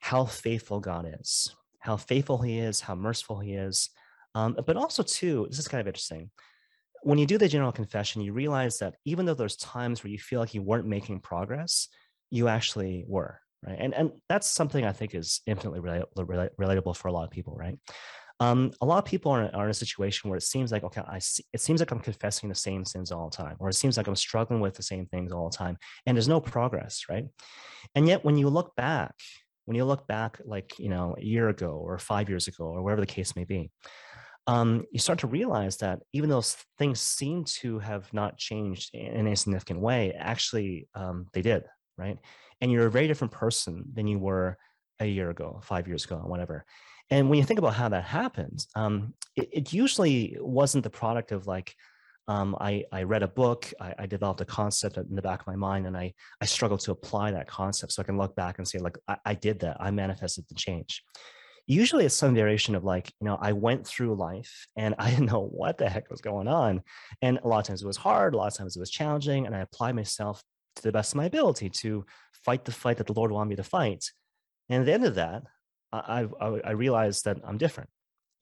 how 0.00 0.24
faithful 0.24 0.80
God 0.80 1.14
is, 1.20 1.54
how 1.78 1.96
faithful 1.96 2.38
he 2.38 2.58
is, 2.58 2.80
how 2.80 2.94
merciful 2.94 3.38
he 3.38 3.54
is. 3.54 3.90
Um, 4.34 4.56
but 4.66 4.76
also 4.76 5.02
too, 5.02 5.46
this 5.48 5.58
is 5.58 5.68
kind 5.68 5.80
of 5.80 5.86
interesting. 5.86 6.30
When 7.02 7.18
you 7.18 7.26
do 7.26 7.38
the 7.38 7.48
general 7.48 7.72
confession, 7.72 8.20
you 8.20 8.32
realize 8.32 8.78
that 8.78 8.96
even 9.04 9.24
though 9.24 9.34
there's 9.34 9.56
times 9.56 10.02
where 10.02 10.10
you 10.10 10.18
feel 10.18 10.40
like 10.40 10.54
you 10.54 10.62
weren't 10.62 10.86
making 10.86 11.20
progress, 11.20 11.88
you 12.30 12.48
actually 12.48 13.04
were 13.06 13.40
right? 13.66 13.76
And 13.78 13.94
and 13.94 14.12
that's 14.28 14.48
something 14.48 14.84
i 14.84 14.92
think 14.92 15.14
is 15.14 15.40
infinitely 15.46 15.80
relatable 15.80 16.96
for 16.96 17.08
a 17.08 17.12
lot 17.12 17.24
of 17.24 17.30
people 17.30 17.54
right? 17.56 17.78
Um, 18.38 18.70
a 18.80 18.86
lot 18.86 18.96
of 18.96 19.04
people 19.04 19.32
are, 19.32 19.54
are 19.54 19.64
in 19.64 19.70
a 19.70 19.74
situation 19.74 20.30
where 20.30 20.38
it 20.38 20.42
seems 20.42 20.72
like 20.72 20.82
okay 20.82 21.02
i 21.06 21.18
see, 21.18 21.44
it 21.52 21.60
seems 21.60 21.80
like 21.80 21.90
i'm 21.90 22.00
confessing 22.00 22.48
the 22.48 22.54
same 22.54 22.84
sins 22.86 23.12
all 23.12 23.28
the 23.28 23.36
time 23.36 23.56
or 23.58 23.68
it 23.68 23.74
seems 23.74 23.98
like 23.98 24.06
i'm 24.06 24.16
struggling 24.16 24.60
with 24.60 24.74
the 24.74 24.82
same 24.82 25.06
things 25.06 25.30
all 25.30 25.50
the 25.50 25.56
time 25.56 25.76
and 26.06 26.16
there's 26.16 26.28
no 26.28 26.40
progress 26.40 27.04
right? 27.10 27.26
And 27.94 28.06
yet 28.08 28.24
when 28.24 28.36
you 28.36 28.48
look 28.48 28.74
back 28.76 29.14
when 29.66 29.76
you 29.76 29.84
look 29.84 30.06
back 30.06 30.40
like 30.44 30.78
you 30.78 30.88
know 30.88 31.14
a 31.18 31.22
year 31.22 31.48
ago 31.48 31.70
or 31.70 31.98
five 31.98 32.28
years 32.28 32.48
ago 32.48 32.64
or 32.64 32.82
whatever 32.82 33.00
the 33.00 33.06
case 33.06 33.36
may 33.36 33.44
be 33.44 33.70
um, 34.46 34.84
you 34.90 34.98
start 34.98 35.20
to 35.20 35.26
realize 35.26 35.76
that 35.76 36.00
even 36.12 36.28
though 36.28 36.42
things 36.78 37.00
seem 37.00 37.44
to 37.44 37.78
have 37.78 38.12
not 38.12 38.36
changed 38.36 38.90
in 38.94 39.28
a 39.28 39.36
significant 39.36 39.80
way 39.80 40.12
actually 40.18 40.88
um, 40.94 41.26
they 41.34 41.42
did 41.42 41.64
right? 42.00 42.18
And 42.60 42.72
you're 42.72 42.86
a 42.86 42.90
very 42.90 43.06
different 43.06 43.32
person 43.32 43.84
than 43.94 44.06
you 44.06 44.18
were 44.18 44.56
a 44.98 45.06
year 45.06 45.30
ago, 45.30 45.60
five 45.62 45.86
years 45.86 46.04
ago, 46.04 46.16
whatever. 46.24 46.64
And 47.10 47.28
when 47.28 47.38
you 47.38 47.44
think 47.44 47.58
about 47.58 47.74
how 47.74 47.88
that 47.88 48.04
happens, 48.04 48.68
um, 48.74 49.14
it, 49.36 49.48
it, 49.52 49.72
usually 49.72 50.36
wasn't 50.40 50.84
the 50.84 50.90
product 50.90 51.32
of 51.32 51.46
like 51.46 51.74
Um, 52.28 52.54
I, 52.60 52.84
I 52.92 53.02
read 53.02 53.24
a 53.24 53.28
book, 53.42 53.72
I, 53.80 53.90
I 54.02 54.06
developed 54.06 54.40
a 54.40 54.44
concept 54.44 54.96
in 54.96 55.16
the 55.16 55.22
back 55.22 55.40
of 55.40 55.46
my 55.46 55.56
mind, 55.56 55.86
and 55.86 55.96
I, 55.96 56.14
I 56.40 56.46
struggled 56.46 56.80
to 56.80 56.92
apply 56.92 57.32
that 57.32 57.48
concept 57.48 57.92
so 57.92 58.02
I 58.02 58.04
can 58.04 58.18
look 58.18 58.36
back 58.36 58.58
and 58.58 58.68
say, 58.68 58.78
like, 58.78 58.98
I, 59.08 59.16
I 59.32 59.34
did 59.34 59.58
that, 59.60 59.76
I 59.80 59.90
manifested 59.90 60.44
the 60.48 60.54
change. 60.54 61.02
Usually 61.66 62.04
it's 62.04 62.14
some 62.14 62.34
variation 62.34 62.76
of 62.76 62.84
like, 62.84 63.06
you 63.20 63.26
know, 63.26 63.36
I 63.40 63.52
went 63.52 63.86
through 63.86 64.14
life 64.14 64.52
and 64.76 64.94
I 65.02 65.10
didn't 65.10 65.32
know 65.32 65.46
what 65.60 65.78
the 65.78 65.88
heck 65.88 66.10
was 66.10 66.20
going 66.20 66.46
on. 66.46 66.82
And 67.20 67.38
a 67.42 67.48
lot 67.48 67.60
of 67.60 67.66
times 67.66 67.82
it 67.82 67.86
was 67.86 67.96
hard, 68.08 68.34
a 68.34 68.36
lot 68.36 68.52
of 68.52 68.58
times 68.58 68.76
it 68.76 68.80
was 68.80 68.90
challenging, 68.90 69.46
and 69.46 69.54
I 69.54 69.60
applied 69.66 69.96
myself 69.96 70.36
to 70.80 70.88
the 70.88 70.92
best 70.92 71.12
of 71.12 71.16
my 71.16 71.24
ability 71.24 71.70
to 71.70 72.04
fight 72.44 72.64
the 72.64 72.72
fight 72.72 72.96
that 72.98 73.06
the 73.06 73.12
Lord 73.12 73.30
wanted 73.30 73.50
me 73.50 73.56
to 73.56 73.64
fight. 73.64 74.04
And 74.68 74.80
at 74.80 74.86
the 74.86 74.92
end 74.92 75.04
of 75.04 75.14
that, 75.16 75.42
I, 75.92 76.26
I, 76.40 76.46
I 76.64 76.70
realized 76.70 77.24
that 77.24 77.38
I'm 77.44 77.58
different, 77.58 77.90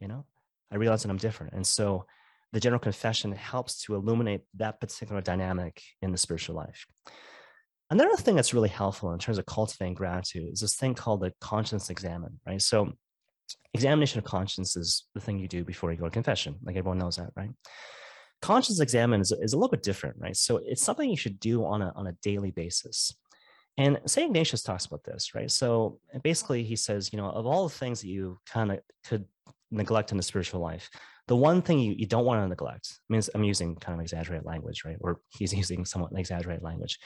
you 0.00 0.09
know, 0.09 0.25
I 0.71 0.76
realized 0.76 1.04
that 1.04 1.11
I'm 1.11 1.16
different. 1.16 1.54
And 1.54 1.66
so 1.66 2.04
the 2.52 2.61
general 2.61 2.80
confession 2.80 3.33
helps 3.33 3.83
to 3.85 3.95
illuminate 3.95 4.42
that 4.54 4.80
particular 4.80 5.21
dynamic 5.21 5.83
in 6.02 6.12
the 6.12 6.18
spiritual 6.18 6.57
life. 6.57 6.87
Another 7.90 8.16
thing 8.16 8.37
that's 8.37 8.52
really 8.52 8.68
helpful 8.68 9.12
in 9.12 9.18
terms 9.18 9.38
of 9.38 9.47
cultivating 9.47 9.95
gratitude 9.95 10.52
is 10.52 10.61
this 10.61 10.76
thing 10.76 10.95
called 10.95 11.21
the 11.21 11.33
conscience 11.40 11.88
examen, 11.88 12.38
right? 12.47 12.61
So, 12.61 12.92
examination 13.73 14.18
of 14.18 14.25
conscience 14.25 14.76
is 14.76 15.07
the 15.14 15.21
thing 15.21 15.38
you 15.38 15.49
do 15.49 15.64
before 15.64 15.90
you 15.90 15.97
go 15.97 16.04
to 16.04 16.11
confession. 16.11 16.57
Like 16.62 16.76
everyone 16.76 16.99
knows 16.99 17.16
that, 17.16 17.30
right? 17.35 17.50
Conscience 18.40 18.80
examen 18.80 19.21
is, 19.21 19.33
is 19.33 19.52
a 19.52 19.57
little 19.57 19.71
bit 19.71 19.83
different, 19.83 20.16
right? 20.18 20.37
So, 20.37 20.59
it's 20.64 20.83
something 20.83 21.09
you 21.09 21.16
should 21.16 21.40
do 21.40 21.64
on 21.64 21.83
a, 21.83 21.92
on 21.97 22.07
a 22.07 22.12
daily 22.23 22.50
basis. 22.50 23.14
And 23.76 24.00
St. 24.07 24.26
Ignatius 24.26 24.62
talks 24.62 24.87
about 24.87 25.04
this, 25.04 25.35
right? 25.35 25.50
So, 25.50 25.99
basically, 26.23 26.64
he 26.64 26.76
says, 26.76 27.12
you 27.12 27.16
know, 27.16 27.30
of 27.30 27.47
all 27.47 27.68
the 27.68 27.75
things 27.75 28.00
that 28.00 28.09
you 28.09 28.38
kind 28.47 28.73
of 28.73 28.80
could 29.07 29.25
neglect 29.71 30.11
in 30.11 30.16
the 30.16 30.23
spiritual 30.23 30.61
life, 30.61 30.90
the 31.28 31.37
one 31.37 31.61
thing 31.62 31.78
you, 31.78 31.92
you 31.92 32.07
don't 32.07 32.25
want 32.25 32.42
to 32.42 32.49
neglect 32.49 33.00
means 33.09 33.28
I'm 33.35 33.45
using 33.45 33.76
kind 33.76 33.99
of 33.99 34.02
exaggerated 34.02 34.47
language, 34.47 34.83
right? 34.85 34.97
Or 35.00 35.21
he's 35.28 35.52
using 35.62 35.85
somewhat 35.85 36.12
exaggerated 36.16 36.64
language. 36.64 36.99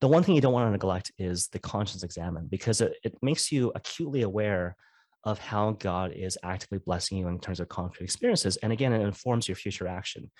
The 0.00 0.08
one 0.08 0.22
thing 0.22 0.34
you 0.34 0.40
don't 0.40 0.52
want 0.52 0.66
to 0.66 0.72
neglect 0.72 1.12
is 1.18 1.48
the 1.48 1.58
conscience 1.58 2.02
examen 2.02 2.46
because 2.50 2.80
it, 2.80 2.94
it 3.04 3.14
makes 3.22 3.50
you 3.52 3.72
acutely 3.74 4.22
aware 4.22 4.76
of 5.24 5.38
how 5.38 5.72
God 5.72 6.12
is 6.12 6.36
actively 6.42 6.78
blessing 6.78 7.18
you 7.18 7.28
in 7.28 7.38
terms 7.38 7.60
of 7.60 7.68
concrete 7.68 8.04
experiences. 8.04 8.56
And 8.58 8.72
again, 8.72 8.92
it 8.92 9.00
informs 9.00 9.48
your 9.48 9.56
future 9.56 9.88
action. 9.88 10.30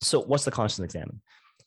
So, 0.00 0.20
what's 0.20 0.44
the 0.44 0.50
conscience 0.50 0.84
examen? 0.84 1.20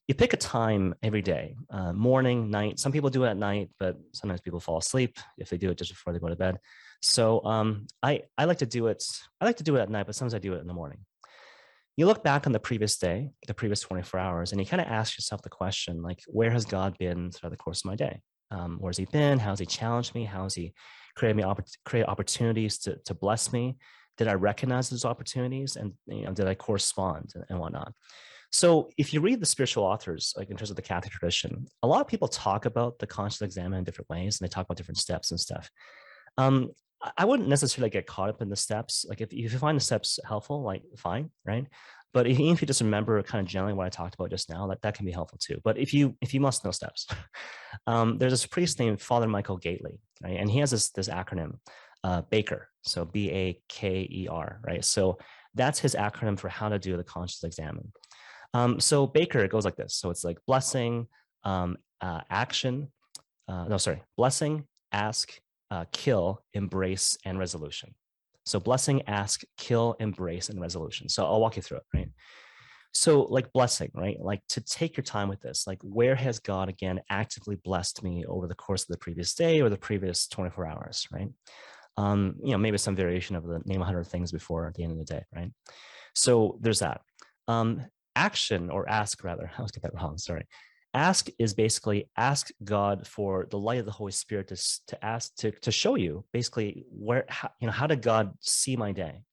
You 0.07 0.15
pick 0.15 0.33
a 0.33 0.37
time 0.37 0.95
every 1.03 1.21
day, 1.21 1.55
uh, 1.69 1.93
morning, 1.93 2.49
night. 2.49 2.79
Some 2.79 2.91
people 2.91 3.09
do 3.09 3.23
it 3.23 3.29
at 3.29 3.37
night, 3.37 3.69
but 3.79 3.97
sometimes 4.13 4.41
people 4.41 4.59
fall 4.59 4.77
asleep 4.77 5.17
if 5.37 5.49
they 5.49 5.57
do 5.57 5.69
it 5.69 5.77
just 5.77 5.91
before 5.91 6.11
they 6.11 6.19
go 6.19 6.27
to 6.27 6.35
bed. 6.35 6.57
So 7.01 7.43
um, 7.45 7.87
I, 8.03 8.23
I 8.37 8.45
like 8.45 8.59
to 8.59 8.65
do 8.65 8.87
it. 8.87 9.03
I 9.39 9.45
like 9.45 9.57
to 9.57 9.63
do 9.63 9.75
it 9.75 9.81
at 9.81 9.89
night, 9.89 10.05
but 10.05 10.15
sometimes 10.15 10.33
I 10.33 10.39
do 10.39 10.53
it 10.53 10.59
in 10.59 10.67
the 10.67 10.73
morning. 10.73 10.99
You 11.97 12.05
look 12.05 12.23
back 12.23 12.47
on 12.47 12.53
the 12.53 12.59
previous 12.59 12.97
day, 12.97 13.31
the 13.47 13.53
previous 13.53 13.81
24 13.81 14.19
hours, 14.19 14.51
and 14.51 14.59
you 14.59 14.65
kind 14.65 14.81
of 14.81 14.87
ask 14.87 15.17
yourself 15.17 15.41
the 15.41 15.49
question, 15.49 16.01
like, 16.01 16.21
where 16.27 16.51
has 16.51 16.65
God 16.65 16.97
been 16.97 17.31
throughout 17.31 17.51
the 17.51 17.57
course 17.57 17.81
of 17.81 17.85
my 17.85 17.95
day? 17.95 18.21
Um, 18.49 18.77
where's 18.79 18.97
he 18.97 19.05
been? 19.05 19.39
How 19.39 19.51
has 19.51 19.59
he 19.59 19.65
challenged 19.65 20.15
me? 20.15 20.25
How 20.25 20.43
has 20.43 20.55
he 20.55 20.73
created 21.15 21.37
me 21.37 21.43
create 21.85 22.05
opportunities 22.05 22.77
to, 22.79 22.97
to 23.05 23.13
bless 23.13 23.51
me? 23.53 23.77
Did 24.17 24.27
I 24.27 24.33
recognize 24.33 24.89
those 24.89 25.05
opportunities? 25.05 25.75
And 25.75 25.93
you 26.07 26.25
know, 26.25 26.33
did 26.33 26.47
I 26.47 26.55
correspond 26.55 27.31
and, 27.35 27.45
and 27.49 27.59
whatnot? 27.59 27.93
So 28.51 28.89
if 28.97 29.13
you 29.13 29.21
read 29.21 29.39
the 29.39 29.45
spiritual 29.45 29.85
authors, 29.85 30.33
like 30.37 30.49
in 30.49 30.57
terms 30.57 30.69
of 30.69 30.75
the 30.75 30.81
Catholic 30.81 31.13
tradition, 31.13 31.65
a 31.83 31.87
lot 31.87 32.01
of 32.01 32.07
people 32.07 32.27
talk 32.27 32.65
about 32.65 32.99
the 32.99 33.07
conscious 33.07 33.41
examen 33.41 33.79
in 33.79 33.83
different 33.85 34.09
ways, 34.09 34.39
and 34.39 34.47
they 34.47 34.51
talk 34.51 34.65
about 34.65 34.77
different 34.77 34.97
steps 34.97 35.31
and 35.31 35.39
stuff. 35.39 35.69
Um, 36.37 36.71
I 37.17 37.25
wouldn't 37.25 37.49
necessarily 37.49 37.89
get 37.89 38.05
caught 38.05 38.29
up 38.29 38.41
in 38.41 38.49
the 38.49 38.55
steps. 38.55 39.05
Like 39.07 39.21
if, 39.21 39.31
if 39.31 39.53
you 39.53 39.57
find 39.57 39.75
the 39.75 39.83
steps 39.83 40.19
helpful, 40.25 40.61
like 40.61 40.83
fine, 40.97 41.31
right? 41.45 41.65
But 42.13 42.27
if, 42.27 42.39
if 42.39 42.61
you 42.61 42.67
just 42.67 42.81
remember 42.81 43.21
kind 43.23 43.41
of 43.45 43.49
generally 43.49 43.73
what 43.73 43.85
I 43.85 43.89
talked 43.89 44.15
about 44.15 44.29
just 44.29 44.49
now, 44.49 44.67
that, 44.67 44.81
that 44.81 44.95
can 44.95 45.05
be 45.05 45.11
helpful 45.11 45.39
too. 45.41 45.59
But 45.63 45.77
if 45.77 45.93
you 45.93 46.15
if 46.21 46.33
you 46.33 46.41
must 46.41 46.65
know 46.65 46.71
steps, 46.71 47.07
um, 47.87 48.17
there's 48.17 48.33
this 48.33 48.45
priest 48.45 48.79
named 48.79 49.01
Father 49.01 49.27
Michael 49.27 49.57
Gately, 49.57 49.99
right? 50.21 50.37
And 50.37 50.49
he 50.49 50.59
has 50.59 50.71
this 50.71 50.91
this 50.91 51.07
acronym, 51.07 51.57
uh, 52.03 52.21
Baker. 52.29 52.69
So 52.83 53.05
B 53.05 53.29
A 53.31 53.61
K 53.67 54.07
E 54.09 54.27
R, 54.29 54.59
right? 54.63 54.83
So 54.83 55.17
that's 55.53 55.79
his 55.79 55.95
acronym 55.95 56.39
for 56.39 56.49
how 56.49 56.69
to 56.69 56.79
do 56.79 56.97
the 56.97 57.03
conscious 57.03 57.43
examen. 57.43 57.91
Um, 58.53 58.79
so 58.79 59.07
Baker, 59.07 59.39
it 59.39 59.51
goes 59.51 59.65
like 59.65 59.75
this. 59.75 59.95
So 59.95 60.09
it's 60.09 60.23
like 60.23 60.37
blessing, 60.47 61.07
um, 61.43 61.77
uh, 62.01 62.21
action. 62.29 62.91
Uh, 63.47 63.65
no, 63.65 63.77
sorry, 63.77 64.01
blessing, 64.17 64.65
ask, 64.91 65.31
uh, 65.69 65.85
kill, 65.91 66.43
embrace, 66.53 67.17
and 67.25 67.37
resolution. 67.37 67.93
So 68.45 68.59
blessing, 68.59 69.03
ask, 69.07 69.43
kill, 69.57 69.95
embrace, 69.99 70.49
and 70.49 70.59
resolution. 70.59 71.09
So 71.09 71.25
I'll 71.25 71.39
walk 71.39 71.55
you 71.57 71.61
through 71.61 71.77
it, 71.77 71.83
right? 71.93 72.09
So 72.93 73.21
like 73.23 73.53
blessing, 73.53 73.91
right? 73.93 74.17
Like 74.19 74.41
to 74.49 74.61
take 74.61 74.97
your 74.97 75.03
time 75.03 75.29
with 75.29 75.39
this, 75.41 75.65
like 75.65 75.79
where 75.81 76.15
has 76.15 76.39
God 76.39 76.67
again 76.67 76.99
actively 77.09 77.55
blessed 77.55 78.03
me 78.03 78.25
over 78.25 78.47
the 78.47 78.55
course 78.55 78.83
of 78.83 78.89
the 78.89 78.97
previous 78.97 79.33
day 79.33 79.61
or 79.61 79.69
the 79.69 79.77
previous 79.77 80.27
24 80.27 80.65
hours, 80.65 81.07
right? 81.11 81.29
Um, 81.97 82.35
you 82.43 82.51
know, 82.51 82.57
maybe 82.57 82.77
some 82.77 82.95
variation 82.95 83.35
of 83.35 83.45
the 83.45 83.61
name 83.65 83.79
100 83.79 84.05
things 84.05 84.31
before 84.31 84.67
at 84.67 84.75
the 84.75 84.83
end 84.83 84.93
of 84.93 84.97
the 84.97 85.05
day, 85.05 85.23
right? 85.35 85.51
So 86.15 86.57
there's 86.61 86.79
that. 86.79 87.01
Um, 87.47 87.85
action 88.15 88.69
or 88.69 88.89
ask 88.89 89.23
rather, 89.23 89.51
I 89.53 89.57
always 89.57 89.71
get 89.71 89.83
that 89.83 89.93
wrong, 89.93 90.17
sorry 90.17 90.47
ask 90.93 91.29
is 91.39 91.53
basically 91.53 92.09
ask 92.17 92.49
god 92.63 93.07
for 93.07 93.47
the 93.49 93.57
light 93.57 93.79
of 93.79 93.85
the 93.85 93.91
holy 93.91 94.11
spirit 94.11 94.47
to, 94.47 94.55
to 94.87 95.05
ask 95.05 95.33
to, 95.35 95.51
to 95.51 95.71
show 95.71 95.95
you 95.95 96.25
basically 96.33 96.85
where 96.89 97.25
how, 97.29 97.49
you 97.59 97.67
know 97.67 97.71
how 97.71 97.87
did 97.87 98.01
god 98.01 98.33
see 98.41 98.75
my 98.75 98.91
day 98.91 99.23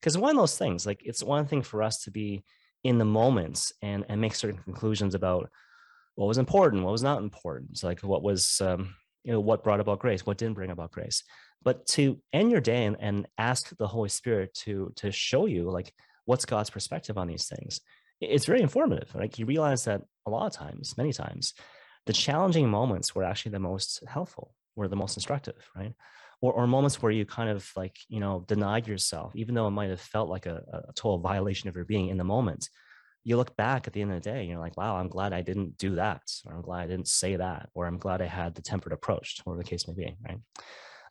because 0.00 0.18
one 0.18 0.30
of 0.30 0.36
those 0.36 0.58
things 0.58 0.84
like 0.84 1.00
it's 1.04 1.22
one 1.22 1.46
thing 1.46 1.62
for 1.62 1.82
us 1.82 2.02
to 2.02 2.10
be 2.10 2.42
in 2.82 2.98
the 2.98 3.04
moments 3.04 3.72
and 3.82 4.04
and 4.08 4.20
make 4.20 4.34
certain 4.34 4.60
conclusions 4.62 5.14
about 5.14 5.48
what 6.16 6.26
was 6.26 6.38
important 6.38 6.82
what 6.82 6.92
was 6.92 7.02
not 7.02 7.22
important 7.22 7.76
so 7.78 7.86
like 7.86 8.00
what 8.00 8.22
was 8.22 8.60
um, 8.60 8.94
you 9.22 9.32
know 9.32 9.40
what 9.40 9.62
brought 9.62 9.80
about 9.80 10.00
grace 10.00 10.26
what 10.26 10.38
didn't 10.38 10.54
bring 10.54 10.70
about 10.70 10.90
grace 10.90 11.22
but 11.62 11.86
to 11.86 12.20
end 12.32 12.50
your 12.50 12.60
day 12.60 12.84
and, 12.84 12.96
and 13.00 13.28
ask 13.38 13.76
the 13.76 13.86
holy 13.86 14.08
spirit 14.08 14.54
to 14.54 14.92
to 14.96 15.10
show 15.10 15.46
you 15.46 15.70
like 15.70 15.92
what's 16.24 16.44
god's 16.44 16.70
perspective 16.70 17.18
on 17.18 17.26
these 17.26 17.46
things 17.46 17.80
it's 18.20 18.46
very 18.46 18.62
informative. 18.62 19.14
Like 19.14 19.38
you 19.38 19.46
realize 19.46 19.84
that 19.84 20.02
a 20.26 20.30
lot 20.30 20.46
of 20.46 20.52
times, 20.52 20.96
many 20.96 21.12
times, 21.12 21.54
the 22.06 22.12
challenging 22.12 22.68
moments 22.68 23.14
were 23.14 23.24
actually 23.24 23.52
the 23.52 23.60
most 23.60 24.02
helpful, 24.06 24.54
were 24.74 24.88
the 24.88 24.96
most 24.96 25.16
instructive, 25.16 25.68
right? 25.76 25.92
Or, 26.40 26.52
or 26.52 26.66
moments 26.66 27.02
where 27.02 27.12
you 27.12 27.24
kind 27.26 27.50
of 27.50 27.68
like, 27.76 27.96
you 28.08 28.20
know, 28.20 28.44
denied 28.46 28.86
yourself, 28.86 29.34
even 29.34 29.54
though 29.54 29.66
it 29.66 29.72
might 29.72 29.90
have 29.90 30.00
felt 30.00 30.28
like 30.28 30.46
a, 30.46 30.62
a 30.88 30.92
total 30.92 31.18
violation 31.18 31.68
of 31.68 31.76
your 31.76 31.84
being 31.84 32.08
in 32.08 32.18
the 32.18 32.24
moment. 32.24 32.68
You 33.24 33.36
look 33.36 33.56
back 33.56 33.86
at 33.86 33.92
the 33.92 34.02
end 34.02 34.12
of 34.12 34.22
the 34.22 34.30
day, 34.30 34.44
you're 34.44 34.60
like, 34.60 34.76
wow, 34.76 34.96
I'm 34.96 35.08
glad 35.08 35.32
I 35.32 35.42
didn't 35.42 35.78
do 35.78 35.96
that, 35.96 36.22
or 36.44 36.54
I'm 36.54 36.62
glad 36.62 36.84
I 36.84 36.86
didn't 36.86 37.08
say 37.08 37.34
that, 37.36 37.70
or 37.74 37.86
I'm 37.86 37.98
glad 37.98 38.22
I 38.22 38.26
had 38.26 38.54
the 38.54 38.62
tempered 38.62 38.92
approach, 38.92 39.40
whatever 39.42 39.62
the 39.64 39.68
case 39.68 39.88
may 39.88 39.94
be, 39.94 40.16
right? 40.24 40.38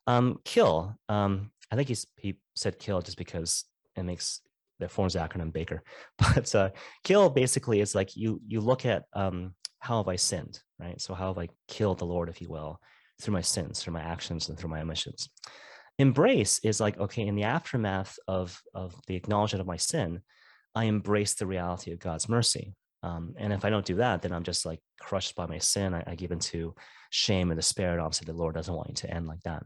Um, 0.07 0.39
kill. 0.45 0.95
Um, 1.09 1.51
I 1.71 1.75
think 1.75 1.87
he's, 1.87 2.05
he 2.17 2.35
said 2.55 2.79
kill 2.79 3.01
just 3.01 3.17
because 3.17 3.65
it 3.95 4.03
makes 4.03 4.41
that 4.79 4.91
forms 4.91 5.15
acronym 5.15 5.53
Baker. 5.53 5.83
But 6.17 6.53
uh, 6.53 6.69
kill 7.03 7.29
basically 7.29 7.81
is 7.81 7.95
like 7.95 8.15
you 8.15 8.41
you 8.47 8.61
look 8.61 8.85
at 8.85 9.03
um, 9.13 9.53
how 9.79 9.97
have 9.97 10.07
I 10.07 10.15
sinned, 10.15 10.59
right? 10.79 10.99
So 10.99 11.13
how 11.13 11.27
have 11.27 11.37
I 11.37 11.49
killed 11.67 11.99
the 11.99 12.05
Lord, 12.05 12.29
if 12.29 12.41
you 12.41 12.49
will, 12.49 12.79
through 13.21 13.33
my 13.33 13.41
sins, 13.41 13.81
through 13.81 13.93
my 13.93 14.01
actions, 14.01 14.49
and 14.49 14.57
through 14.57 14.69
my 14.69 14.81
omissions. 14.81 15.29
Embrace 15.97 16.59
is 16.63 16.81
like 16.81 16.99
okay, 16.99 17.25
in 17.25 17.35
the 17.35 17.43
aftermath 17.43 18.17
of 18.27 18.59
of 18.73 18.95
the 19.07 19.15
acknowledgement 19.15 19.61
of 19.61 19.67
my 19.67 19.77
sin, 19.77 20.21
I 20.73 20.85
embrace 20.85 21.35
the 21.35 21.47
reality 21.47 21.91
of 21.91 21.99
God's 21.99 22.27
mercy. 22.27 22.73
Um, 23.03 23.35
and 23.37 23.53
if 23.53 23.65
I 23.65 23.69
don't 23.69 23.85
do 23.85 23.95
that, 23.95 24.21
then 24.21 24.31
I'm 24.31 24.43
just 24.43 24.65
like 24.65 24.79
crushed 24.99 25.35
by 25.35 25.45
my 25.45 25.59
sin. 25.59 25.93
I, 25.93 26.03
I 26.07 26.15
give 26.15 26.31
into 26.31 26.75
shame 27.09 27.51
and 27.51 27.57
despair. 27.57 27.91
And 27.91 28.01
obviously, 28.01 28.25
the 28.25 28.37
Lord 28.37 28.55
doesn't 28.55 28.73
want 28.73 28.89
you 28.89 28.95
to 28.95 29.13
end 29.13 29.27
like 29.27 29.41
that. 29.43 29.63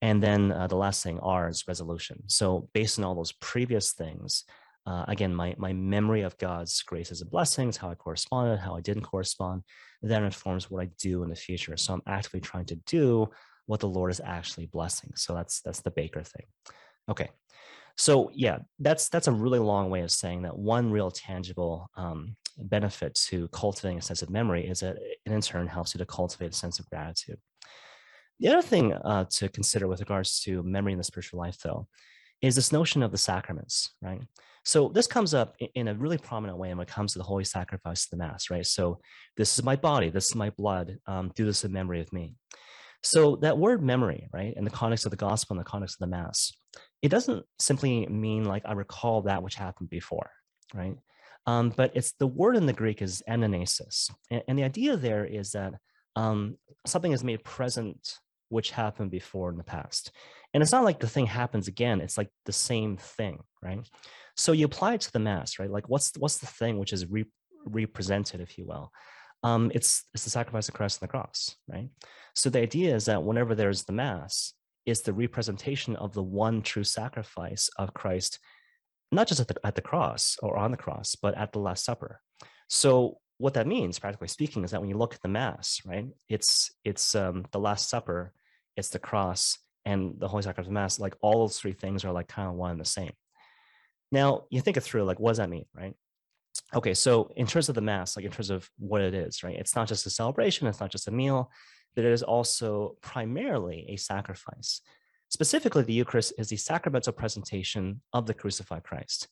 And 0.00 0.22
then 0.22 0.52
uh, 0.52 0.68
the 0.68 0.76
last 0.76 1.02
thing, 1.02 1.18
R, 1.20 1.48
is 1.48 1.66
resolution. 1.66 2.22
So 2.26 2.68
based 2.72 2.98
on 2.98 3.04
all 3.04 3.16
those 3.16 3.32
previous 3.32 3.92
things, 3.92 4.44
uh, 4.86 5.04
again, 5.08 5.34
my, 5.34 5.54
my 5.58 5.72
memory 5.72 6.22
of 6.22 6.38
God's 6.38 6.80
graces 6.82 7.20
and 7.20 7.30
blessings, 7.30 7.76
how 7.76 7.90
I 7.90 7.94
corresponded, 7.94 8.60
how 8.60 8.76
I 8.76 8.80
didn't 8.80 9.02
correspond, 9.02 9.64
then 10.00 10.24
informs 10.24 10.70
what 10.70 10.82
I 10.82 10.88
do 10.98 11.24
in 11.24 11.28
the 11.28 11.36
future. 11.36 11.76
So 11.76 11.94
I'm 11.94 12.02
actively 12.06 12.40
trying 12.40 12.66
to 12.66 12.76
do 12.86 13.28
what 13.66 13.80
the 13.80 13.88
Lord 13.88 14.10
is 14.10 14.20
actually 14.24 14.66
blessing. 14.66 15.12
So 15.14 15.34
that's 15.34 15.60
that's 15.60 15.80
the 15.80 15.90
Baker 15.90 16.22
thing. 16.22 16.46
Okay. 17.10 17.28
So 17.98 18.30
yeah, 18.32 18.58
that's 18.78 19.08
that's 19.08 19.26
a 19.26 19.32
really 19.32 19.58
long 19.58 19.90
way 19.90 20.00
of 20.00 20.10
saying 20.10 20.42
that 20.42 20.56
one 20.56 20.90
real 20.90 21.10
tangible 21.10 21.90
um, 21.96 22.36
benefit 22.58 23.14
to 23.28 23.48
cultivating 23.48 23.98
a 23.98 24.02
sense 24.02 24.22
of 24.22 24.30
memory 24.30 24.66
is 24.66 24.80
that 24.80 24.96
it 24.96 25.18
in 25.26 25.40
turn 25.40 25.66
helps 25.66 25.94
you 25.94 25.98
to 25.98 26.06
cultivate 26.06 26.50
a 26.50 26.56
sense 26.56 26.78
of 26.78 26.88
gratitude. 26.90 27.38
The 28.40 28.48
other 28.48 28.62
thing 28.62 28.92
uh, 28.92 29.24
to 29.30 29.48
consider 29.48 29.88
with 29.88 30.00
regards 30.00 30.40
to 30.40 30.62
memory 30.62 30.92
in 30.92 30.98
the 30.98 31.04
spiritual 31.04 31.40
life, 31.40 31.58
though, 31.62 31.88
is 32.40 32.54
this 32.54 32.72
notion 32.72 33.02
of 33.02 33.10
the 33.10 33.18
sacraments, 33.18 33.94
right? 34.00 34.20
So 34.64 34.88
this 34.88 35.06
comes 35.06 35.34
up 35.34 35.56
in 35.74 35.88
a 35.88 35.94
really 35.94 36.18
prominent 36.18 36.58
way 36.58 36.68
when 36.68 36.80
it 36.80 36.88
comes 36.88 37.12
to 37.12 37.18
the 37.18 37.24
holy 37.24 37.44
sacrifice 37.44 38.04
of 38.04 38.10
the 38.10 38.16
Mass, 38.16 38.50
right? 38.50 38.66
So 38.66 39.00
this 39.36 39.58
is 39.58 39.64
my 39.64 39.76
body, 39.76 40.10
this 40.10 40.26
is 40.26 40.34
my 40.34 40.50
blood, 40.50 40.98
um, 41.06 41.32
do 41.34 41.44
this 41.46 41.64
in 41.64 41.72
memory 41.72 42.00
of 42.00 42.12
me. 42.12 42.34
So 43.02 43.36
that 43.36 43.58
word 43.58 43.82
memory, 43.82 44.28
right, 44.32 44.54
in 44.56 44.64
the 44.64 44.70
context 44.70 45.04
of 45.04 45.10
the 45.10 45.16
gospel, 45.16 45.54
in 45.54 45.58
the 45.58 45.64
context 45.64 45.96
of 45.96 46.00
the 46.00 46.16
Mass, 46.16 46.52
it 47.02 47.08
doesn't 47.08 47.44
simply 47.58 48.06
mean 48.06 48.44
like 48.44 48.62
I 48.66 48.72
recall 48.72 49.22
that 49.22 49.42
which 49.42 49.54
happened 49.54 49.88
before. 49.90 50.30
right? 50.74 50.96
Um, 51.48 51.72
but 51.74 51.92
it's 51.94 52.12
the 52.12 52.26
word 52.26 52.56
in 52.56 52.66
the 52.66 52.74
Greek 52.74 53.00
is 53.00 53.22
anamnesis. 53.26 54.10
And, 54.30 54.42
and 54.46 54.58
the 54.58 54.64
idea 54.64 54.98
there 54.98 55.24
is 55.24 55.52
that 55.52 55.72
um, 56.14 56.58
something 56.86 57.12
is 57.12 57.24
made 57.24 57.42
present 57.42 58.18
which 58.50 58.70
happened 58.70 59.10
before 59.10 59.50
in 59.50 59.56
the 59.56 59.64
past. 59.64 60.10
And 60.52 60.62
it's 60.62 60.72
not 60.72 60.84
like 60.84 61.00
the 61.00 61.08
thing 61.08 61.24
happens 61.24 61.66
again, 61.66 62.02
it's 62.02 62.18
like 62.18 62.28
the 62.44 62.52
same 62.52 62.98
thing, 62.98 63.40
right? 63.62 63.80
So 64.36 64.52
you 64.52 64.66
apply 64.66 64.94
it 64.94 65.00
to 65.02 65.12
the 65.12 65.20
mass, 65.20 65.58
right? 65.58 65.70
Like 65.70 65.88
what's 65.88 66.12
what's 66.18 66.36
the 66.36 66.46
thing 66.46 66.78
which 66.78 66.92
is 66.92 67.06
re- 67.06 67.32
represented, 67.64 68.42
if 68.42 68.58
you 68.58 68.66
will? 68.66 68.92
Um, 69.42 69.72
it's 69.74 70.04
it's 70.12 70.24
the 70.24 70.30
sacrifice 70.30 70.68
of 70.68 70.74
Christ 70.74 71.02
on 71.02 71.06
the 71.06 71.10
cross, 71.10 71.56
right? 71.66 71.88
So 72.34 72.50
the 72.50 72.60
idea 72.60 72.94
is 72.94 73.06
that 73.06 73.22
whenever 73.22 73.54
there's 73.54 73.84
the 73.84 73.92
mass, 73.92 74.52
it's 74.84 75.00
the 75.02 75.14
representation 75.14 75.96
of 75.96 76.12
the 76.12 76.22
one 76.22 76.60
true 76.60 76.84
sacrifice 76.84 77.70
of 77.78 77.94
Christ, 77.94 78.38
not 79.10 79.26
just 79.26 79.40
at 79.40 79.48
the 79.48 79.56
at 79.64 79.74
the 79.74 79.82
cross 79.82 80.36
or 80.42 80.56
on 80.56 80.70
the 80.70 80.76
cross, 80.76 81.16
but 81.16 81.36
at 81.36 81.52
the 81.52 81.58
Last 81.58 81.84
Supper. 81.84 82.20
So 82.68 83.18
what 83.38 83.54
that 83.54 83.66
means, 83.66 83.98
practically 83.98 84.28
speaking, 84.28 84.64
is 84.64 84.72
that 84.72 84.80
when 84.80 84.90
you 84.90 84.98
look 84.98 85.14
at 85.14 85.22
the 85.22 85.28
mass, 85.28 85.80
right, 85.86 86.06
it's 86.28 86.70
it's 86.84 87.14
um, 87.14 87.46
the 87.52 87.60
Last 87.60 87.88
Supper, 87.88 88.32
it's 88.76 88.90
the 88.90 88.98
cross, 88.98 89.58
and 89.84 90.14
the 90.18 90.28
Holy 90.28 90.42
Sacrifice 90.42 90.66
of 90.66 90.72
Mass. 90.72 91.00
Like 91.00 91.16
all 91.20 91.40
those 91.40 91.58
three 91.58 91.72
things 91.72 92.04
are 92.04 92.12
like 92.12 92.28
kind 92.28 92.48
of 92.48 92.54
one 92.54 92.72
and 92.72 92.80
the 92.80 92.84
same. 92.84 93.12
Now 94.12 94.44
you 94.50 94.60
think 94.60 94.76
it 94.76 94.82
through, 94.82 95.04
like 95.04 95.20
what 95.20 95.30
does 95.30 95.38
that 95.38 95.50
mean, 95.50 95.66
right? 95.74 95.94
Okay, 96.74 96.94
so 96.94 97.30
in 97.36 97.46
terms 97.46 97.68
of 97.68 97.74
the 97.74 97.80
Mass, 97.80 98.16
like 98.16 98.24
in 98.24 98.32
terms 98.32 98.50
of 98.50 98.68
what 98.78 99.00
it 99.00 99.14
is, 99.14 99.42
right, 99.42 99.56
it's 99.56 99.76
not 99.76 99.88
just 99.88 100.06
a 100.06 100.10
celebration, 100.10 100.66
it's 100.66 100.80
not 100.80 100.90
just 100.90 101.08
a 101.08 101.12
meal, 101.12 101.50
but 101.94 102.04
it 102.04 102.12
is 102.12 102.22
also 102.22 102.96
primarily 103.00 103.86
a 103.88 103.96
sacrifice. 103.96 104.82
Specifically, 105.30 105.82
the 105.82 105.92
Eucharist 105.92 106.32
is 106.38 106.48
the 106.48 106.56
sacramental 106.56 107.12
presentation 107.12 108.00
of 108.12 108.26
the 108.26 108.34
crucified 108.34 108.82
Christ. 108.82 109.28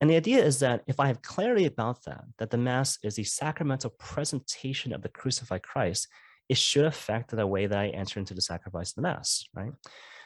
And 0.00 0.10
the 0.10 0.16
idea 0.16 0.44
is 0.44 0.58
that 0.60 0.82
if 0.86 0.98
I 0.98 1.06
have 1.06 1.22
clarity 1.22 1.66
about 1.66 2.04
that, 2.04 2.24
that 2.38 2.50
the 2.50 2.58
Mass 2.58 2.98
is 3.02 3.14
the 3.14 3.24
sacramental 3.24 3.90
presentation 3.98 4.92
of 4.92 5.02
the 5.02 5.08
crucified 5.08 5.62
Christ, 5.62 6.08
it 6.48 6.58
should 6.58 6.84
affect 6.84 7.30
the 7.30 7.46
way 7.46 7.66
that 7.66 7.78
I 7.78 7.88
enter 7.88 8.18
into 8.18 8.34
the 8.34 8.40
sacrifice 8.40 8.90
of 8.90 8.96
the 8.96 9.02
Mass, 9.02 9.44
right? 9.54 9.72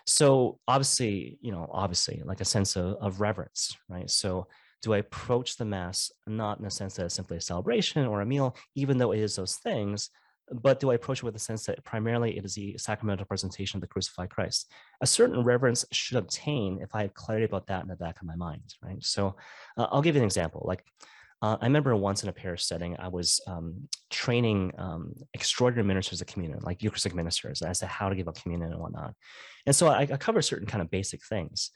So 0.06 0.58
obviously, 0.66 1.38
you 1.42 1.52
know, 1.52 1.68
obviously, 1.70 2.22
like 2.24 2.40
a 2.40 2.44
sense 2.44 2.76
of, 2.76 2.96
of 3.00 3.20
reverence, 3.20 3.76
right? 3.88 4.08
So 4.08 4.46
do 4.82 4.94
I 4.94 4.98
approach 4.98 5.56
the 5.56 5.64
Mass 5.64 6.10
not 6.26 6.58
in 6.58 6.64
a 6.64 6.70
sense 6.70 6.94
that 6.94 7.04
it's 7.04 7.14
simply 7.14 7.36
a 7.36 7.40
celebration 7.42 8.06
or 8.06 8.20
a 8.20 8.26
meal, 8.26 8.56
even 8.74 8.96
though 8.96 9.12
it 9.12 9.20
is 9.20 9.36
those 9.36 9.56
things, 9.56 10.10
but 10.52 10.80
do 10.80 10.90
I 10.90 10.94
approach 10.94 11.18
it 11.18 11.24
with 11.24 11.34
the 11.34 11.40
sense 11.40 11.64
that 11.66 11.82
primarily 11.84 12.36
it 12.36 12.44
is 12.44 12.54
the 12.54 12.76
sacramental 12.78 13.26
presentation 13.26 13.78
of 13.78 13.80
the 13.82 13.86
crucified 13.86 14.30
Christ? 14.30 14.70
A 15.00 15.06
certain 15.06 15.42
reverence 15.42 15.84
should 15.92 16.16
obtain 16.16 16.80
if 16.80 16.94
I 16.94 17.02
have 17.02 17.14
clarity 17.14 17.44
about 17.44 17.66
that 17.66 17.82
in 17.82 17.88
the 17.88 17.96
back 17.96 18.20
of 18.20 18.26
my 18.26 18.36
mind, 18.36 18.74
right? 18.82 19.02
So 19.02 19.36
uh, 19.76 19.86
I'll 19.90 20.02
give 20.02 20.14
you 20.14 20.20
an 20.20 20.26
example. 20.26 20.64
Like 20.66 20.84
uh, 21.40 21.56
I 21.60 21.66
remember 21.66 21.94
once 21.94 22.22
in 22.22 22.28
a 22.28 22.32
parish 22.32 22.64
setting, 22.64 22.96
I 22.98 23.08
was 23.08 23.40
um, 23.46 23.88
training 24.10 24.72
um, 24.76 25.14
extraordinary 25.34 25.86
ministers 25.86 26.20
of 26.20 26.26
communion, 26.26 26.60
like 26.62 26.82
Eucharistic 26.82 27.14
ministers, 27.14 27.62
as 27.62 27.78
to 27.80 27.86
how 27.86 28.08
to 28.08 28.16
give 28.16 28.28
up 28.28 28.40
communion 28.42 28.72
and 28.72 28.80
whatnot. 28.80 29.14
And 29.66 29.76
so 29.76 29.86
I, 29.88 30.08
I 30.10 30.40
certain 30.40 30.66
kind 30.66 30.82
of 30.82 30.90
basic 30.90 31.24
things. 31.24 31.70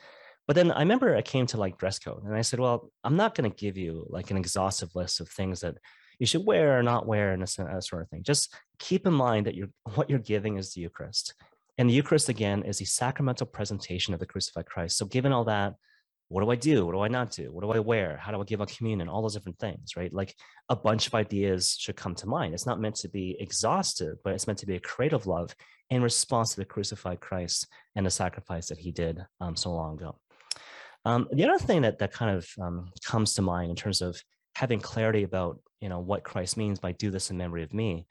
But 0.48 0.56
then 0.56 0.72
I 0.72 0.80
remember 0.80 1.14
I 1.14 1.22
came 1.22 1.46
to 1.46 1.56
like 1.56 1.78
dress 1.78 2.00
code 2.00 2.24
and 2.24 2.34
I 2.34 2.42
said, 2.42 2.58
well, 2.58 2.90
I'm 3.04 3.16
not 3.16 3.36
going 3.36 3.48
to 3.48 3.56
give 3.56 3.76
you 3.76 4.06
like 4.08 4.30
an 4.30 4.36
exhaustive 4.36 4.90
list 4.96 5.20
of 5.20 5.28
things 5.28 5.60
that 5.60 5.76
you 6.22 6.26
should 6.26 6.46
wear 6.46 6.78
or 6.78 6.84
not 6.84 7.04
wear 7.04 7.32
and 7.32 7.42
that 7.42 7.48
sort 7.84 8.00
of 8.00 8.08
thing. 8.08 8.22
Just 8.22 8.54
keep 8.78 9.08
in 9.08 9.12
mind 9.12 9.44
that 9.46 9.56
you're, 9.56 9.70
what 9.96 10.08
you're 10.08 10.20
giving 10.20 10.56
is 10.56 10.72
the 10.72 10.80
Eucharist. 10.80 11.34
And 11.78 11.90
the 11.90 11.94
Eucharist, 11.94 12.28
again, 12.28 12.62
is 12.62 12.78
the 12.78 12.84
sacramental 12.84 13.46
presentation 13.46 14.14
of 14.14 14.20
the 14.20 14.26
crucified 14.26 14.66
Christ. 14.66 14.96
So 14.96 15.04
given 15.04 15.32
all 15.32 15.42
that, 15.46 15.74
what 16.28 16.44
do 16.44 16.50
I 16.50 16.54
do? 16.54 16.86
What 16.86 16.92
do 16.92 17.00
I 17.00 17.08
not 17.08 17.32
do? 17.32 17.50
What 17.52 17.64
do 17.64 17.72
I 17.72 17.80
wear? 17.80 18.18
How 18.18 18.30
do 18.30 18.40
I 18.40 18.44
give 18.44 18.60
a 18.60 18.66
communion? 18.66 19.08
All 19.08 19.20
those 19.20 19.34
different 19.34 19.58
things, 19.58 19.96
right? 19.96 20.12
Like 20.12 20.32
a 20.68 20.76
bunch 20.76 21.08
of 21.08 21.14
ideas 21.14 21.76
should 21.76 21.96
come 21.96 22.14
to 22.14 22.28
mind. 22.28 22.54
It's 22.54 22.66
not 22.66 22.80
meant 22.80 22.94
to 22.96 23.08
be 23.08 23.36
exhaustive, 23.40 24.18
but 24.22 24.32
it's 24.32 24.46
meant 24.46 24.60
to 24.60 24.66
be 24.66 24.76
a 24.76 24.80
creative 24.80 25.26
love 25.26 25.56
in 25.90 26.04
response 26.04 26.50
to 26.50 26.60
the 26.60 26.64
crucified 26.64 27.18
Christ 27.18 27.66
and 27.96 28.06
the 28.06 28.10
sacrifice 28.10 28.68
that 28.68 28.78
he 28.78 28.92
did 28.92 29.18
um, 29.40 29.56
so 29.56 29.72
long 29.72 29.94
ago. 29.98 30.16
Um, 31.04 31.26
the 31.32 31.48
other 31.48 31.58
thing 31.58 31.82
that 31.82 31.98
that 31.98 32.12
kind 32.12 32.36
of 32.36 32.48
um, 32.62 32.92
comes 33.04 33.34
to 33.34 33.42
mind 33.42 33.70
in 33.70 33.76
terms 33.76 34.00
of 34.00 34.22
having 34.54 34.80
clarity 34.80 35.22
about 35.22 35.60
you 35.80 35.88
know 35.88 35.98
what 35.98 36.24
Christ 36.24 36.56
means 36.56 36.78
by 36.78 36.92
"do 36.92 37.10
this 37.10 37.30
in 37.30 37.36
memory 37.36 37.62
of 37.62 37.74
me," 37.74 38.06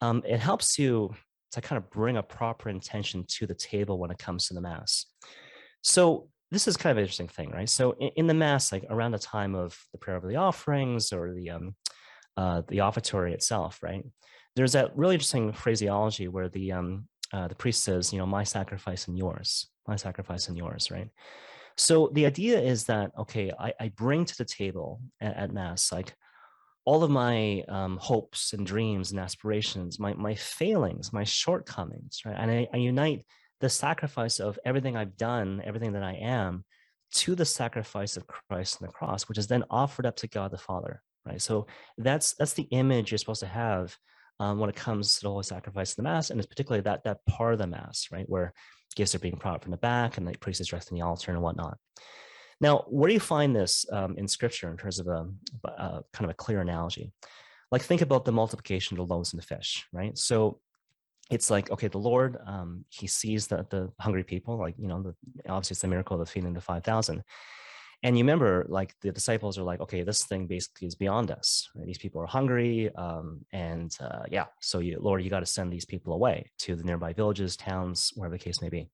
um, 0.00 0.22
it 0.26 0.40
helps 0.40 0.78
you 0.78 1.14
to 1.52 1.60
kind 1.60 1.78
of 1.78 1.90
bring 1.90 2.16
a 2.16 2.22
proper 2.22 2.68
intention 2.68 3.24
to 3.28 3.46
the 3.46 3.54
table 3.54 3.98
when 3.98 4.10
it 4.10 4.18
comes 4.18 4.48
to 4.48 4.54
the 4.54 4.60
mass. 4.60 5.06
So 5.82 6.28
this 6.50 6.68
is 6.68 6.76
kind 6.76 6.90
of 6.90 6.98
an 6.98 7.02
interesting 7.02 7.28
thing, 7.28 7.50
right? 7.50 7.68
So 7.68 7.92
in, 7.92 8.10
in, 8.16 8.26
the 8.26 8.34
mass, 8.34 8.72
like 8.72 8.84
around 8.90 9.12
the 9.12 9.18
time 9.18 9.54
of 9.54 9.76
the 9.92 9.98
prayer 9.98 10.16
of 10.16 10.26
the 10.26 10.36
offerings 10.36 11.12
or 11.12 11.32
the 11.32 11.50
um, 11.50 11.74
uh, 12.36 12.62
the 12.68 12.78
offertory 12.78 13.32
itself, 13.32 13.82
right? 13.82 14.04
There's 14.54 14.72
that 14.72 14.96
really 14.96 15.14
interesting 15.14 15.52
phraseology 15.52 16.28
where 16.28 16.48
the 16.48 16.72
um, 16.72 17.08
uh, 17.32 17.48
the 17.48 17.54
priest 17.54 17.82
says, 17.82 18.12
you 18.12 18.18
know, 18.18 18.26
my 18.26 18.44
sacrifice 18.44 19.08
and 19.08 19.18
yours, 19.18 19.68
my 19.86 19.96
sacrifice 19.96 20.48
and 20.48 20.56
yours, 20.56 20.90
right? 20.90 21.08
So 21.76 22.10
the 22.12 22.26
idea 22.26 22.60
is 22.60 22.84
that 22.84 23.12
okay, 23.18 23.52
I, 23.58 23.72
I 23.78 23.88
bring 23.90 24.24
to 24.24 24.36
the 24.36 24.44
table 24.44 25.00
at, 25.20 25.36
at 25.36 25.52
mass 25.52 25.92
like 25.92 26.14
all 26.84 27.02
of 27.02 27.10
my 27.10 27.64
um, 27.68 27.98
hopes 27.98 28.52
and 28.52 28.64
dreams 28.64 29.10
and 29.10 29.20
aspirations, 29.20 29.98
my 29.98 30.14
my 30.14 30.34
failings, 30.34 31.12
my 31.12 31.24
shortcomings, 31.24 32.20
right? 32.24 32.36
And 32.38 32.50
I, 32.50 32.68
I 32.72 32.76
unite 32.78 33.24
the 33.60 33.68
sacrifice 33.68 34.38
of 34.38 34.58
everything 34.64 34.96
I've 34.96 35.16
done, 35.16 35.62
everything 35.64 35.92
that 35.92 36.02
I 36.02 36.14
am, 36.14 36.64
to 37.14 37.34
the 37.34 37.44
sacrifice 37.44 38.16
of 38.16 38.26
Christ 38.26 38.78
on 38.80 38.86
the 38.86 38.92
cross, 38.92 39.28
which 39.28 39.38
is 39.38 39.46
then 39.46 39.64
offered 39.70 40.06
up 40.06 40.16
to 40.16 40.28
God 40.28 40.50
the 40.50 40.58
Father, 40.58 41.02
right? 41.26 41.40
So 41.40 41.66
that's 41.98 42.34
that's 42.34 42.54
the 42.54 42.68
image 42.70 43.10
you're 43.10 43.18
supposed 43.18 43.40
to 43.40 43.46
have 43.46 43.96
um, 44.38 44.58
when 44.58 44.70
it 44.70 44.76
comes 44.76 45.16
to 45.16 45.22
the 45.22 45.30
whole 45.30 45.42
sacrifice 45.42 45.90
of 45.90 45.96
the 45.96 46.02
Mass, 46.02 46.30
and 46.30 46.38
it's 46.38 46.46
particularly 46.46 46.82
that 46.82 47.04
that 47.04 47.24
part 47.26 47.52
of 47.52 47.58
the 47.58 47.66
Mass, 47.66 48.08
right, 48.12 48.28
where 48.28 48.52
gifts 48.96 49.14
are 49.14 49.20
being 49.20 49.36
brought 49.36 49.62
from 49.62 49.70
the 49.70 49.76
back 49.76 50.16
and 50.16 50.26
the 50.26 50.36
priest 50.38 50.60
is 50.60 50.68
dressed 50.68 50.90
in 50.90 50.96
the 50.96 51.04
altar 51.04 51.30
and 51.30 51.40
whatnot. 51.40 51.78
Now, 52.60 52.84
where 52.88 53.08
do 53.08 53.14
you 53.14 53.20
find 53.20 53.54
this 53.54 53.84
um, 53.92 54.16
in 54.16 54.26
Scripture 54.26 54.70
in 54.70 54.76
terms 54.76 54.98
of 54.98 55.06
a, 55.06 55.26
a 55.68 56.02
kind 56.12 56.24
of 56.24 56.30
a 56.30 56.34
clear 56.34 56.60
analogy? 56.60 57.12
Like 57.70 57.82
think 57.82 58.00
about 58.00 58.24
the 58.24 58.32
multiplication 58.32 58.98
of 58.98 59.06
the 59.06 59.14
loaves 59.14 59.32
and 59.32 59.42
the 59.42 59.46
fish, 59.46 59.84
right? 59.92 60.16
So 60.16 60.60
it's 61.30 61.50
like 61.50 61.70
okay 61.70 61.88
the 61.88 61.98
lord 61.98 62.36
um, 62.46 62.84
he 62.88 63.06
sees 63.06 63.46
the, 63.46 63.66
the 63.70 63.90
hungry 64.00 64.22
people 64.22 64.56
like 64.56 64.74
you 64.78 64.86
know 64.86 65.02
the, 65.02 65.14
obviously 65.48 65.74
it's 65.74 65.80
the 65.80 65.88
miracle 65.88 66.20
of 66.20 66.28
feeding 66.28 66.52
the 66.52 66.60
5000 66.60 67.22
and 68.02 68.16
you 68.16 68.24
remember 68.24 68.66
like 68.68 68.94
the 69.00 69.12
disciples 69.12 69.58
are 69.58 69.62
like 69.62 69.80
okay 69.80 70.02
this 70.02 70.24
thing 70.24 70.46
basically 70.46 70.86
is 70.86 70.94
beyond 70.94 71.30
us 71.30 71.68
right? 71.74 71.86
these 71.86 71.98
people 71.98 72.20
are 72.20 72.26
hungry 72.26 72.90
um, 72.96 73.44
and 73.52 73.96
uh, 74.00 74.22
yeah 74.30 74.46
so 74.60 74.78
you 74.78 74.98
lord 75.00 75.22
you 75.22 75.30
got 75.30 75.40
to 75.40 75.46
send 75.46 75.72
these 75.72 75.84
people 75.84 76.12
away 76.12 76.50
to 76.58 76.76
the 76.76 76.84
nearby 76.84 77.12
villages 77.12 77.56
towns 77.56 78.12
wherever 78.14 78.36
the 78.36 78.42
case 78.42 78.60
may 78.60 78.68
be. 78.68 78.88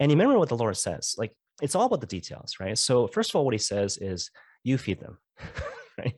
And 0.00 0.10
you 0.10 0.16
remember 0.16 0.38
what 0.38 0.48
the 0.48 0.56
lord 0.56 0.76
says 0.76 1.14
like 1.18 1.34
it's 1.60 1.74
all 1.74 1.86
about 1.86 2.00
the 2.00 2.06
details 2.06 2.56
right? 2.60 2.76
So 2.76 3.06
first 3.06 3.30
of 3.30 3.36
all 3.36 3.44
what 3.44 3.54
he 3.54 3.58
says 3.58 3.98
is 3.98 4.30
you 4.64 4.78
feed 4.78 5.00
them 5.00 5.18
right? 5.98 6.14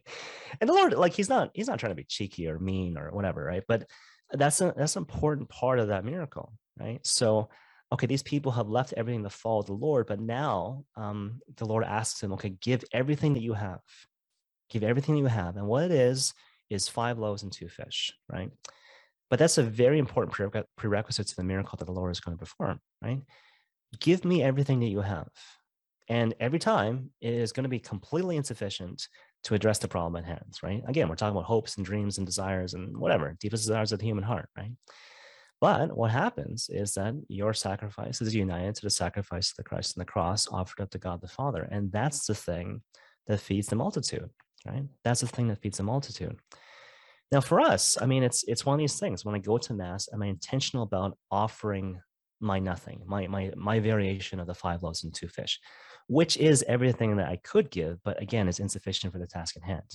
And 0.60 0.68
the 0.68 0.74
lord 0.74 0.94
like 0.94 1.12
he's 1.12 1.28
not 1.28 1.50
he's 1.54 1.68
not 1.68 1.78
trying 1.78 1.92
to 1.92 1.96
be 1.96 2.04
cheeky 2.04 2.48
or 2.48 2.58
mean 2.58 2.96
or 2.96 3.10
whatever 3.12 3.44
right? 3.44 3.64
But 3.66 3.86
that's 4.30 4.60
a 4.60 4.72
that's 4.76 4.96
an 4.96 5.02
important 5.02 5.48
part 5.48 5.78
of 5.78 5.88
that 5.88 6.04
miracle 6.04 6.52
right? 6.78 7.04
So 7.06 7.48
okay 7.94 8.06
these 8.06 8.22
people 8.22 8.52
have 8.52 8.68
left 8.68 8.92
everything 8.96 9.22
to 9.22 9.30
follow 9.30 9.62
the 9.62 9.72
lord 9.72 10.06
but 10.06 10.20
now 10.20 10.84
um, 10.96 11.40
the 11.56 11.64
lord 11.64 11.84
asks 11.84 12.20
them 12.20 12.32
okay 12.32 12.50
give 12.60 12.84
everything 12.92 13.34
that 13.34 13.42
you 13.42 13.54
have. 13.54 13.80
Give 14.70 14.82
everything 14.82 15.16
you 15.16 15.26
have. 15.26 15.56
And 15.56 15.66
what 15.66 15.84
it 15.84 15.92
is 15.92 16.34
is 16.70 16.88
five 16.88 17.18
loaves 17.18 17.42
and 17.42 17.52
two 17.52 17.68
fish 17.68 18.12
right? 18.30 18.50
But 19.30 19.38
that's 19.38 19.58
a 19.58 19.62
very 19.62 19.98
important 19.98 20.34
prerequisite 20.76 21.28
to 21.28 21.36
the 21.36 21.44
miracle 21.44 21.76
that 21.78 21.84
the 21.86 21.92
lord 21.92 22.12
is 22.12 22.20
going 22.20 22.36
to 22.36 22.40
perform 22.44 22.80
right? 23.02 23.20
Give 24.00 24.24
me 24.24 24.42
everything 24.42 24.80
that 24.80 24.88
you 24.88 25.00
have. 25.00 25.28
And 26.08 26.34
every 26.40 26.58
time 26.58 27.10
it 27.20 27.32
is 27.32 27.52
going 27.52 27.64
to 27.64 27.70
be 27.70 27.78
completely 27.78 28.36
insufficient 28.36 29.08
to 29.44 29.54
address 29.54 29.78
the 29.78 29.88
problem 29.88 30.16
at 30.16 30.28
hand, 30.28 30.54
right? 30.62 30.82
Again, 30.86 31.08
we're 31.08 31.16
talking 31.16 31.36
about 31.36 31.46
hopes 31.46 31.76
and 31.76 31.86
dreams 31.86 32.18
and 32.18 32.26
desires 32.26 32.74
and 32.74 32.96
whatever, 32.96 33.36
deepest 33.40 33.64
desires 33.64 33.92
of 33.92 33.98
the 34.00 34.06
human 34.06 34.24
heart, 34.24 34.48
right? 34.56 34.72
But 35.60 35.96
what 35.96 36.10
happens 36.10 36.68
is 36.68 36.94
that 36.94 37.14
your 37.28 37.54
sacrifice 37.54 38.20
is 38.20 38.34
united 38.34 38.74
to 38.76 38.82
the 38.82 38.90
sacrifice 38.90 39.50
of 39.50 39.56
the 39.56 39.64
Christ 39.64 39.96
on 39.96 40.00
the 40.00 40.10
cross 40.10 40.46
offered 40.48 40.82
up 40.82 40.90
to 40.90 40.98
God 40.98 41.20
the 41.20 41.28
Father. 41.28 41.68
And 41.70 41.90
that's 41.90 42.26
the 42.26 42.34
thing 42.34 42.82
that 43.26 43.40
feeds 43.40 43.68
the 43.68 43.76
multitude, 43.76 44.28
right? 44.66 44.84
That's 45.04 45.20
the 45.20 45.26
thing 45.26 45.48
that 45.48 45.62
feeds 45.62 45.78
the 45.78 45.84
multitude. 45.84 46.36
Now, 47.32 47.40
for 47.40 47.60
us, 47.60 47.96
I 48.00 48.06
mean, 48.06 48.22
it's 48.22 48.44
it's 48.44 48.66
one 48.66 48.74
of 48.74 48.80
these 48.80 48.98
things. 49.00 49.24
When 49.24 49.34
I 49.34 49.38
go 49.38 49.58
to 49.58 49.74
Mass, 49.74 50.08
am 50.12 50.22
I 50.22 50.26
intentional 50.26 50.82
about 50.84 51.16
offering 51.30 52.00
my 52.40 52.58
nothing, 52.58 53.02
my 53.06 53.26
my 53.26 53.50
my 53.56 53.80
variation 53.80 54.40
of 54.40 54.46
the 54.46 54.54
five 54.54 54.82
loaves 54.82 55.04
and 55.04 55.14
two 55.14 55.28
fish? 55.28 55.58
which 56.06 56.36
is 56.36 56.64
everything 56.68 57.16
that 57.16 57.28
I 57.28 57.36
could 57.36 57.70
give, 57.70 58.02
but 58.04 58.20
again, 58.20 58.48
is 58.48 58.60
insufficient 58.60 59.12
for 59.12 59.18
the 59.18 59.26
task 59.26 59.56
at 59.56 59.62
hand. 59.62 59.90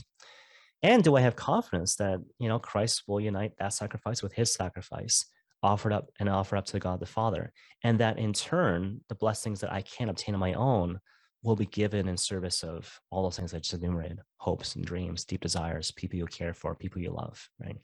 And 0.82 1.04
do 1.04 1.16
I 1.16 1.22
have 1.22 1.36
confidence 1.36 1.96
that, 1.98 2.20
you 2.40 2.48
know, 2.48 2.58
Christ 2.58 3.04
will 3.08 3.20
unite 3.20 3.54
that 3.60 3.74
sacrifice 3.74 4.24
with 4.24 4.34
his 4.34 4.54
sacrifice 4.54 5.26
offered 5.62 5.94
up 5.94 6.10
and 6.20 6.30
offer 6.30 6.58
up 6.58 6.66
to 6.68 6.80
God 6.80 7.00
the 7.00 7.06
Father? 7.06 7.52
And 7.84 8.00
that 8.00 8.18
in 8.18 8.34
turn, 8.34 9.02
the 9.10 9.16
blessings 9.16 9.62
that 9.62 9.72
I 9.72 9.82
can't 9.82 10.10
obtain 10.10 10.36
on 10.36 10.40
my 10.40 10.54
own 10.54 11.00
will 11.44 11.56
be 11.56 11.66
given 11.66 12.08
in 12.08 12.18
service 12.18 12.64
of 12.64 13.00
all 13.10 13.24
those 13.24 13.38
things 13.38 13.54
I 13.54 13.60
just 13.60 13.74
enumerated 13.74 14.20
hopes 14.38 14.76
and 14.76 14.86
dreams, 14.86 15.24
deep 15.24 15.42
desires, 15.42 15.92
people 15.92 16.18
you 16.18 16.26
care 16.26 16.54
for, 16.54 16.76
people 16.76 17.02
you 17.02 17.12
love, 17.12 17.48
right? 17.62 17.78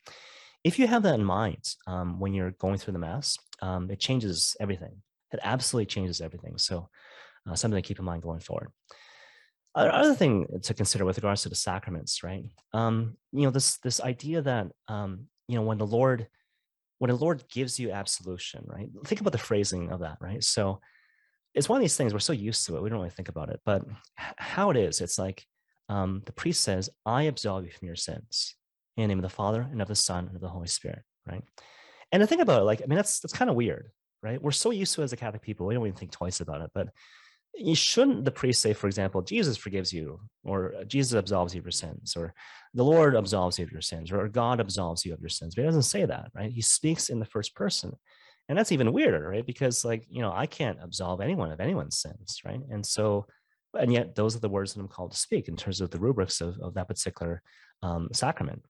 If 0.63 0.79
you 0.79 0.88
have 0.88 1.03
that 1.03 1.15
in 1.15 1.23
mind 1.23 1.63
um, 1.88 2.19
when 2.19 2.33
you're 2.33 2.51
going 2.51 2.77
through 2.77 2.93
the 2.93 2.99
Mass, 2.99 3.38
um, 3.61 3.89
it 3.89 3.99
changes 3.99 4.57
everything. 4.59 5.01
It 5.31 5.39
absolutely 5.43 5.85
changes 5.85 6.21
everything. 6.21 6.57
So, 6.57 6.89
uh, 7.47 7.55
something 7.55 7.81
to 7.81 7.88
keep 7.88 7.99
in 7.99 8.05
mind 8.05 8.23
going 8.23 8.39
forward. 8.39 8.71
Other 9.75 10.15
thing 10.15 10.47
to 10.63 10.73
consider 10.73 11.03
with 11.03 11.17
regards 11.17 11.43
to 11.43 11.49
the 11.49 11.55
sacraments, 11.55 12.23
right? 12.23 12.45
Um, 12.73 13.17
you 13.33 13.41
know, 13.41 13.51
this 13.51 13.77
this 13.79 13.99
idea 13.99 14.41
that 14.41 14.67
um, 14.88 15.27
you 15.49 15.55
know 15.55 15.63
when 15.63 15.77
the 15.77 15.85
Lord 15.85 16.27
when 16.99 17.10
the 17.10 17.15
Lord 17.15 17.43
gives 17.49 17.79
you 17.79 17.91
absolution, 17.91 18.63
right? 18.67 18.89
Think 19.05 19.21
about 19.21 19.34
the 19.34 19.38
phrasing 19.38 19.91
of 19.91 19.99
that, 19.99 20.17
right? 20.21 20.43
So 20.43 20.79
it's 21.55 21.69
one 21.69 21.77
of 21.77 21.81
these 21.81 21.95
things 21.95 22.13
we're 22.13 22.19
so 22.19 22.34
used 22.34 22.65
to 22.65 22.75
it 22.75 22.84
we 22.84 22.89
don't 22.89 22.99
really 22.99 23.10
think 23.10 23.29
about 23.29 23.49
it 23.49 23.60
but 23.65 23.84
how 24.17 24.69
it 24.69 24.77
is 24.77 25.01
it's 25.01 25.17
like 25.17 25.45
um, 25.88 26.21
the 26.25 26.31
priest 26.34 26.62
says 26.62 26.89
i 27.05 27.23
absolve 27.23 27.65
you 27.65 27.71
from 27.71 27.88
your 27.88 27.95
sins 27.95 28.55
in 28.97 29.03
the 29.03 29.08
name 29.08 29.19
of 29.19 29.23
the 29.23 29.29
father 29.29 29.67
and 29.71 29.81
of 29.81 29.88
the 29.88 29.95
son 29.95 30.27
and 30.27 30.36
of 30.36 30.41
the 30.41 30.49
holy 30.49 30.67
spirit 30.67 31.01
right 31.25 31.43
and 32.12 32.21
to 32.21 32.27
think 32.27 32.41
about 32.41 32.62
it 32.62 32.65
like 32.65 32.81
i 32.81 32.86
mean 32.86 32.97
that's 32.97 33.19
that's 33.19 33.34
kind 33.34 33.49
of 33.49 33.55
weird 33.55 33.89
right 34.21 34.41
we're 34.41 34.51
so 34.51 34.71
used 34.71 34.93
to 34.93 35.01
it 35.01 35.05
as 35.05 35.13
a 35.13 35.17
catholic 35.17 35.41
people 35.41 35.65
we 35.65 35.73
don't 35.73 35.86
even 35.86 35.97
think 35.97 36.12
twice 36.12 36.41
about 36.41 36.62
it 36.62 36.69
but 36.73 36.89
shouldn't 37.73 38.25
the 38.25 38.31
priest 38.31 38.61
say 38.61 38.73
for 38.73 38.87
example 38.87 39.21
jesus 39.21 39.55
forgives 39.55 39.93
you 39.93 40.19
or 40.43 40.73
jesus 40.87 41.13
absolves 41.13 41.53
you 41.53 41.59
of 41.59 41.65
your 41.65 41.71
sins 41.71 42.15
or 42.17 42.33
the 42.73 42.83
lord 42.83 43.15
absolves 43.15 43.57
you 43.57 43.65
of 43.65 43.71
your 43.71 43.81
sins 43.81 44.11
or 44.11 44.27
god 44.27 44.59
absolves 44.59 45.05
you 45.05 45.13
of 45.13 45.21
your 45.21 45.29
sins. 45.29 45.55
But 45.55 45.61
he 45.61 45.67
doesn't 45.67 45.83
say 45.83 46.05
that 46.05 46.31
right? 46.35 46.51
He 46.51 46.61
speaks 46.61 47.09
in 47.09 47.19
the 47.19 47.25
first 47.25 47.55
person. 47.55 47.93
And 48.47 48.57
that's 48.57 48.71
even 48.71 48.93
weirder 48.93 49.29
right? 49.29 49.45
Because 49.45 49.85
like 49.85 50.05
you 50.09 50.21
know 50.21 50.31
i 50.33 50.45
can't 50.45 50.77
absolve 50.81 51.21
anyone 51.21 51.51
of 51.51 51.59
anyone's 51.59 51.97
sins 51.97 52.41
right? 52.45 52.59
And 52.69 52.85
so 52.85 53.25
and 53.77 53.91
yet 53.91 54.15
those 54.15 54.35
are 54.35 54.39
the 54.39 54.49
words 54.49 54.73
that 54.73 54.81
i'm 54.81 54.87
called 54.87 55.11
to 55.11 55.17
speak 55.17 55.47
in 55.47 55.57
terms 55.57 55.81
of 55.81 55.89
the 55.89 55.99
rubrics 55.99 56.41
of, 56.41 56.59
of 56.61 56.73
that 56.75 56.87
particular 56.87 57.41
um, 57.83 58.09
sacrament. 58.13 58.63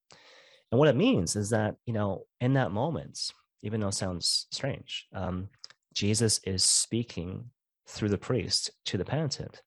And 0.71 0.79
what 0.79 0.89
it 0.89 0.95
means 0.95 1.35
is 1.35 1.49
that 1.49 1.75
you 1.85 1.93
know 1.93 2.25
in 2.39 2.53
that 2.53 2.71
moment 2.71 3.19
even 3.63 3.79
though 3.79 3.87
it 3.87 3.95
sounds 3.95 4.45
strange 4.51 5.07
um, 5.15 5.49
jesus 5.93 6.39
is 6.45 6.63
speaking 6.63 7.49
through 7.87 8.09
the 8.09 8.17
priest 8.17 8.71
to 8.85 8.97
the 8.97 9.05
penitent 9.05 9.61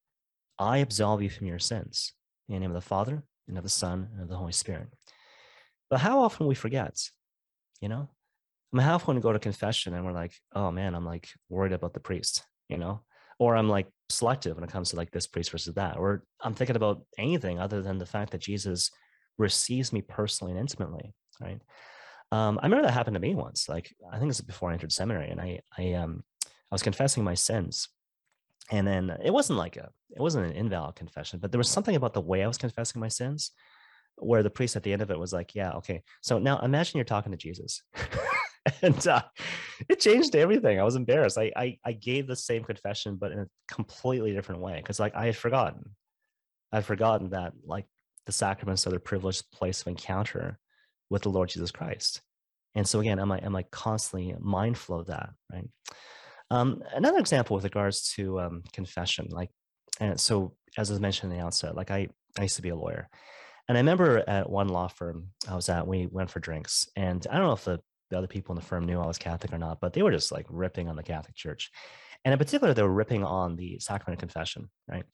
i 0.59 0.79
absolve 0.79 1.23
you 1.23 1.31
from 1.31 1.47
your 1.47 1.59
sins 1.59 2.13
in 2.49 2.55
the 2.55 2.61
name 2.61 2.71
of 2.71 2.75
the 2.75 2.81
father 2.81 3.23
and 3.47 3.57
of 3.57 3.65
the 3.65 3.71
son 3.71 4.09
and 4.13 4.23
of 4.23 4.29
the 4.29 4.37
holy 4.37 4.53
spirit 4.53 4.89
but 5.91 6.01
how 6.01 6.21
often 6.21 6.47
we 6.47 6.55
forget 6.55 6.99
you 7.81 7.89
know 7.89 8.09
I 8.73 8.77
mean, 8.77 8.85
half 8.85 9.07
when 9.07 9.17
we 9.17 9.23
go 9.23 9.33
to 9.33 9.39
confession 9.39 9.95
and 9.95 10.05
we're 10.05 10.13
like, 10.13 10.35
oh 10.55 10.71
man, 10.71 10.95
I'm 10.95 11.07
like 11.07 11.29
worried 11.49 11.73
about 11.73 11.95
the 11.95 12.01
priest, 12.01 12.45
you 12.69 12.77
know, 12.77 13.01
or 13.39 13.57
I'm 13.57 13.69
like 13.69 13.87
selective 14.11 14.57
when 14.57 14.65
it 14.65 14.71
comes 14.71 14.91
to 14.91 14.97
like 14.97 15.11
this 15.11 15.27
priest 15.27 15.51
versus 15.51 15.75
that, 15.75 15.97
or 15.97 16.23
I'm 16.43 16.55
thinking 16.55 16.77
about 16.77 17.03
anything 17.17 17.59
other 17.59 17.81
than 17.81 17.99
the 17.99 18.07
fact 18.07 18.33
that 18.33 18.43
Jesus 18.43 18.91
receives 19.39 19.93
me 19.93 20.03
personally 20.03 20.53
and 20.53 20.61
intimately, 20.61 21.15
right? 21.41 21.61
Um, 22.31 22.59
I 22.61 22.67
remember 22.67 22.87
that 22.87 22.93
happened 22.93 23.15
to 23.15 23.21
me 23.21 23.35
once. 23.35 23.71
Like 23.71 23.95
I 24.13 24.19
think 24.19 24.29
this 24.29 24.41
is 24.41 24.45
before 24.45 24.71
I 24.71 24.75
entered 24.75 24.93
seminary, 24.93 25.31
and 25.31 25.41
I 25.41 25.61
I 25.79 25.95
um 25.95 26.23
I 26.45 26.75
was 26.75 26.83
confessing 26.83 27.25
my 27.25 27.35
sins, 27.35 27.89
and 28.71 28.87
then 28.87 29.17
it 29.25 29.33
wasn't 29.33 29.59
like 29.59 29.77
a 29.77 29.91
it 30.11 30.21
wasn't 30.21 30.47
an 30.47 30.53
invalid 30.53 30.97
confession, 30.97 31.39
but 31.39 31.53
there 31.53 31.59
was 31.59 31.69
something 31.69 31.97
about 31.97 32.15
the 32.15 32.21
way 32.21 32.43
I 32.43 32.49
was 32.49 32.59
confessing 32.59 33.01
my 33.01 33.09
sins, 33.09 33.53
where 34.17 34.43
the 34.43 34.51
priest 34.51 34.77
at 34.77 34.83
the 34.83 34.93
end 34.93 35.03
of 35.03 35.11
it 35.11 35.19
was 35.19 35.33
like, 35.33 35.55
yeah, 35.55 35.73
okay, 35.73 36.03
so 36.23 36.39
now 36.39 36.59
imagine 36.61 36.99
you're 36.99 37.05
talking 37.05 37.33
to 37.33 37.39
Jesus. 37.39 37.83
and 38.83 39.07
uh, 39.07 39.23
it 39.89 40.01
changed 40.01 40.35
everything. 40.35 40.79
I 40.79 40.85
was 40.85 40.97
embarrassed. 40.97 41.39
I, 41.39 41.53
I, 41.57 41.79
I 41.85 41.93
gave 41.93 42.27
the 42.27 42.37
same 42.37 42.65
confession, 42.65 43.17
but 43.17 43.33
in 43.33 43.41
a 43.41 43.49
completely 43.71 44.33
different 44.33 44.61
way 44.61 44.77
because 44.77 45.01
like 45.01 45.15
I 45.15 45.27
had 45.27 45.37
forgotten, 45.37 45.95
I'd 46.73 46.85
forgotten 46.85 47.31
that 47.31 47.53
like 47.65 47.87
the 48.27 48.33
sacraments 48.33 48.87
are 48.87 48.91
the 48.91 49.01
privileged 49.01 49.51
place 49.53 49.81
of 49.81 49.89
encounter 49.89 50.59
with 51.11 51.23
the 51.23 51.31
Lord 51.31 51.49
Jesus 51.49 51.71
Christ. 51.71 52.21
And 52.75 52.87
so 52.87 53.01
again, 53.01 53.19
am 53.19 53.33
I 53.33 53.39
am 53.39 53.57
I 53.57 53.65
constantly 53.65 54.35
mindful 54.39 55.01
of 55.01 55.07
that, 55.07 55.31
right? 55.53 55.69
Um, 56.51 56.83
another 56.95 57.19
example 57.19 57.55
with 57.55 57.65
regards 57.65 58.13
to 58.15 58.41
um, 58.41 58.63
confession, 58.73 59.29
like, 59.31 59.51
and 60.01 60.19
so 60.19 60.55
as 60.77 60.91
I 60.91 60.99
mentioned 60.99 61.33
in 61.33 61.39
the 61.39 61.45
outset, 61.45 61.75
like 61.75 61.91
I 61.91 62.09
I 62.39 62.43
used 62.43 62.57
to 62.57 62.63
be 62.63 62.71
a 62.71 62.77
lawyer, 62.77 63.09
and 63.69 63.77
I 63.77 63.81
remember 63.81 64.25
at 64.27 64.49
one 64.49 64.69
law 64.69 64.89
firm 64.89 65.29
I 65.49 65.55
was 65.55 65.69
at, 65.69 65.87
we 65.87 66.07
went 66.07 66.31
for 66.31 66.41
drinks, 66.41 66.89
and 66.97 67.27
I 67.31 67.37
don't 67.37 67.47
know 67.47 67.53
if 67.53 67.65
the 67.65 67.81
the 68.11 68.19
other 68.19 68.27
people 68.27 68.55
in 68.55 68.61
the 68.61 68.67
firm 68.67 68.87
knew 68.87 69.01
I 69.01 69.07
was 69.07 69.19
Catholic 69.19 69.53
or 69.53 69.59
not, 69.59 69.81
but 69.81 69.93
they 69.93 70.03
were 70.03 70.11
just 70.11 70.33
like 70.33 70.47
ripping 70.49 70.89
on 70.89 70.97
the 70.97 71.03
Catholic 71.03 71.35
Church. 71.35 71.71
And 72.25 72.33
in 72.33 72.39
particular, 72.39 72.75
they 72.75 72.83
were 72.83 72.93
ripping 72.93 73.25
on 73.25 73.57
the 73.57 73.79
sacrament 73.81 74.19
of 74.19 74.21
confession, 74.21 74.71
right? 74.89 75.05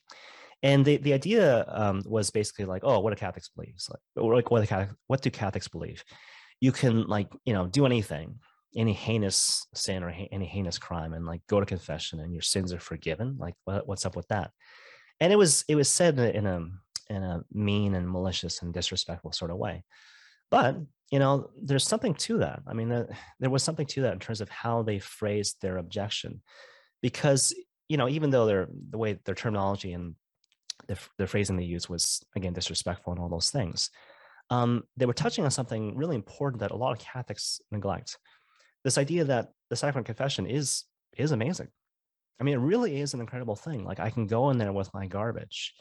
And 0.63 0.85
the, 0.85 0.97
the 0.97 1.13
idea 1.13 1.65
um, 1.69 2.03
was 2.07 2.31
basically 2.31 2.65
like, 2.65 2.83
oh, 2.85 3.01
what 3.01 3.11
do 3.11 3.17
Catholics 3.17 3.51
believe? 3.51 3.75
Like, 3.91 4.01
like 4.17 4.51
what, 4.51 4.89
what 5.07 5.21
do 5.21 5.31
Catholics 5.31 5.69
believe? 5.69 6.03
You 6.61 6.73
can 6.73 7.07
like, 7.07 7.29
you 7.45 7.53
know, 7.53 7.67
do 7.67 7.85
anything, 7.85 8.39
any 8.77 8.93
heinous 8.93 9.67
sin 9.75 10.03
or 10.03 10.11
any 10.11 10.47
heinous 10.47 10.79
crime 10.79 11.13
and 11.13 11.27
like 11.27 11.43
go 11.47 11.61
to 11.61 11.67
confession 11.67 12.21
and 12.21 12.33
your 12.33 12.43
sins 12.43 12.73
are 12.73 12.81
forgiven. 12.81 13.37
Like 13.39 13.55
what, 13.65 13.87
what's 13.87 14.07
up 14.07 14.17
with 14.17 14.29
that? 14.29 14.51
And 15.21 15.33
it 15.33 15.37
was, 15.37 15.65
it 15.69 15.77
was 15.77 15.89
said 15.89 16.19
in 16.19 16.47
a, 16.47 16.69
in 17.09 17.23
a 17.23 17.45
mean 17.53 17.95
and 17.95 18.11
malicious 18.11 18.63
and 18.63 18.73
disrespectful 18.73 19.33
sort 19.33 19.51
of 19.51 19.59
way. 19.59 19.85
But 20.51 20.77
you 21.11 21.19
know, 21.19 21.51
there's 21.63 21.87
something 21.87 22.15
to 22.15 22.39
that. 22.39 22.63
I 22.67 22.73
mean, 22.73 22.91
uh, 22.91 23.07
there 23.39 23.51
was 23.51 23.63
something 23.63 23.87
to 23.87 24.03
that 24.03 24.15
in 24.15 24.19
terms 24.19 24.41
of 24.41 24.49
how 24.49 24.83
they 24.83 24.99
phrased 24.99 25.61
their 25.61 25.77
objection, 25.77 26.43
because 27.03 27.55
you 27.89 27.97
know, 27.97 28.09
even 28.09 28.31
though 28.31 28.47
their 28.47 28.69
the 28.91 28.99
way 28.99 29.19
their 29.25 29.35
terminology 29.35 29.93
and 29.93 30.15
the, 30.89 30.99
the 31.19 31.27
phrasing 31.27 31.57
they 31.57 31.65
used 31.65 31.89
was 31.89 32.25
again 32.35 32.53
disrespectful 32.53 33.13
and 33.13 33.21
all 33.21 33.29
those 33.29 33.51
things, 33.51 33.91
um, 34.51 34.83
they 34.97 35.07
were 35.07 35.13
touching 35.13 35.45
on 35.45 35.51
something 35.51 35.97
really 35.97 36.17
important 36.17 36.61
that 36.61 36.71
a 36.71 36.77
lot 36.77 36.93
of 36.93 36.99
Catholics 36.99 37.61
neglect. 37.71 38.19
This 38.85 38.99
idea 38.99 39.25
that 39.25 39.51
the 39.71 39.77
sacrament 39.77 40.07
confession 40.07 40.47
is 40.47 40.85
is 41.17 41.33
amazing. 41.33 41.69
I 42.41 42.45
mean, 42.45 42.55
it 42.55 42.59
really 42.59 43.01
is 43.01 43.15
an 43.15 43.21
incredible 43.21 43.57
thing. 43.57 43.85
Like 43.85 44.01
I 44.01 44.11
can 44.11 44.27
go 44.27 44.51
in 44.51 44.59
there 44.59 44.73
with 44.73 44.93
my 44.93 45.07
garbage, 45.07 45.75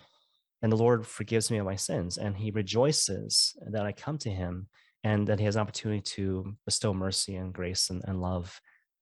and 0.62 0.72
the 0.72 0.78
Lord 0.78 1.06
forgives 1.06 1.52
me 1.52 1.58
of 1.58 1.66
my 1.66 1.76
sins, 1.76 2.18
and 2.18 2.38
He 2.38 2.52
rejoices 2.52 3.56
that 3.72 3.86
I 3.86 3.92
come 3.92 4.18
to 4.20 4.30
Him 4.30 4.68
and 5.04 5.28
that 5.28 5.40
he 5.40 5.46
has 5.46 5.56
an 5.56 5.62
opportunity 5.62 6.02
to 6.02 6.56
bestow 6.66 6.94
mercy 6.94 7.36
and 7.36 7.54
grace 7.54 7.90
and, 7.90 8.02
and 8.08 8.22
love 8.22 8.60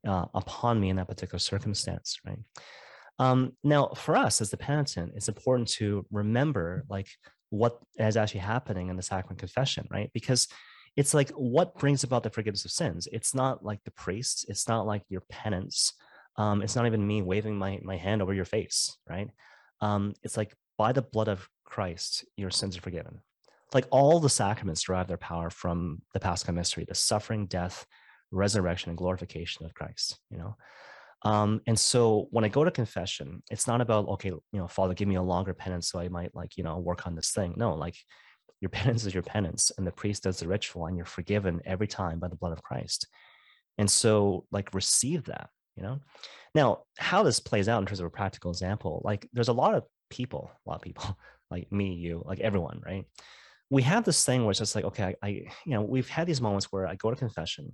uh, 0.07 0.25
upon 0.33 0.79
me 0.79 0.89
in 0.89 0.95
that 0.95 1.07
particular 1.07 1.39
circumstance 1.39 2.19
right 2.25 2.39
um, 3.19 3.53
now 3.63 3.89
for 3.89 4.15
us 4.15 4.41
as 4.41 4.49
the 4.49 4.57
penitent 4.57 5.11
it's 5.15 5.27
important 5.27 5.67
to 5.67 6.05
remember 6.11 6.83
like 6.89 7.07
what 7.49 7.79
is 7.97 8.17
actually 8.17 8.39
happening 8.39 8.89
in 8.89 8.95
the 8.95 9.03
sacrament 9.03 9.39
confession 9.39 9.87
right 9.91 10.09
because 10.13 10.47
it's 10.97 11.13
like 11.13 11.30
what 11.32 11.77
brings 11.77 12.04
about 12.04 12.23
the 12.23 12.30
forgiveness 12.30 12.65
of 12.65 12.71
sins 12.71 13.08
it's 13.12 13.34
not 13.34 13.63
like 13.63 13.84
the 13.84 13.91
priest 13.91 14.45
it's 14.49 14.67
not 14.67 14.86
like 14.86 15.04
your 15.10 15.23
penance 15.30 15.93
um, 16.38 16.62
it's 16.62 16.75
not 16.75 16.86
even 16.86 17.06
me 17.06 17.21
waving 17.21 17.58
my, 17.58 17.80
my 17.84 17.97
hand 17.97 18.21
over 18.21 18.34
your 18.34 18.45
face 18.45 18.97
right 19.10 19.30
um, 19.82 20.13
it's 20.23 20.38
like 20.38 20.54
by 20.77 20.91
the 20.91 21.01
blood 21.01 21.27
of 21.27 21.47
christ 21.65 22.25
your 22.38 22.49
sins 22.49 22.77
are 22.77 22.82
forgiven 22.82 23.21
like 23.73 23.88
all 23.89 24.19
the 24.19 24.30
sacraments 24.30 24.84
derive 24.84 25.08
their 25.08 25.17
power 25.17 25.49
from 25.49 26.01
the 26.13 26.19
Paschal 26.19 26.54
mystery, 26.54 26.86
the 26.88 26.95
suffering, 26.95 27.45
death, 27.45 27.86
resurrection, 28.32 28.89
and 28.89 28.97
glorification 28.97 29.65
of 29.65 29.73
Christ. 29.73 30.19
You 30.30 30.39
know, 30.39 30.56
um, 31.23 31.62
and 31.67 31.80
so 31.80 32.27
when 32.32 32.43
I 32.43 32.49
go 32.49 32.63
to 32.63 32.71
confession, 32.71 33.43
it's 33.49 33.67
not 33.67 33.82
about 33.82 34.08
okay, 34.10 34.30
you 34.30 34.41
know, 34.54 34.67
Father, 34.67 34.93
give 34.93 35.08
me 35.08 35.15
a 35.15 35.21
longer 35.21 35.54
penance 35.54 35.89
so 35.89 35.99
I 35.99 36.10
might 36.10 36.36
like 36.36 36.58
you 36.58 36.63
know 36.63 36.77
work 36.80 37.08
on 37.08 37.15
this 37.15 37.32
thing. 37.32 37.54
No, 37.58 37.75
like 37.75 37.95
your 38.62 38.69
penance 38.69 39.06
is 39.06 39.13
your 39.13 39.24
penance, 39.24 39.71
and 39.78 39.86
the 39.86 39.91
priest 39.91 40.24
does 40.24 40.39
the 40.39 40.47
ritual, 40.47 40.86
and 40.86 40.95
you're 40.95 41.06
forgiven 41.06 41.62
every 41.65 41.88
time 41.88 42.19
by 42.19 42.28
the 42.28 42.36
blood 42.36 42.54
of 42.54 42.63
Christ. 42.63 43.08
And 43.78 43.89
so, 43.89 44.45
like, 44.52 44.74
receive 44.74 45.26
that. 45.26 45.50
You 45.76 45.84
know, 45.84 46.00
now 46.54 46.84
how 46.97 47.24
this 47.24 47.39
plays 47.39 47.67
out 47.69 47.82
in 47.82 47.86
terms 47.88 48.00
of 48.00 48.06
a 48.06 48.12
practical 48.12 48.52
example, 48.52 49.02
like, 49.04 49.28
there's 49.34 49.47
a 49.47 49.54
lot 49.54 49.74
of 49.74 49.84
people, 50.10 50.52
a 50.65 50.69
lot 50.69 50.76
of 50.76 50.82
people, 50.82 51.17
like 51.52 51.71
me, 51.71 51.93
you, 51.93 52.24
like 52.26 52.39
everyone, 52.39 52.82
right? 52.86 53.06
we 53.71 53.82
have 53.84 54.04
this 54.04 54.26
thing 54.26 54.43
where 54.43 54.52
it's 54.52 54.60
just 54.60 54.76
like, 54.76 54.84
okay, 54.84 55.04
I, 55.04 55.15
I, 55.24 55.30
you 55.30 55.74
know, 55.74 55.82
we've 55.82 56.10
had 56.10 56.28
these 56.28 56.41
moments 56.41 56.74
where 56.74 56.86
I 56.86 56.95
go 56.95 57.10
to 57.10 57.15
confession 57.15 57.71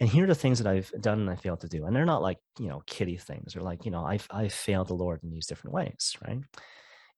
and 0.00 0.10
here 0.10 0.24
are 0.24 0.26
the 0.26 0.34
things 0.34 0.58
that 0.58 0.66
I've 0.66 0.90
done 1.00 1.20
and 1.20 1.30
I 1.30 1.36
failed 1.36 1.60
to 1.60 1.68
do. 1.68 1.86
And 1.86 1.94
they're 1.94 2.04
not 2.04 2.22
like, 2.22 2.38
you 2.58 2.66
know, 2.66 2.82
kitty 2.86 3.16
things 3.16 3.54
or 3.54 3.60
like, 3.60 3.84
you 3.84 3.92
know, 3.92 4.04
I've, 4.04 4.26
I've 4.32 4.52
failed 4.52 4.88
the 4.88 4.94
Lord 4.94 5.20
in 5.22 5.30
these 5.30 5.46
different 5.46 5.74
ways. 5.74 6.16
Right. 6.26 6.40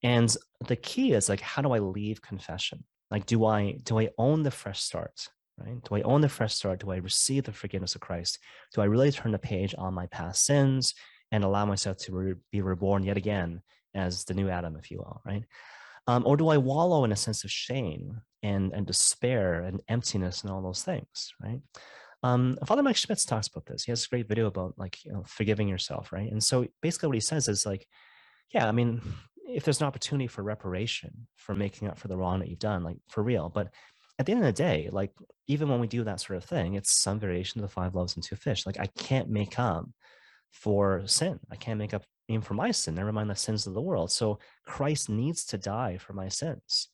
And 0.05 0.35
the 0.69 0.77
key 0.77 1.15
is 1.15 1.29
like, 1.29 1.41
how 1.41 1.63
do 1.63 1.73
I 1.73 1.79
leave 1.79 2.23
confession? 2.23 2.85
Like, 3.11 3.27
do 3.27 3.47
I, 3.47 3.79
do 3.85 3.99
I 3.99 4.11
own 4.19 4.43
the 4.43 4.51
fresh 4.51 4.81
start? 4.81 5.29
Right? 5.59 5.83
Do 5.83 5.97
I 5.97 6.03
own 6.03 6.21
the 6.21 6.29
fresh 6.29 6.55
start? 6.55 6.81
Do 6.81 6.91
I 6.91 6.97
receive 6.97 7.45
the 7.45 7.53
forgiveness 7.53 7.95
of 7.95 8.03
Christ? 8.03 8.39
Do 8.75 8.83
I 8.83 8.87
really 8.87 9.11
turn 9.11 9.33
the 9.33 9.39
page 9.39 9.75
on 9.79 9.95
my 9.95 10.07
past 10.07 10.45
sins 10.45 10.95
and 11.33 11.43
allow 11.43 11.65
myself 11.65 11.97
to 11.99 12.13
re- 12.13 12.35
be 12.53 12.61
reborn 12.61 13.03
yet 13.03 13.17
again 13.17 13.63
as 13.95 14.25
the 14.25 14.35
new 14.35 14.49
Adam, 14.49 14.77
if 14.77 14.91
you 14.91 14.99
will, 14.99 15.23
right? 15.25 15.45
Um, 16.07 16.27
or 16.27 16.37
do 16.37 16.49
I 16.49 16.59
wallow 16.59 17.05
in 17.05 17.13
a 17.13 17.17
sense 17.17 17.45
of 17.45 17.51
shame 17.51 18.21
and, 18.43 18.73
and 18.73 18.87
despair 18.87 19.63
and 19.63 19.81
emptiness 19.89 20.43
and 20.43 20.51
all 20.51 20.61
those 20.61 20.83
things, 20.83 21.33
right? 21.43 21.61
Um, 22.23 22.59
Father 22.67 22.83
Mike 22.83 22.97
Schmitz 22.97 23.25
talks 23.25 23.49
about 23.49 23.67
this. 23.67 23.85
He 23.85 23.93
has 23.93 24.05
a 24.05 24.09
great 24.09 24.29
video 24.29 24.47
about 24.47 24.75
like 24.77 25.05
you 25.05 25.13
know, 25.13 25.25
forgiving 25.27 25.69
yourself, 25.69 26.13
right? 26.13 26.31
And 26.31 26.43
so 26.43 26.67
basically, 26.83 27.09
what 27.09 27.17
he 27.17 27.21
says 27.21 27.49
is 27.49 27.65
like, 27.65 27.87
yeah, 28.51 28.67
I 28.67 28.73
mean, 28.73 29.03
if 29.55 29.65
there's 29.65 29.81
an 29.81 29.87
opportunity 29.87 30.27
for 30.27 30.43
reparation 30.43 31.27
for 31.37 31.55
making 31.55 31.89
up 31.89 31.99
for 31.99 32.09
the 32.09 32.17
wrong 32.17 32.41
that 32.41 32.49
you've 32.49 32.59
done, 32.59 32.83
like 32.83 32.97
for 33.09 33.23
real. 33.23 33.49
But 33.49 33.73
at 34.19 34.27
the 34.27 34.33
end 34.33 34.41
of 34.41 34.47
the 34.47 34.53
day, 34.53 34.89
like 34.93 35.13
even 35.47 35.69
when 35.69 35.81
we 35.81 35.87
do 35.87 36.05
that 36.05 36.21
sort 36.21 36.37
of 36.37 36.45
thing, 36.45 36.75
it's 36.75 36.93
some 36.93 37.21
variation 37.21 37.61
of 37.61 37.69
the 37.69 37.73
five 37.73 37.95
loaves 37.95 38.17
and 38.17 38.25
two 38.25 38.37
fish. 38.37 38.67
Like 38.67 38.81
I 38.81 38.87
can't 38.87 39.29
make 39.29 39.59
up 39.59 39.87
for 40.51 41.03
sin. 41.07 41.41
I 41.51 41.57
can't 41.57 41.79
make 41.79 41.95
up 41.95 42.05
even 42.29 42.43
for 42.43 42.55
my 42.55 42.71
sin, 42.71 42.95
never 42.95 43.13
mind 43.13 43.31
the 43.31 43.37
sins 43.37 43.67
of 43.67 43.75
the 43.75 43.83
world. 43.83 44.11
So 44.11 44.39
Christ 44.65 45.09
needs 45.09 45.45
to 45.47 45.59
die 45.59 45.99
for 45.99 46.15
my 46.15 46.29
sins. 46.29 46.89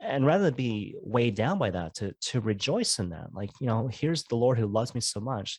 And 0.00 0.26
rather 0.26 0.44
than 0.44 0.54
be 0.54 0.94
weighed 1.02 1.34
down 1.34 1.58
by 1.58 1.70
that, 1.70 1.94
to, 1.96 2.12
to 2.12 2.40
rejoice 2.40 2.98
in 2.98 3.08
that, 3.10 3.34
like, 3.34 3.50
you 3.60 3.66
know, 3.66 3.88
here's 3.88 4.24
the 4.24 4.36
Lord 4.36 4.58
who 4.58 4.66
loves 4.66 4.94
me 4.94 5.00
so 5.00 5.20
much 5.20 5.58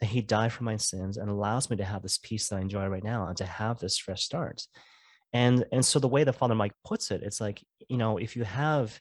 that 0.00 0.06
he 0.06 0.22
died 0.22 0.52
for 0.52 0.64
my 0.64 0.76
sins 0.76 1.16
and 1.16 1.28
allows 1.28 1.68
me 1.68 1.76
to 1.76 1.84
have 1.84 2.02
this 2.02 2.18
peace 2.18 2.48
that 2.48 2.56
I 2.56 2.60
enjoy 2.60 2.86
right 2.86 3.04
now 3.04 3.26
and 3.26 3.36
to 3.38 3.44
have 3.44 3.78
this 3.78 3.98
fresh 3.98 4.22
start. 4.22 4.62
And 5.34 5.64
and 5.72 5.84
so 5.84 5.98
the 5.98 6.08
way 6.08 6.22
that 6.24 6.32
Father 6.32 6.54
Mike 6.54 6.72
puts 6.84 7.10
it, 7.10 7.22
it's 7.22 7.40
like, 7.40 7.62
you 7.88 7.98
know, 7.98 8.18
if 8.18 8.36
you 8.36 8.44
have, 8.44 8.98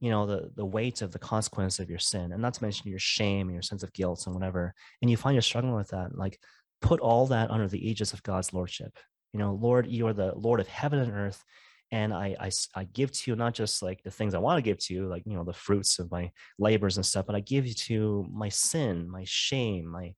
you 0.00 0.10
know, 0.10 0.26
the 0.26 0.50
the 0.56 0.64
weight 0.64 1.02
of 1.02 1.12
the 1.12 1.18
consequence 1.18 1.78
of 1.78 1.90
your 1.90 1.98
sin, 1.98 2.32
and 2.32 2.40
not 2.40 2.54
to 2.54 2.64
mention 2.64 2.90
your 2.90 2.98
shame 2.98 3.48
and 3.48 3.54
your 3.54 3.62
sense 3.62 3.82
of 3.82 3.92
guilt 3.92 4.24
and 4.26 4.34
whatever, 4.34 4.74
and 5.02 5.10
you 5.10 5.18
find 5.18 5.34
you're 5.34 5.42
struggling 5.42 5.74
with 5.74 5.88
that, 5.88 6.16
like 6.16 6.40
put 6.80 7.00
all 7.00 7.26
that 7.26 7.50
under 7.50 7.68
the 7.68 7.88
aegis 7.88 8.14
of 8.14 8.22
God's 8.22 8.54
lordship. 8.54 8.98
You 9.34 9.38
know, 9.38 9.52
Lord, 9.60 9.86
you 9.86 10.06
are 10.06 10.14
the 10.14 10.32
Lord 10.34 10.60
of 10.60 10.68
heaven 10.68 10.98
and 10.98 11.12
earth, 11.12 11.44
and 11.92 12.14
I, 12.14 12.34
I 12.40 12.50
I 12.74 12.84
give 12.84 13.12
to 13.12 13.30
you 13.30 13.36
not 13.36 13.52
just 13.52 13.82
like 13.82 14.02
the 14.02 14.10
things 14.10 14.34
I 14.34 14.38
want 14.38 14.56
to 14.56 14.62
give 14.62 14.78
to 14.78 14.94
you, 14.94 15.06
like 15.06 15.24
you 15.26 15.34
know 15.34 15.44
the 15.44 15.52
fruits 15.52 15.98
of 15.98 16.10
my 16.10 16.30
labors 16.58 16.96
and 16.96 17.04
stuff, 17.04 17.26
but 17.26 17.36
I 17.36 17.40
give 17.40 17.66
you 17.66 17.74
to 17.74 18.26
my 18.32 18.48
sin, 18.48 19.10
my 19.10 19.24
shame, 19.26 19.86
my 19.86 20.14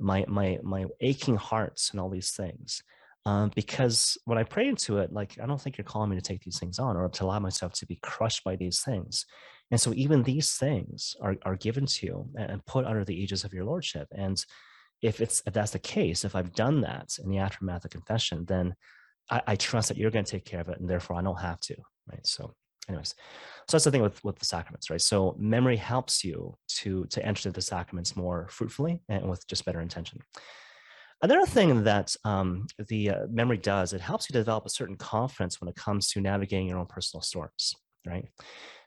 my 0.00 0.24
my 0.26 0.58
my 0.64 0.86
aching 1.00 1.36
hearts, 1.36 1.90
and 1.90 2.00
all 2.00 2.10
these 2.10 2.32
things. 2.32 2.82
Um, 3.26 3.50
because 3.56 4.16
when 4.24 4.38
I 4.38 4.44
pray 4.44 4.68
into 4.68 4.98
it, 4.98 5.12
like 5.12 5.36
I 5.42 5.46
don't 5.46 5.60
think 5.60 5.76
you're 5.76 5.84
calling 5.84 6.10
me 6.10 6.16
to 6.16 6.22
take 6.22 6.44
these 6.44 6.60
things 6.60 6.78
on 6.78 6.96
or 6.96 7.08
to 7.08 7.24
allow 7.24 7.40
myself 7.40 7.72
to 7.74 7.86
be 7.86 7.98
crushed 8.00 8.44
by 8.44 8.54
these 8.54 8.82
things. 8.82 9.26
And 9.72 9.80
so 9.80 9.92
even 9.94 10.22
these 10.22 10.54
things 10.54 11.16
are 11.20 11.34
are 11.44 11.56
given 11.56 11.86
to 11.86 12.06
you 12.06 12.28
and 12.38 12.64
put 12.66 12.84
under 12.84 13.04
the 13.04 13.20
aegis 13.20 13.42
of 13.42 13.52
your 13.52 13.64
lordship. 13.64 14.06
And 14.12 14.42
if 15.02 15.20
it's 15.20 15.42
if 15.44 15.52
that's 15.52 15.72
the 15.72 15.80
case, 15.80 16.24
if 16.24 16.36
I've 16.36 16.54
done 16.54 16.80
that 16.82 17.16
in 17.22 17.28
the 17.28 17.38
aftermath 17.38 17.84
of 17.84 17.90
confession, 17.90 18.44
then 18.46 18.76
I, 19.28 19.42
I 19.48 19.56
trust 19.56 19.88
that 19.88 19.96
you're 19.96 20.12
going 20.12 20.24
to 20.24 20.30
take 20.30 20.44
care 20.44 20.60
of 20.60 20.68
it, 20.68 20.78
and 20.78 20.88
therefore 20.88 21.16
I 21.16 21.22
don't 21.22 21.40
have 21.40 21.58
to, 21.62 21.76
right? 22.08 22.24
So, 22.24 22.54
anyways, 22.88 23.08
so 23.08 23.76
that's 23.76 23.84
the 23.84 23.90
thing 23.90 24.02
with 24.02 24.22
with 24.22 24.38
the 24.38 24.44
sacraments, 24.44 24.88
right? 24.88 25.00
So 25.00 25.34
memory 25.36 25.76
helps 25.76 26.22
you 26.22 26.56
to 26.78 27.06
to 27.06 27.26
enter 27.26 27.50
the 27.50 27.60
sacraments 27.60 28.14
more 28.14 28.46
fruitfully 28.50 29.02
and 29.08 29.28
with 29.28 29.44
just 29.48 29.64
better 29.64 29.80
intention. 29.80 30.20
Another 31.22 31.46
thing 31.46 31.84
that 31.84 32.14
um, 32.24 32.66
the 32.88 33.10
uh, 33.10 33.26
memory 33.30 33.56
does, 33.56 33.92
it 33.92 34.00
helps 34.00 34.28
you 34.28 34.34
develop 34.34 34.66
a 34.66 34.70
certain 34.70 34.96
confidence 34.96 35.60
when 35.60 35.68
it 35.68 35.74
comes 35.74 36.08
to 36.08 36.20
navigating 36.20 36.68
your 36.68 36.78
own 36.78 36.86
personal 36.86 37.22
storms, 37.22 37.74
right? 38.06 38.26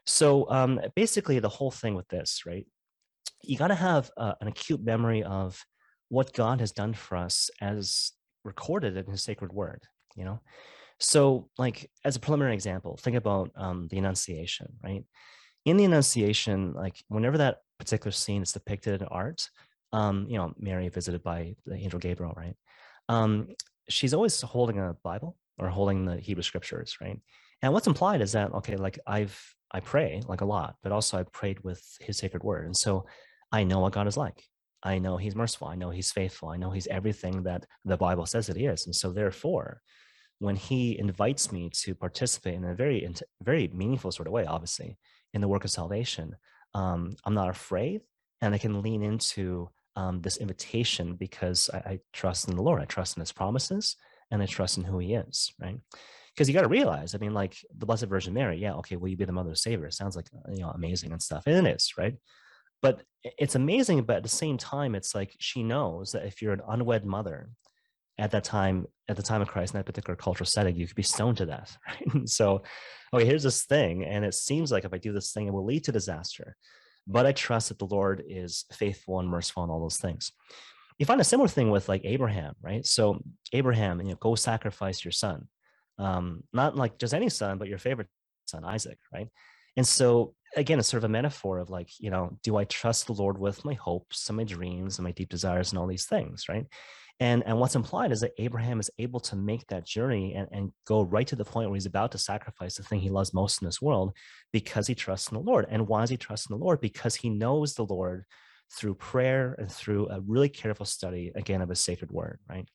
So 0.06 0.48
um, 0.50 0.80
basically, 0.94 1.38
the 1.40 1.48
whole 1.48 1.70
thing 1.70 1.94
with 1.94 2.08
this, 2.08 2.42
right? 2.46 2.66
You 3.42 3.58
got 3.58 3.68
to 3.68 3.74
have 3.74 4.10
uh, 4.16 4.34
an 4.40 4.48
acute 4.48 4.82
memory 4.82 5.22
of 5.24 5.60
what 6.08 6.32
God 6.32 6.60
has 6.60 6.72
done 6.72 6.94
for 6.94 7.16
us 7.16 7.50
as 7.60 8.12
recorded 8.44 8.96
in 8.96 9.06
his 9.06 9.22
sacred 9.22 9.52
word, 9.52 9.82
you 10.16 10.24
know? 10.24 10.40
So, 10.98 11.48
like, 11.58 11.90
as 12.04 12.16
a 12.16 12.20
preliminary 12.20 12.54
example, 12.54 12.96
think 12.96 13.16
about 13.16 13.50
um, 13.56 13.88
the 13.90 13.98
Annunciation, 13.98 14.68
right? 14.84 15.02
In 15.64 15.76
the 15.76 15.84
Annunciation, 15.84 16.74
like, 16.74 17.02
whenever 17.08 17.38
that 17.38 17.58
particular 17.78 18.12
scene 18.12 18.42
is 18.42 18.52
depicted 18.52 19.00
in 19.00 19.08
art, 19.08 19.48
um, 19.92 20.26
you 20.28 20.36
know, 20.36 20.52
Mary 20.58 20.88
visited 20.88 21.22
by 21.22 21.54
the 21.66 21.74
angel 21.74 21.98
Gabriel, 21.98 22.34
right? 22.36 22.54
Um, 23.08 23.48
she's 23.88 24.14
always 24.14 24.40
holding 24.40 24.78
a 24.78 24.94
Bible 25.02 25.36
or 25.58 25.68
holding 25.68 26.04
the 26.04 26.16
Hebrew 26.16 26.42
scriptures, 26.42 26.96
right? 27.00 27.18
And 27.62 27.72
what's 27.72 27.86
implied 27.86 28.20
is 28.20 28.32
that, 28.32 28.52
okay, 28.54 28.76
like 28.76 28.98
I've, 29.06 29.38
I 29.70 29.80
pray 29.80 30.22
like 30.26 30.40
a 30.40 30.46
lot, 30.46 30.76
but 30.82 30.92
also 30.92 31.18
I 31.18 31.24
prayed 31.24 31.60
with 31.60 31.82
his 32.00 32.18
sacred 32.18 32.42
word. 32.42 32.66
And 32.66 32.76
so 32.76 33.06
I 33.52 33.64
know 33.64 33.80
what 33.80 33.92
God 33.92 34.06
is 34.06 34.16
like. 34.16 34.42
I 34.82 34.98
know 34.98 35.16
he's 35.16 35.36
merciful. 35.36 35.68
I 35.68 35.74
know 35.74 35.90
he's 35.90 36.10
faithful. 36.10 36.48
I 36.48 36.56
know 36.56 36.70
he's 36.70 36.86
everything 36.86 37.42
that 37.42 37.66
the 37.84 37.98
Bible 37.98 38.26
says 38.26 38.46
that 38.46 38.56
he 38.56 38.66
is. 38.66 38.86
And 38.86 38.96
so, 38.96 39.12
therefore, 39.12 39.82
when 40.38 40.56
he 40.56 40.98
invites 40.98 41.52
me 41.52 41.70
to 41.82 41.94
participate 41.94 42.54
in 42.54 42.64
a 42.64 42.74
very, 42.74 43.06
very 43.42 43.68
meaningful 43.74 44.10
sort 44.10 44.26
of 44.26 44.32
way, 44.32 44.46
obviously, 44.46 44.96
in 45.34 45.42
the 45.42 45.48
work 45.48 45.64
of 45.64 45.70
salvation, 45.70 46.34
um, 46.72 47.14
I'm 47.24 47.34
not 47.34 47.50
afraid 47.50 48.00
and 48.40 48.54
I 48.54 48.58
can 48.58 48.80
lean 48.80 49.02
into 49.02 49.68
um, 50.00 50.20
this 50.20 50.36
invitation 50.38 51.14
because 51.14 51.70
I, 51.72 51.78
I 51.78 51.98
trust 52.12 52.48
in 52.48 52.56
the 52.56 52.62
Lord. 52.62 52.80
I 52.80 52.86
trust 52.86 53.16
in 53.16 53.20
his 53.20 53.32
promises 53.32 53.96
and 54.30 54.42
I 54.42 54.46
trust 54.46 54.78
in 54.78 54.84
who 54.84 54.98
he 54.98 55.14
is, 55.14 55.52
right? 55.60 55.78
Because 56.34 56.48
you 56.48 56.54
got 56.54 56.62
to 56.62 56.68
realize, 56.68 57.14
I 57.14 57.18
mean, 57.18 57.34
like 57.34 57.56
the 57.76 57.86
Blessed 57.86 58.06
Virgin 58.06 58.34
Mary, 58.34 58.58
yeah, 58.58 58.74
okay, 58.74 58.96
will 58.96 59.08
you 59.08 59.16
be 59.16 59.24
the 59.24 59.32
mother 59.32 59.50
of 59.50 59.58
Savior? 59.58 59.86
It 59.86 59.94
sounds 59.94 60.16
like, 60.16 60.26
you 60.50 60.60
know, 60.60 60.70
amazing 60.70 61.12
and 61.12 61.20
stuff. 61.20 61.42
And 61.46 61.66
it 61.66 61.76
is, 61.76 61.92
right? 61.98 62.16
but 62.82 63.02
it's 63.22 63.54
amazing 63.54 64.02
but 64.02 64.16
at 64.16 64.22
the 64.22 64.28
same 64.28 64.56
time 64.56 64.94
it's 64.94 65.14
like 65.14 65.34
she 65.38 65.62
knows 65.62 66.12
that 66.12 66.26
if 66.26 66.40
you're 66.40 66.52
an 66.52 66.62
unwed 66.68 67.04
mother 67.04 67.50
at 68.18 68.30
that 68.30 68.44
time 68.44 68.86
at 69.08 69.16
the 69.16 69.22
time 69.22 69.42
of 69.42 69.48
christ 69.48 69.74
in 69.74 69.78
that 69.78 69.86
particular 69.86 70.16
cultural 70.16 70.46
setting 70.46 70.76
you 70.76 70.86
could 70.86 70.96
be 70.96 71.02
stoned 71.02 71.36
to 71.36 71.46
death 71.46 71.76
right 71.88 72.28
so 72.28 72.62
okay 73.12 73.24
here's 73.24 73.42
this 73.42 73.64
thing 73.64 74.04
and 74.04 74.24
it 74.24 74.34
seems 74.34 74.72
like 74.72 74.84
if 74.84 74.92
i 74.92 74.98
do 74.98 75.12
this 75.12 75.32
thing 75.32 75.46
it 75.46 75.52
will 75.52 75.64
lead 75.64 75.84
to 75.84 75.92
disaster 75.92 76.56
but 77.10 77.26
i 77.26 77.32
trust 77.32 77.68
that 77.68 77.78
the 77.78 77.86
lord 77.86 78.22
is 78.28 78.64
faithful 78.72 79.18
and 79.20 79.28
merciful 79.28 79.62
and 79.62 79.72
all 79.72 79.80
those 79.80 79.98
things. 79.98 80.32
You 80.98 81.06
find 81.06 81.20
a 81.20 81.24
similar 81.24 81.48
thing 81.48 81.70
with 81.70 81.88
like 81.88 82.02
abraham 82.04 82.54
right? 82.62 82.84
So 82.84 83.22
abraham 83.52 84.00
you 84.00 84.10
know 84.10 84.16
go 84.16 84.34
sacrifice 84.34 85.04
your 85.04 85.12
son. 85.12 85.48
Um 85.98 86.42
not 86.52 86.76
like 86.76 86.98
just 86.98 87.14
any 87.14 87.28
son 87.28 87.58
but 87.58 87.68
your 87.68 87.78
favorite 87.78 88.08
son 88.46 88.64
isaac 88.64 88.98
right? 89.12 89.28
And 89.76 89.86
so 89.86 90.34
again, 90.56 90.78
it's 90.78 90.88
sort 90.88 91.04
of 91.04 91.08
a 91.08 91.12
metaphor 91.12 91.58
of 91.58 91.70
like, 91.70 91.90
you 91.98 92.10
know, 92.10 92.36
do 92.42 92.56
I 92.56 92.64
trust 92.64 93.06
the 93.06 93.12
Lord 93.12 93.38
with 93.38 93.64
my 93.64 93.74
hopes 93.74 94.28
and 94.28 94.36
my 94.36 94.44
dreams 94.44 94.98
and 94.98 95.04
my 95.04 95.12
deep 95.12 95.28
desires 95.28 95.70
and 95.70 95.78
all 95.78 95.86
these 95.86 96.06
things, 96.06 96.48
right? 96.48 96.66
And 97.20 97.42
and 97.44 97.58
what's 97.58 97.76
implied 97.76 98.12
is 98.12 98.22
that 98.22 98.32
Abraham 98.38 98.80
is 98.80 98.90
able 98.98 99.20
to 99.20 99.36
make 99.36 99.66
that 99.66 99.86
journey 99.86 100.34
and, 100.34 100.48
and 100.50 100.72
go 100.86 101.02
right 101.02 101.26
to 101.26 101.36
the 101.36 101.44
point 101.44 101.68
where 101.68 101.76
he's 101.76 101.86
about 101.86 102.12
to 102.12 102.18
sacrifice 102.18 102.76
the 102.76 102.82
thing 102.82 103.00
he 103.00 103.10
loves 103.10 103.34
most 103.34 103.60
in 103.60 103.66
this 103.66 103.82
world 103.82 104.16
because 104.52 104.86
he 104.86 104.94
trusts 104.94 105.28
in 105.30 105.34
the 105.34 105.42
Lord. 105.42 105.66
And 105.68 105.86
why 105.86 106.00
does 106.00 106.10
he 106.10 106.16
trust 106.16 106.50
in 106.50 106.56
the 106.56 106.64
Lord? 106.64 106.80
Because 106.80 107.14
he 107.14 107.28
knows 107.28 107.74
the 107.74 107.84
Lord 107.84 108.24
through 108.74 108.94
prayer 108.94 109.54
and 109.58 109.70
through 109.70 110.08
a 110.08 110.20
really 110.20 110.48
careful 110.48 110.86
study 110.86 111.30
again 111.34 111.60
of 111.60 111.68
his 111.68 111.80
sacred 111.84 112.10
word, 112.10 112.38
right? 112.48 112.66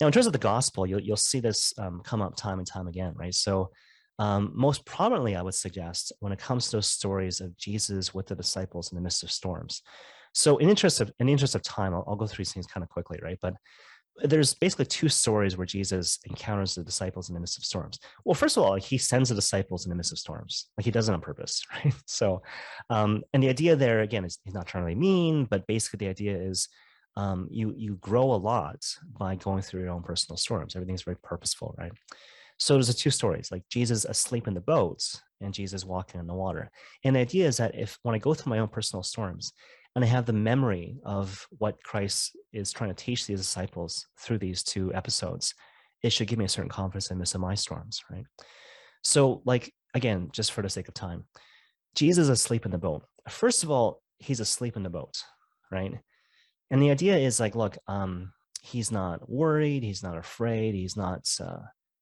Now, 0.00 0.06
in 0.06 0.12
terms 0.12 0.26
of 0.26 0.32
the 0.32 0.38
gospel, 0.38 0.86
you'll 0.86 1.00
you'll 1.00 1.16
see 1.16 1.40
this 1.40 1.72
um, 1.78 2.00
come 2.04 2.20
up 2.20 2.36
time 2.36 2.58
and 2.58 2.66
time 2.66 2.88
again, 2.88 3.14
right? 3.16 3.34
So 3.34 3.70
um, 4.18 4.52
most 4.54 4.84
prominently, 4.84 5.36
I 5.36 5.42
would 5.42 5.54
suggest 5.54 6.12
when 6.18 6.32
it 6.32 6.40
comes 6.40 6.66
to 6.66 6.78
those 6.78 6.88
stories 6.88 7.40
of 7.40 7.56
Jesus 7.56 8.12
with 8.12 8.26
the 8.26 8.34
disciples 8.34 8.90
in 8.90 8.96
the 8.96 9.02
midst 9.02 9.22
of 9.22 9.30
storms. 9.30 9.82
So, 10.34 10.58
in 10.58 10.68
interest 10.68 11.00
of 11.00 11.12
in 11.18 11.28
interest 11.28 11.54
of 11.54 11.62
time, 11.62 11.94
I'll, 11.94 12.04
I'll 12.06 12.16
go 12.16 12.26
through 12.26 12.44
these 12.44 12.52
things 12.52 12.66
kind 12.66 12.82
of 12.82 12.90
quickly, 12.90 13.18
right? 13.22 13.38
But 13.40 13.54
there's 14.22 14.54
basically 14.54 14.86
two 14.86 15.08
stories 15.08 15.56
where 15.56 15.66
Jesus 15.66 16.18
encounters 16.26 16.74
the 16.74 16.82
disciples 16.82 17.28
in 17.28 17.34
the 17.34 17.40
midst 17.40 17.58
of 17.58 17.64
storms. 17.64 17.98
Well, 18.24 18.34
first 18.34 18.56
of 18.56 18.62
all, 18.62 18.70
like 18.70 18.82
he 18.82 18.98
sends 18.98 19.28
the 19.28 19.34
disciples 19.34 19.86
in 19.86 19.90
the 19.90 19.96
midst 19.96 20.12
of 20.12 20.18
storms, 20.18 20.70
like 20.76 20.84
he 20.84 20.90
does 20.90 21.08
it 21.08 21.12
on 21.12 21.20
purpose, 21.20 21.64
right? 21.84 21.94
So, 22.06 22.42
um, 22.90 23.22
and 23.32 23.42
the 23.42 23.48
idea 23.48 23.76
there 23.76 24.00
again 24.00 24.24
is 24.24 24.38
he's 24.44 24.54
not 24.54 24.66
trying 24.66 24.84
to 24.84 24.88
be 24.88 24.94
mean, 24.94 25.44
but 25.44 25.66
basically 25.66 25.98
the 25.98 26.10
idea 26.10 26.36
is 26.36 26.68
um, 27.16 27.48
you 27.50 27.74
you 27.76 27.96
grow 27.96 28.32
a 28.32 28.36
lot 28.36 28.84
by 29.18 29.34
going 29.36 29.62
through 29.62 29.82
your 29.82 29.90
own 29.90 30.02
personal 30.02 30.36
storms. 30.36 30.76
Everything's 30.76 31.02
very 31.02 31.16
purposeful, 31.22 31.74
right? 31.78 31.92
So 32.58 32.74
there's 32.74 32.88
the 32.88 32.94
two 32.94 33.10
stories, 33.10 33.50
like 33.52 33.62
Jesus 33.70 34.04
asleep 34.04 34.48
in 34.48 34.54
the 34.54 34.60
boats 34.60 35.22
and 35.40 35.54
Jesus 35.54 35.84
walking 35.84 36.20
in 36.20 36.26
the 36.26 36.34
water. 36.34 36.70
And 37.04 37.14
the 37.14 37.20
idea 37.20 37.46
is 37.46 37.58
that 37.58 37.76
if 37.76 37.98
when 38.02 38.16
I 38.16 38.18
go 38.18 38.34
through 38.34 38.50
my 38.50 38.58
own 38.58 38.68
personal 38.68 39.04
storms 39.04 39.52
and 39.98 40.04
I 40.04 40.08
have 40.08 40.26
the 40.26 40.32
memory 40.32 40.96
of 41.04 41.44
what 41.58 41.82
Christ 41.82 42.36
is 42.52 42.70
trying 42.72 42.94
to 42.94 43.04
teach 43.04 43.26
these 43.26 43.40
disciples 43.40 44.06
through 44.20 44.38
these 44.38 44.62
two 44.62 44.94
episodes, 44.94 45.54
it 46.02 46.10
should 46.10 46.28
give 46.28 46.38
me 46.38 46.44
a 46.44 46.48
certain 46.48 46.70
confidence 46.70 47.10
in 47.10 47.18
midst 47.18 47.34
of 47.34 47.40
my 47.40 47.56
storms, 47.56 48.02
right? 48.10 48.24
So, 49.02 49.42
like 49.44 49.72
again, 49.94 50.28
just 50.32 50.52
for 50.52 50.62
the 50.62 50.70
sake 50.70 50.86
of 50.86 50.94
time, 50.94 51.24
Jesus 51.96 52.22
is 52.22 52.28
asleep 52.28 52.64
in 52.64 52.70
the 52.70 52.78
boat. 52.78 53.02
First 53.28 53.64
of 53.64 53.72
all, 53.72 54.00
he's 54.18 54.38
asleep 54.38 54.76
in 54.76 54.84
the 54.84 54.90
boat, 54.90 55.16
right? 55.72 55.98
And 56.70 56.80
the 56.80 56.92
idea 56.92 57.16
is 57.16 57.40
like, 57.40 57.56
look, 57.56 57.76
um, 57.88 58.32
he's 58.62 58.92
not 58.92 59.28
worried, 59.28 59.82
he's 59.82 60.04
not 60.04 60.16
afraid, 60.16 60.74
he's 60.74 60.96
not 60.96 61.28
uh, 61.40 61.58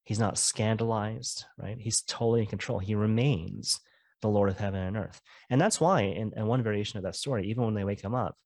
He's 0.07 0.20
not 0.20 0.38
scandalized, 0.38 1.47
right? 1.59 1.76
He's 1.76 2.03
totally 2.03 2.42
in 2.42 2.47
control. 2.47 2.78
He 2.78 2.94
remains 2.94 3.80
the 4.27 4.33
Lord 4.33 4.49
of 4.49 4.59
heaven 4.59 4.81
and 4.81 4.97
earth. 4.97 5.20
And 5.51 5.61
that's 5.61 5.81
why, 5.81 6.03
in, 6.03 6.33
in 6.37 6.47
one 6.47 6.62
variation 6.62 6.99
of 6.99 7.05
that 7.05 7.16
story, 7.16 7.49
even 7.49 7.64
when 7.64 7.74
they 7.74 7.85
wake 7.85 8.01
him 8.01 8.14
up 8.14 8.37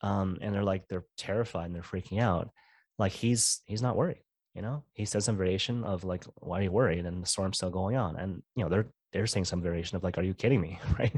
um, 0.00 0.38
and 0.40 0.54
they're 0.54 0.62
like, 0.62 0.86
they're 0.88 1.06
terrified 1.16 1.66
and 1.66 1.74
they're 1.74 1.82
freaking 1.82 2.20
out, 2.20 2.50
like 2.98 3.12
he's 3.12 3.60
he's 3.64 3.82
not 3.82 3.96
worried. 3.96 4.22
You 4.54 4.62
know, 4.62 4.84
he 4.92 5.04
says 5.04 5.24
some 5.24 5.36
variation 5.36 5.82
of 5.82 6.04
like, 6.04 6.24
why 6.36 6.60
are 6.60 6.62
you 6.62 6.70
worried? 6.70 7.06
And 7.06 7.22
the 7.22 7.26
storm's 7.26 7.56
still 7.56 7.70
going 7.70 7.96
on. 7.96 8.16
And 8.16 8.42
you 8.54 8.62
know, 8.62 8.70
they're 8.70 8.86
they're 9.12 9.26
saying 9.26 9.46
some 9.46 9.62
variation 9.62 9.96
of 9.96 10.04
like, 10.04 10.18
are 10.18 10.22
you 10.22 10.34
kidding 10.34 10.60
me? 10.60 10.78
right. 10.98 11.16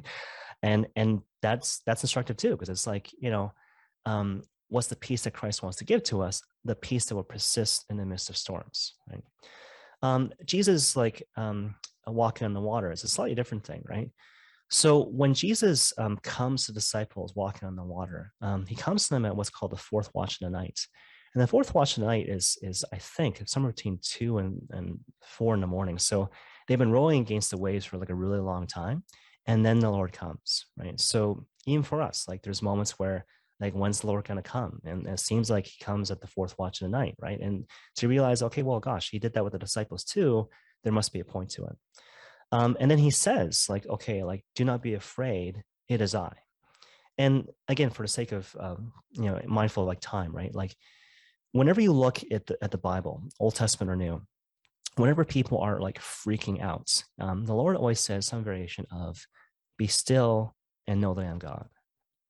And 0.62 0.86
and 0.96 1.20
that's 1.42 1.80
that's 1.84 2.02
instructive 2.02 2.36
too, 2.36 2.50
because 2.50 2.70
it's 2.70 2.86
like, 2.86 3.10
you 3.18 3.30
know, 3.30 3.52
um, 4.06 4.42
what's 4.68 4.86
the 4.86 4.96
peace 4.96 5.22
that 5.22 5.34
Christ 5.34 5.62
wants 5.62 5.78
to 5.78 5.84
give 5.84 6.02
to 6.04 6.22
us? 6.22 6.42
The 6.64 6.74
peace 6.74 7.06
that 7.06 7.14
will 7.14 7.24
persist 7.24 7.84
in 7.90 7.96
the 7.96 8.06
midst 8.06 8.30
of 8.30 8.36
storms, 8.36 8.94
right? 9.10 9.22
Um, 10.02 10.32
Jesus, 10.44 10.96
like 10.96 11.22
um, 11.36 11.74
walking 12.12 12.44
on 12.44 12.54
the 12.54 12.60
water, 12.60 12.92
is 12.92 13.04
a 13.04 13.08
slightly 13.08 13.34
different 13.34 13.64
thing, 13.64 13.82
right? 13.88 14.10
So 14.70 15.04
when 15.04 15.34
Jesus 15.34 15.92
um, 15.98 16.18
comes 16.18 16.66
to 16.66 16.72
disciples 16.72 17.34
walking 17.36 17.68
on 17.68 17.76
the 17.76 17.84
water, 17.84 18.32
um, 18.40 18.66
he 18.66 18.74
comes 18.74 19.04
to 19.04 19.10
them 19.10 19.24
at 19.24 19.36
what's 19.36 19.50
called 19.50 19.72
the 19.72 19.76
fourth 19.76 20.10
watch 20.14 20.40
of 20.40 20.46
the 20.46 20.50
night. 20.50 20.80
And 21.34 21.42
the 21.42 21.46
fourth 21.46 21.74
watch 21.74 21.96
of 21.96 22.00
the 22.00 22.06
night 22.06 22.28
is, 22.28 22.58
is 22.62 22.84
I 22.92 22.96
think, 22.96 23.42
somewhere 23.46 23.72
between 23.72 24.00
two 24.02 24.38
and, 24.38 24.60
and 24.70 24.98
four 25.22 25.54
in 25.54 25.60
the 25.60 25.66
morning. 25.66 25.98
So 25.98 26.30
they've 26.66 26.78
been 26.78 26.90
rowing 26.90 27.20
against 27.20 27.50
the 27.50 27.58
waves 27.58 27.84
for 27.84 27.98
like 27.98 28.10
a 28.10 28.14
really 28.14 28.40
long 28.40 28.66
time. 28.66 29.04
And 29.46 29.64
then 29.64 29.78
the 29.78 29.90
Lord 29.90 30.12
comes, 30.12 30.66
right? 30.76 30.98
So 31.00 31.46
even 31.66 31.84
for 31.84 32.02
us, 32.02 32.26
like 32.26 32.42
there's 32.42 32.62
moments 32.62 32.98
where 32.98 33.26
like 33.60 33.74
when's 33.74 34.00
the 34.00 34.06
Lord 34.06 34.26
going 34.26 34.42
to 34.42 34.48
come? 34.48 34.80
And 34.84 35.06
it 35.06 35.20
seems 35.20 35.50
like 35.50 35.66
he 35.66 35.82
comes 35.82 36.10
at 36.10 36.20
the 36.20 36.26
fourth 36.26 36.54
watch 36.58 36.80
of 36.80 36.86
the 36.90 36.96
night, 36.96 37.16
right? 37.20 37.40
And 37.40 37.64
to 37.96 38.08
realize, 38.08 38.42
okay, 38.42 38.62
well, 38.62 38.80
gosh, 38.80 39.10
he 39.10 39.18
did 39.18 39.32
that 39.34 39.44
with 39.44 39.52
the 39.52 39.58
disciples 39.58 40.04
too. 40.04 40.48
There 40.86 40.92
must 40.92 41.12
be 41.12 41.18
a 41.18 41.24
point 41.24 41.50
to 41.50 41.64
it. 41.64 41.76
Um, 42.52 42.76
and 42.78 42.88
then 42.88 42.98
he 42.98 43.10
says, 43.10 43.66
like, 43.68 43.84
okay, 43.88 44.22
like, 44.22 44.44
do 44.54 44.64
not 44.64 44.84
be 44.84 44.94
afraid. 44.94 45.64
It 45.88 46.00
is 46.00 46.14
I. 46.14 46.32
And 47.18 47.48
again, 47.66 47.90
for 47.90 48.02
the 48.02 48.08
sake 48.08 48.30
of 48.30 48.54
um, 48.60 48.92
you 49.10 49.24
know, 49.24 49.40
mindful 49.46 49.82
of 49.82 49.88
like 49.88 49.98
time, 49.98 50.30
right? 50.30 50.54
Like, 50.54 50.76
whenever 51.50 51.80
you 51.80 51.92
look 51.92 52.20
at 52.30 52.46
the 52.46 52.56
at 52.62 52.70
the 52.70 52.78
Bible, 52.78 53.24
Old 53.40 53.56
Testament 53.56 53.90
or 53.90 53.96
New, 53.96 54.22
whenever 54.94 55.24
people 55.24 55.58
are 55.58 55.80
like 55.80 55.98
freaking 55.98 56.62
out, 56.62 57.02
um, 57.18 57.44
the 57.44 57.54
Lord 57.54 57.74
always 57.74 57.98
says 57.98 58.26
some 58.26 58.44
variation 58.44 58.86
of, 58.92 59.26
"Be 59.76 59.88
still 59.88 60.54
and 60.86 61.00
know 61.00 61.14
that 61.14 61.24
I 61.24 61.30
am 61.30 61.40
God," 61.40 61.68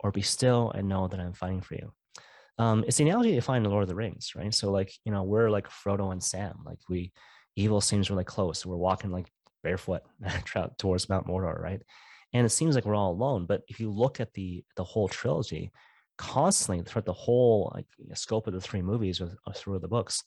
or 0.00 0.12
"Be 0.12 0.22
still 0.22 0.70
and 0.70 0.88
know 0.88 1.08
that 1.08 1.20
I'm 1.20 1.34
fighting 1.34 1.60
for 1.60 1.74
you." 1.74 1.92
Um, 2.58 2.84
it's 2.86 2.96
the 2.96 3.04
analogy 3.04 3.34
you 3.34 3.42
find 3.42 3.58
in 3.58 3.64
the 3.64 3.70
Lord 3.70 3.82
of 3.82 3.90
the 3.90 3.94
Rings, 3.94 4.32
right? 4.34 4.54
So, 4.54 4.70
like, 4.70 4.94
you 5.04 5.12
know, 5.12 5.24
we're 5.24 5.50
like 5.50 5.68
Frodo 5.68 6.10
and 6.12 6.24
Sam, 6.24 6.62
like 6.64 6.78
we 6.88 7.12
evil 7.56 7.80
seems 7.80 8.10
really 8.10 8.24
close. 8.24 8.64
We're 8.64 8.76
walking 8.76 9.10
like 9.10 9.26
barefoot 9.62 10.02
towards 10.78 11.08
Mount 11.08 11.26
Mordor, 11.26 11.60
right? 11.60 11.82
And 12.32 12.44
it 12.44 12.50
seems 12.50 12.74
like 12.74 12.84
we're 12.84 12.94
all 12.94 13.12
alone. 13.12 13.46
But 13.46 13.62
if 13.68 13.80
you 13.80 13.90
look 13.90 14.20
at 14.20 14.32
the 14.34 14.64
the 14.76 14.84
whole 14.84 15.08
trilogy, 15.08 15.72
constantly 16.18 16.84
throughout 16.84 17.06
the 17.06 17.12
whole 17.12 17.72
like 17.74 17.86
scope 18.14 18.46
of 18.46 18.52
the 18.52 18.60
three 18.60 18.82
movies 18.82 19.20
or, 19.20 19.36
or 19.46 19.52
through 19.52 19.78
the 19.78 19.88
books, 19.88 20.22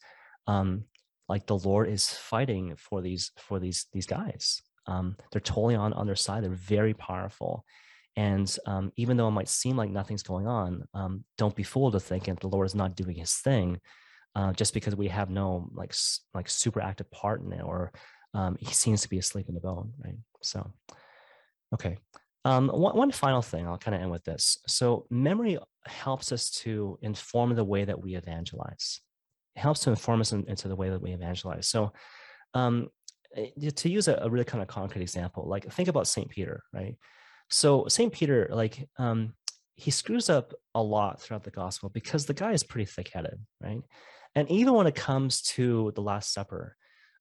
um, 0.47 0.85
like 1.27 1.45
the 1.45 1.57
Lord 1.57 1.89
is 1.89 2.09
fighting 2.09 2.75
for 2.75 3.01
these 3.01 3.31
for 3.37 3.59
these 3.59 3.85
these 3.93 4.07
guys. 4.07 4.61
Um, 4.87 5.15
they're 5.31 5.41
totally 5.41 5.75
on 5.75 5.93
on 5.93 6.07
their 6.07 6.15
side. 6.15 6.43
They're 6.43 6.51
very 6.51 6.93
powerful. 6.93 7.63
And 8.15 8.53
um, 8.65 8.91
even 8.97 9.15
though 9.15 9.27
it 9.27 9.31
might 9.31 9.47
seem 9.47 9.77
like 9.77 9.91
nothing's 9.91 10.23
going 10.23 10.47
on, 10.47 10.83
um, 10.93 11.23
don't 11.37 11.55
be 11.55 11.63
fooled 11.63 11.93
to 11.93 11.99
thinking 11.99 12.33
that 12.33 12.41
the 12.41 12.49
Lord 12.49 12.65
is 12.65 12.75
not 12.75 12.95
doing 12.95 13.15
His 13.15 13.35
thing, 13.35 13.79
uh, 14.39 14.53
just 14.53 14.73
because 14.73 14.95
we 14.95 15.09
have 15.09 15.29
no 15.29 15.69
like 15.73 15.93
like 16.33 16.49
super 16.49 16.81
active 16.81 17.11
part 17.11 17.41
in 17.41 17.51
it 17.51 17.61
or 17.61 17.91
um, 18.33 18.57
he 18.59 18.73
seems 18.73 19.01
to 19.01 19.09
be 19.09 19.17
asleep 19.17 19.47
in 19.49 19.55
the 19.55 19.59
bone, 19.59 19.91
right? 20.03 20.17
So, 20.41 20.71
okay. 21.73 21.97
Um, 22.45 22.69
one, 22.69 22.95
one 22.95 23.11
final 23.11 23.41
thing, 23.41 23.67
I'll 23.67 23.77
kind 23.77 23.95
of 23.95 24.01
end 24.01 24.11
with 24.11 24.23
this. 24.23 24.59
So, 24.67 25.07
memory 25.09 25.57
helps 25.85 26.31
us 26.31 26.51
to 26.61 26.97
inform 27.01 27.55
the 27.55 27.63
way 27.63 27.83
that 27.85 28.01
we 28.01 28.15
evangelize. 28.15 29.01
It 29.55 29.59
helps 29.59 29.81
to 29.81 29.89
inform 29.89 30.21
us 30.21 30.31
in, 30.31 30.45
into 30.47 30.67
the 30.67 30.75
way 30.75 30.89
that 30.89 31.01
we 31.01 31.11
evangelize. 31.11 31.67
So, 31.67 31.91
um, 32.53 32.89
eh, 33.35 33.71
to 33.75 33.89
use 33.89 34.07
a, 34.07 34.19
a, 34.21 34.29
really 34.29 34.45
kind 34.45 34.61
of 34.61 34.67
concrete 34.67 35.01
example, 35.01 35.49
like 35.49 35.69
think 35.73 35.89
about 35.89 36.07
St. 36.07 36.29
Peter, 36.29 36.63
right? 36.73 36.95
So, 37.49 37.87
St. 37.87 38.13
Peter, 38.13 38.47
like, 38.51 38.87
um, 38.97 39.33
he 39.75 39.91
screws 39.91 40.29
up 40.29 40.53
a 40.75 40.83
lot 40.83 41.21
throughout 41.21 41.43
the 41.43 41.51
gospel 41.51 41.89
because 41.89 42.25
the 42.25 42.33
guy 42.33 42.51
is 42.51 42.63
pretty 42.63 42.85
thick 42.85 43.09
headed, 43.13 43.39
right? 43.61 43.81
And 44.35 44.49
even 44.49 44.73
when 44.73 44.87
it 44.87 44.95
comes 44.95 45.41
to 45.41 45.91
the 45.95 46.01
Last 46.01 46.33
Supper, 46.33 46.75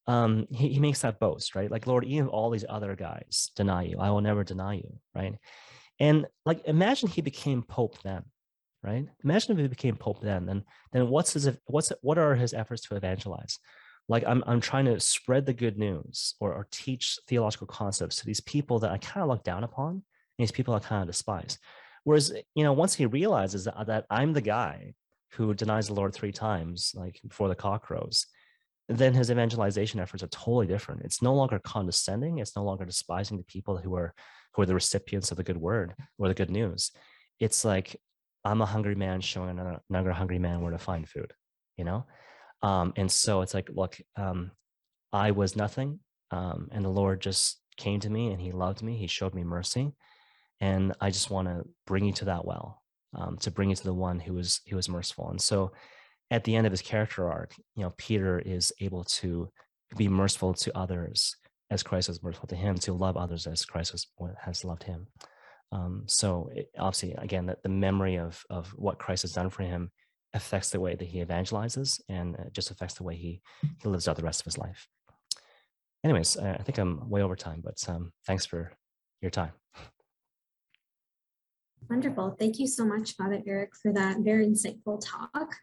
um, 0.07 0.47
he, 0.51 0.69
he 0.69 0.81
makes 0.81 1.03
that 1.03 1.21
boast, 1.21 1.55
right? 1.55 1.71
Like, 1.71 1.87
Lord, 1.87 2.05
even 2.05 2.29
all 2.29 2.51
these 2.51 2.65
other 2.69 2.95
guys 2.97 3.51
deny 3.57 3.83
you, 3.83 3.99
I 3.99 4.11
will 4.11 4.21
never 4.21 4.45
deny 4.45 4.75
you, 4.75 4.99
right? 5.15 5.35
And 6.01 6.27
like, 6.47 6.65
imagine 6.67 7.09
he 7.09 7.21
became 7.21 7.63
Pope 7.63 8.01
then, 8.03 8.23
right? 8.83 9.07
Imagine 9.25 9.53
if 9.53 9.63
he 9.63 9.69
became 9.69 9.97
Pope 9.97 10.21
then, 10.21 10.47
then, 10.47 10.65
then 10.93 11.09
what's 11.09 11.33
his, 11.33 11.49
what's, 11.67 11.93
what 12.03 12.19
are 12.19 12.35
his 12.35 12.55
efforts 12.55 12.83
to 12.83 12.97
evangelize? 12.97 13.59
Like, 14.09 14.25
I'm, 14.27 14.43
I'm 14.47 14.61
trying 14.61 14.87
to 14.87 15.01
spread 15.01 15.45
the 15.45 15.53
good 15.53 15.77
news 15.77 16.35
or, 16.41 16.55
or 16.55 16.67
teach 16.71 17.19
theological 17.27 17.67
concepts 17.67 18.17
to 18.17 18.27
these 18.27 18.41
people 18.41 18.79
that 18.79 18.91
I 18.91 18.99
kind 18.99 19.23
of 19.23 19.29
look 19.29 19.45
down 19.45 19.65
upon, 19.65 19.91
and 19.91 20.03
these 20.39 20.53
people 20.53 20.73
I 20.73 20.79
kind 20.79 21.03
of 21.03 21.09
despise. 21.09 21.59
Whereas, 22.05 22.33
you 22.55 22.65
know, 22.65 22.73
once 22.73 22.95
he 22.95 23.05
realizes 23.05 23.65
that, 23.65 23.75
that 23.87 24.07
I'm 24.09 24.33
the 24.33 24.41
guy 24.41 24.95
who 25.33 25.55
denies 25.55 25.89
the 25.89 25.95
Lord 25.95 26.15
three 26.15 26.33
times, 26.33 26.93
like 26.95 27.21
before 27.27 27.49
the 27.49 27.55
cock 27.55 27.85
crows, 27.85 28.27
then 28.89 29.13
his 29.13 29.31
evangelization 29.31 30.01
efforts 30.01 30.23
are 30.23 30.29
totally 30.29 30.67
different. 30.67 31.03
It's 31.05 31.21
no 31.21 31.35
longer 31.35 31.59
condescending. 31.59 32.39
It's 32.39 32.57
no 32.57 32.65
longer 32.65 32.85
despising 32.85 33.37
the 33.37 33.45
people 33.45 33.77
who 33.77 33.95
are 33.95 34.15
who 34.55 34.63
are 34.63 34.67
the 34.67 34.75
recipients 34.75 35.31
of 35.31 35.37
the 35.37 35.45
good 35.45 35.59
word 35.59 35.95
or 36.19 36.29
the 36.29 36.35
good 36.35 36.51
news. 36.51 36.91
It's 37.39 37.65
like 37.65 38.01
I'm 38.45 38.63
a 38.63 38.67
hungry 38.67 38.95
man 38.95 39.21
showing 39.21 39.59
another, 39.91 40.13
hungry 40.13 40.39
man 40.39 40.63
where 40.63 40.73
to 40.73 40.79
find 40.79 41.07
food, 41.07 41.33
you 41.77 41.85
know. 41.85 42.07
Um, 42.63 42.93
and 42.97 43.11
so 43.11 43.43
it's 43.43 43.53
like, 43.53 43.69
look, 43.73 43.99
um, 44.17 44.53
I 45.13 45.33
was 45.33 45.55
nothing, 45.55 46.01
um, 46.31 46.69
and 46.73 46.85
the 46.85 46.89
Lord 46.89 47.21
just 47.21 47.61
came 47.77 48.01
to 48.01 48.11
me 48.11 48.29
and 48.29 48.41
He 48.41 48.53
loved 48.53 48.83
me. 48.83 48.97
He 48.97 49.07
showed 49.07 49.35
me 49.35 49.45
mercy, 49.45 49.93
and 50.61 50.95
I 51.01 51.11
just 51.11 51.31
want 51.31 51.49
to 51.49 51.65
bring 51.87 52.05
you 52.05 52.13
to 52.15 52.27
that 52.27 52.45
well, 52.45 52.83
um, 53.15 53.37
to 53.39 53.51
bring 53.51 53.71
you 53.71 53.77
to 53.77 53.85
the 53.85 53.95
one 53.95 54.21
who 54.21 54.37
is 54.39 54.61
who 54.69 54.79
is 54.79 54.89
merciful. 54.89 55.31
And 55.31 55.41
so 55.41 55.73
at 56.31 56.45
the 56.45 56.57
end 56.57 56.67
of 56.67 56.73
his 56.73 56.83
character 56.83 57.31
arc, 57.31 57.55
you 57.75 57.83
know, 57.83 57.93
Peter 57.97 58.39
is 58.39 58.73
able 58.81 59.05
to 59.05 59.51
be 59.97 60.09
merciful 60.09 60.53
to 60.55 60.77
others 60.77 61.37
as 61.71 61.83
Christ 61.83 62.09
was 62.09 62.23
merciful 62.23 62.49
to 62.49 62.57
him, 62.57 62.77
to 62.77 62.93
love 62.93 63.17
others 63.17 63.47
as 63.47 63.65
Christ 63.65 63.93
was, 63.93 64.07
has 64.41 64.65
loved 64.65 64.85
him. 64.85 65.07
Um, 65.73 66.05
so 66.07 66.51
it, 66.55 66.71
obviously, 66.79 67.15
again, 67.15 67.47
that 67.47 67.63
the 67.63 67.69
memory 67.69 68.17
of 68.17 68.43
of 68.51 68.69
what 68.69 68.99
Christ 68.99 69.23
has 69.23 69.33
done 69.33 69.51
for 69.51 69.63
him 69.63 69.91
affects 70.35 70.71
the 70.71 70.81
way 70.81 70.95
that 70.95 71.09
he 71.09 71.25
evangelizes, 71.25 72.01
and 72.09 72.37
just 72.53 72.71
affects 72.71 72.95
the 72.95 73.05
way 73.05 73.17
he 73.17 73.41
he 73.83 73.89
lives 73.89 74.09
out 74.09 74.17
the 74.17 74.23
rest 74.23 74.41
of 74.41 74.47
his 74.47 74.59
life. 74.59 74.87
Anyways, 76.05 76.37
I 76.37 76.59
think 76.59 76.79
I'm 76.79 77.09
way 77.11 77.23
over 77.23 77.37
time, 77.37 77.61
but 77.63 77.83
um, 77.89 78.13
thanks 78.27 78.47
for 78.47 78.73
your 79.21 79.31
time. 79.31 79.53
Wonderful. 81.89 82.37
Thank 82.39 82.59
you 82.59 82.67
so 82.67 82.85
much, 82.85 83.17
Father 83.17 83.43
Eric, 83.47 83.71
for 83.81 83.93
that 83.93 84.19
very 84.21 84.47
insightful 84.47 85.01
talk. 85.03 85.55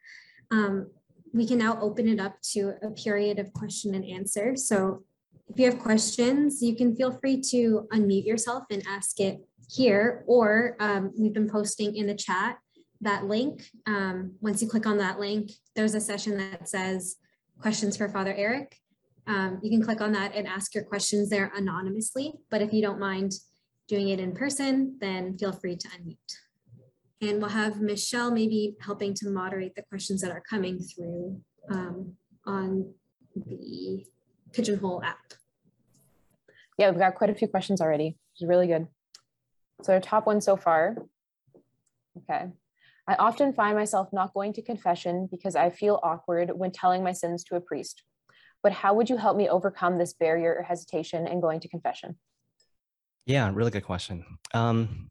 Um, 0.51 0.89
we 1.33 1.45
can 1.45 1.57
now 1.57 1.79
open 1.81 2.07
it 2.07 2.19
up 2.19 2.41
to 2.53 2.73
a 2.81 2.89
period 2.91 3.39
of 3.39 3.51
question 3.53 3.93
and 3.93 4.05
answer. 4.05 4.55
So 4.55 5.03
if 5.47 5.59
you 5.59 5.65
have 5.69 5.79
questions, 5.79 6.61
you 6.61 6.75
can 6.75 6.95
feel 6.95 7.11
free 7.11 7.41
to 7.51 7.87
unmute 7.93 8.25
yourself 8.25 8.63
and 8.71 8.83
ask 8.87 9.19
it 9.19 9.39
here, 9.69 10.23
or 10.27 10.75
um, 10.79 11.11
we've 11.17 11.33
been 11.33 11.49
posting 11.49 11.95
in 11.95 12.07
the 12.07 12.15
chat 12.15 12.57
that 13.01 13.25
link. 13.25 13.63
Um, 13.85 14.35
once 14.41 14.61
you 14.61 14.67
click 14.67 14.85
on 14.85 14.97
that 14.97 15.19
link, 15.19 15.51
there's 15.75 15.93
a 15.93 16.01
session 16.01 16.37
that 16.37 16.67
says 16.67 17.17
questions 17.59 17.97
for 17.97 18.09
Father 18.09 18.33
Eric. 18.33 18.77
Um, 19.27 19.59
you 19.61 19.69
can 19.69 19.83
click 19.83 20.01
on 20.01 20.11
that 20.13 20.33
and 20.35 20.47
ask 20.47 20.73
your 20.73 20.83
questions 20.83 21.29
there 21.29 21.51
anonymously, 21.55 22.33
but 22.49 22.61
if 22.61 22.73
you 22.73 22.81
don't 22.81 22.99
mind 22.99 23.33
doing 23.87 24.09
it 24.09 24.19
in 24.19 24.33
person, 24.33 24.97
then 24.99 25.37
feel 25.37 25.51
free 25.51 25.75
to 25.75 25.87
unmute. 25.89 26.35
And 27.21 27.39
we'll 27.39 27.49
have 27.49 27.81
Michelle 27.81 28.31
maybe 28.31 28.75
helping 28.81 29.13
to 29.15 29.29
moderate 29.29 29.75
the 29.75 29.83
questions 29.83 30.21
that 30.21 30.31
are 30.31 30.43
coming 30.47 30.79
through 30.79 31.41
um, 31.71 32.13
on 32.45 32.93
the 33.35 34.05
Pigeonhole 34.53 35.03
app. 35.03 35.33
Yeah, 36.77 36.89
we've 36.89 36.99
got 36.99 37.15
quite 37.15 37.29
a 37.29 37.35
few 37.35 37.47
questions 37.47 37.81
already, 37.81 38.17
which 38.33 38.41
is 38.41 38.47
really 38.47 38.67
good. 38.67 38.87
So 39.83 39.93
our 39.93 39.99
top 39.99 40.25
one 40.27 40.41
so 40.41 40.55
far. 40.55 40.97
Okay. 42.17 42.51
I 43.07 43.15
often 43.15 43.53
find 43.53 43.77
myself 43.77 44.09
not 44.11 44.33
going 44.33 44.53
to 44.53 44.61
confession 44.61 45.27
because 45.29 45.55
I 45.55 45.69
feel 45.69 45.99
awkward 46.01 46.51
when 46.55 46.71
telling 46.71 47.03
my 47.03 47.11
sins 47.11 47.43
to 47.45 47.55
a 47.55 47.61
priest. 47.61 48.03
But 48.63 48.71
how 48.71 48.95
would 48.95 49.09
you 49.09 49.17
help 49.17 49.37
me 49.37 49.47
overcome 49.47 49.97
this 49.97 50.13
barrier 50.13 50.55
or 50.55 50.63
hesitation 50.63 51.27
in 51.27 51.39
going 51.39 51.59
to 51.59 51.67
confession? 51.67 52.17
Yeah, 53.25 53.49
really 53.53 53.71
good 53.71 53.83
question. 53.85 54.23
Um, 54.53 55.09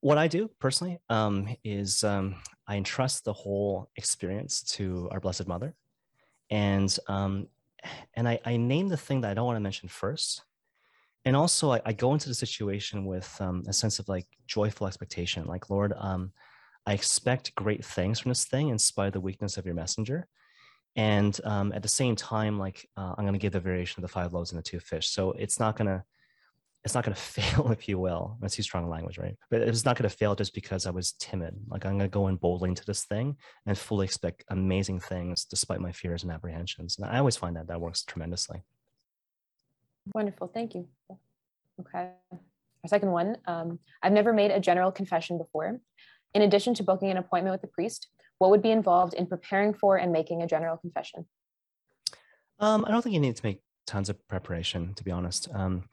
what 0.00 0.18
I 0.18 0.28
do 0.28 0.50
personally 0.60 0.98
um, 1.08 1.48
is 1.64 2.04
um, 2.04 2.36
I 2.66 2.76
entrust 2.76 3.24
the 3.24 3.32
whole 3.32 3.90
experience 3.96 4.62
to 4.74 5.08
our 5.10 5.18
Blessed 5.18 5.48
Mother, 5.48 5.74
and 6.50 6.94
um, 7.08 7.48
and 8.14 8.28
I, 8.28 8.38
I, 8.44 8.58
name 8.58 8.88
the 8.88 8.96
thing 8.96 9.22
that 9.22 9.30
I 9.30 9.34
don't 9.34 9.46
want 9.46 9.56
to 9.56 9.60
mention 9.60 9.88
first, 9.88 10.42
and 11.24 11.34
also 11.34 11.72
I, 11.72 11.80
I 11.86 11.92
go 11.94 12.12
into 12.12 12.28
the 12.28 12.34
situation 12.34 13.06
with 13.06 13.34
um, 13.40 13.64
a 13.66 13.72
sense 13.72 13.98
of 13.98 14.08
like 14.08 14.26
joyful 14.46 14.86
expectation, 14.86 15.46
like 15.46 15.70
Lord, 15.70 15.94
um, 15.96 16.32
I 16.86 16.92
expect 16.92 17.54
great 17.54 17.84
things 17.84 18.20
from 18.20 18.30
this 18.30 18.44
thing 18.44 18.68
in 18.68 18.78
spite 18.78 19.08
of 19.08 19.12
the 19.14 19.20
weakness 19.20 19.56
of 19.56 19.64
your 19.64 19.74
messenger, 19.74 20.28
and 20.94 21.40
um, 21.44 21.72
at 21.72 21.82
the 21.82 21.88
same 21.88 22.16
time, 22.16 22.58
like 22.58 22.86
uh, 22.98 23.14
I'm 23.16 23.24
going 23.24 23.32
to 23.32 23.38
give 23.38 23.52
the 23.52 23.60
variation 23.60 23.98
of 23.98 24.08
the 24.08 24.12
five 24.12 24.34
loaves 24.34 24.52
and 24.52 24.58
the 24.58 24.62
two 24.62 24.78
fish, 24.78 25.08
so 25.08 25.32
it's 25.32 25.58
not 25.58 25.74
going 25.74 25.88
to 25.88 26.04
it's 26.88 26.94
not 26.94 27.04
going 27.04 27.14
to 27.14 27.20
fail, 27.20 27.70
if 27.70 27.86
you 27.86 27.98
will. 27.98 28.38
That's 28.40 28.56
too 28.56 28.62
strong 28.62 28.88
language, 28.88 29.18
right? 29.18 29.36
But 29.50 29.60
it's 29.60 29.84
not 29.84 29.96
going 29.96 30.08
to 30.08 30.16
fail 30.16 30.34
just 30.34 30.54
because 30.54 30.86
I 30.86 30.90
was 30.90 31.12
timid. 31.12 31.54
Like 31.68 31.84
I'm 31.84 31.98
going 31.98 32.10
to 32.10 32.12
go 32.12 32.28
in 32.28 32.36
boldly 32.36 32.70
into 32.70 32.84
this 32.86 33.04
thing 33.04 33.36
and 33.66 33.76
fully 33.76 34.06
expect 34.06 34.44
amazing 34.48 35.00
things 35.00 35.44
despite 35.44 35.80
my 35.80 35.92
fears 35.92 36.22
and 36.22 36.32
apprehensions. 36.32 36.96
And 36.98 37.06
I 37.06 37.18
always 37.18 37.36
find 37.36 37.56
that 37.56 37.66
that 37.68 37.80
works 37.80 38.04
tremendously. 38.04 38.62
Wonderful. 40.14 40.48
Thank 40.48 40.74
you. 40.74 40.88
Okay. 41.80 42.10
Our 42.32 42.88
second 42.88 43.10
one 43.10 43.36
um, 43.46 43.78
I've 44.02 44.12
never 44.12 44.32
made 44.32 44.50
a 44.50 44.60
general 44.60 44.90
confession 44.90 45.36
before. 45.36 45.78
In 46.34 46.42
addition 46.42 46.72
to 46.74 46.82
booking 46.82 47.10
an 47.10 47.18
appointment 47.18 47.52
with 47.52 47.64
a 47.64 47.72
priest, 47.72 48.08
what 48.38 48.50
would 48.50 48.62
be 48.62 48.70
involved 48.70 49.12
in 49.12 49.26
preparing 49.26 49.74
for 49.74 49.96
and 49.96 50.10
making 50.10 50.40
a 50.42 50.46
general 50.46 50.78
confession? 50.78 51.26
Um, 52.60 52.84
I 52.86 52.90
don't 52.90 53.02
think 53.02 53.14
you 53.14 53.20
need 53.20 53.36
to 53.36 53.44
make 53.44 53.60
tons 53.86 54.08
of 54.08 54.26
preparation, 54.28 54.94
to 54.94 55.04
be 55.04 55.10
honest. 55.10 55.48
Um, 55.52 55.84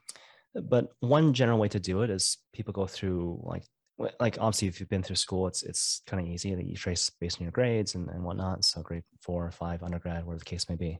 but 0.62 0.88
one 1.00 1.32
general 1.32 1.58
way 1.58 1.68
to 1.68 1.80
do 1.80 2.02
it 2.02 2.10
is 2.10 2.38
people 2.52 2.72
go 2.72 2.86
through 2.86 3.40
like 3.42 3.64
like 4.20 4.36
obviously 4.38 4.68
if 4.68 4.78
you've 4.78 4.90
been 4.90 5.02
through 5.02 5.16
school 5.16 5.46
it's 5.46 5.62
it's 5.62 6.02
kind 6.06 6.22
of 6.22 6.30
easy 6.30 6.54
that 6.54 6.66
you 6.66 6.76
trace 6.76 7.10
based 7.18 7.38
on 7.40 7.44
your 7.44 7.52
grades 7.52 7.94
and, 7.94 8.08
and 8.10 8.22
whatnot. 8.22 8.64
So 8.64 8.82
grade 8.82 9.04
four 9.20 9.46
or 9.46 9.50
five 9.50 9.82
undergrad 9.82 10.24
whatever 10.24 10.38
the 10.38 10.44
case 10.44 10.68
may 10.68 10.76
be. 10.76 10.98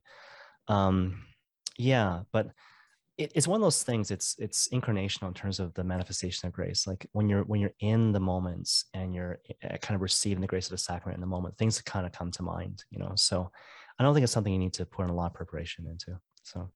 Um 0.69 1.25
yeah 1.79 2.23
but 2.33 2.51
it, 3.19 3.33
it's 3.35 3.49
one 3.49 3.57
of 3.57 3.63
those 3.63 3.83
things 3.83 4.11
it's 4.11 4.35
it's 4.39 4.69
incarnational 4.69 5.29
in 5.29 5.35
terms 5.35 5.61
of 5.61 5.75
the 5.75 5.85
manifestation 5.85 6.47
of 6.47 6.53
grace. 6.53 6.87
Like 6.87 7.07
when 7.13 7.29
you're 7.29 7.45
when 7.45 7.61
you're 7.61 7.75
in 7.81 8.13
the 8.13 8.21
moments 8.21 8.87
and 8.95 9.15
you're 9.15 9.39
eh, 9.63 9.77
kind 9.79 9.95
of 9.95 10.03
receiving 10.03 10.41
the 10.41 10.47
grace 10.47 10.67
of 10.67 10.73
the 10.73 10.79
sacrament 10.79 11.17
in 11.17 11.21
the 11.21 11.27
moment 11.27 11.57
things 11.59 11.81
kind 11.83 12.07
of 12.07 12.13
come 12.13 12.31
to 12.31 12.43
mind 12.43 12.85
you 12.91 12.99
know? 12.99 13.13
So 13.15 13.51
i 13.99 14.03
don't 14.03 14.15
think 14.15 14.25
it's 14.25 14.33
something 14.33 14.53
you 14.53 14.59
need 14.59 14.75
to 14.75 14.85
put 14.87 15.05
in 15.05 15.11
a 15.11 15.15
lot 15.15 15.27
of 15.27 15.35
preparation 15.35 15.87
into 15.87 16.19
so. 16.43 16.71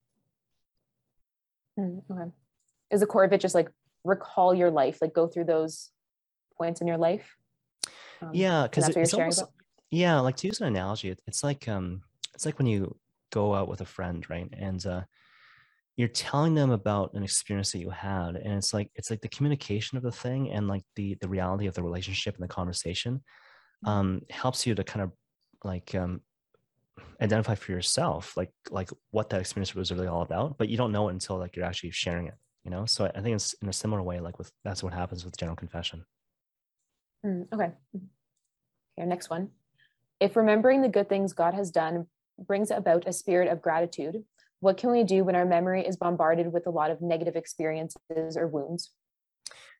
Mm, 1.79 2.03
okay 2.11 2.31
is 2.91 3.01
the 3.01 3.07
core 3.07 3.25
of 3.25 3.33
it 3.33 3.41
just 3.41 3.55
like 3.55 3.69
recall 4.05 4.55
your 4.55 4.71
life 4.71 4.99
like 5.01 5.13
go 5.13 5.27
through 5.27 5.45
those 5.45 5.91
points 6.57 6.81
in 6.81 6.87
your 6.87 6.99
life? 6.99 7.37
Um, 8.23 8.31
yeah 8.33 8.65
because 8.65 8.89
it, 8.89 8.97
it's 8.97 9.15
almost, 9.15 9.45
yeah 9.91 10.21
like 10.21 10.37
to 10.37 10.47
use 10.47 10.61
an 10.61 10.67
analogy 10.67 11.09
it, 11.09 11.21
it's 11.27 11.43
like 11.43 11.69
um 11.69 12.03
it's 12.35 12.45
like 12.45 12.59
when 12.59 12.67
you 12.67 12.97
go 13.33 13.55
out 13.55 13.69
with 13.69 13.81
a 13.81 13.87
friend 13.87 14.29
right? 14.29 14.49
And 14.53 14.85
uh 14.87 15.03
you're 15.97 16.09
telling 16.09 16.55
them 16.55 16.71
about 16.71 17.13
an 17.13 17.23
experience 17.23 17.73
that 17.73 17.79
you 17.79 17.91
had 17.91 18.37
and 18.37 18.55
it's 18.55 18.73
like 18.73 18.91
it's 18.95 19.11
like 19.11 19.21
the 19.21 19.29
communication 19.29 19.99
of 19.99 20.03
the 20.03 20.11
thing 20.13 20.51
and 20.51 20.67
like 20.67 20.83
the 20.97 21.15
the 21.21 21.29
reality 21.29 21.67
of 21.67 21.75
the 21.75 21.83
relationship 21.83 22.35
and 22.35 22.43
the 22.43 22.49
conversation 22.49 23.17
mm-hmm. 23.17 23.89
um 23.89 24.23
helps 24.31 24.67
you 24.67 24.75
to 24.75 24.83
kind 24.83 25.03
of 25.03 25.13
like 25.63 25.95
um 25.95 26.23
identify 27.21 27.55
for 27.55 27.73
yourself 27.73 28.35
like 28.37 28.51
like 28.71 28.91
what 29.11 29.29
that 29.29 29.41
experience 29.41 29.75
was 29.75 29.93
really 29.93 30.07
all 30.07 30.23
about 30.23 30.57
but 30.57 30.71
you 30.71 30.77
don't 30.77 30.93
know 30.93 31.09
it 31.09 31.13
until 31.13 31.39
like 31.39 31.55
you're 31.55 31.67
actually 31.67 31.91
sharing 31.91 32.27
it 32.27 32.35
you 32.65 32.71
know? 32.71 32.87
So 32.87 33.11
i 33.15 33.21
think 33.21 33.35
it's 33.35 33.55
in 33.55 33.69
a 33.69 33.73
similar 33.73 34.03
way 34.03 34.21
like 34.21 34.39
with 34.39 34.51
that's 34.65 34.83
what 34.83 34.93
happens 34.93 35.25
with 35.25 35.37
general 35.37 35.57
confession. 35.57 36.05
Mm, 37.25 37.47
okay. 37.53 37.73
Here 38.97 39.07
next 39.07 39.31
one. 39.31 39.51
If 40.21 40.37
remembering 40.37 40.83
the 40.83 40.89
good 40.89 41.09
things 41.09 41.33
god 41.33 41.55
has 41.55 41.71
done 41.71 42.07
brings 42.39 42.71
about 42.71 43.07
a 43.07 43.13
spirit 43.13 43.49
of 43.49 43.61
gratitude 43.61 44.25
what 44.61 44.77
can 44.77 44.91
we 44.91 45.05
do 45.05 45.25
when 45.25 45.35
our 45.35 45.47
memory 45.47 45.87
is 45.87 45.97
bombarded 45.97 46.53
with 46.53 46.67
a 46.67 46.71
lot 46.71 46.91
of 46.91 47.01
negative 47.01 47.35
experiences 47.35 48.37
or 48.37 48.47
wounds? 48.47 48.91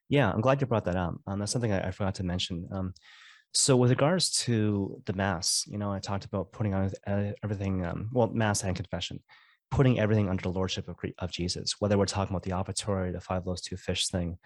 Yeah 0.09 0.31
i'm 0.31 0.41
glad 0.41 0.59
you 0.59 0.67
brought 0.67 0.85
that 0.85 0.95
up. 0.95 1.15
Um, 1.27 1.39
that's 1.39 1.51
something 1.51 1.71
I, 1.71 1.87
I, 1.87 1.91
forgot 1.91 2.15
to 2.15 2.23
mention. 2.23 2.67
Um, 2.71 2.93
so 3.53 3.75
with 3.75 3.89
regards 3.89 4.31
to 4.31 5.01
the 5.05 5.13
mass 5.13 5.65
you 5.67 5.77
know 5.77 5.91
i 5.91 5.99
talked 5.99 6.25
about 6.25 6.51
putting 6.51 6.73
on 6.73 6.89
uh, 7.07 7.31
everything 7.43 7.85
um, 7.85 8.09
well 8.13 8.27
mass 8.27 8.63
and 8.63 8.75
confession 8.75 9.19
putting 9.71 9.99
everything 9.99 10.29
under 10.29 10.43
the 10.43 10.49
lordship 10.49 10.87
of, 10.87 10.97
of 11.17 11.31
Jesus, 11.31 11.75
whether 11.79 11.97
we're 11.97 12.05
talking 12.05 12.35
about 12.35 12.43
the 12.43 12.51
offertory, 12.51 13.11
the 13.11 13.21
five 13.21 13.47
loaves, 13.47 13.61
two 13.61 13.77
fish 13.77 14.07
thing, 14.09 14.37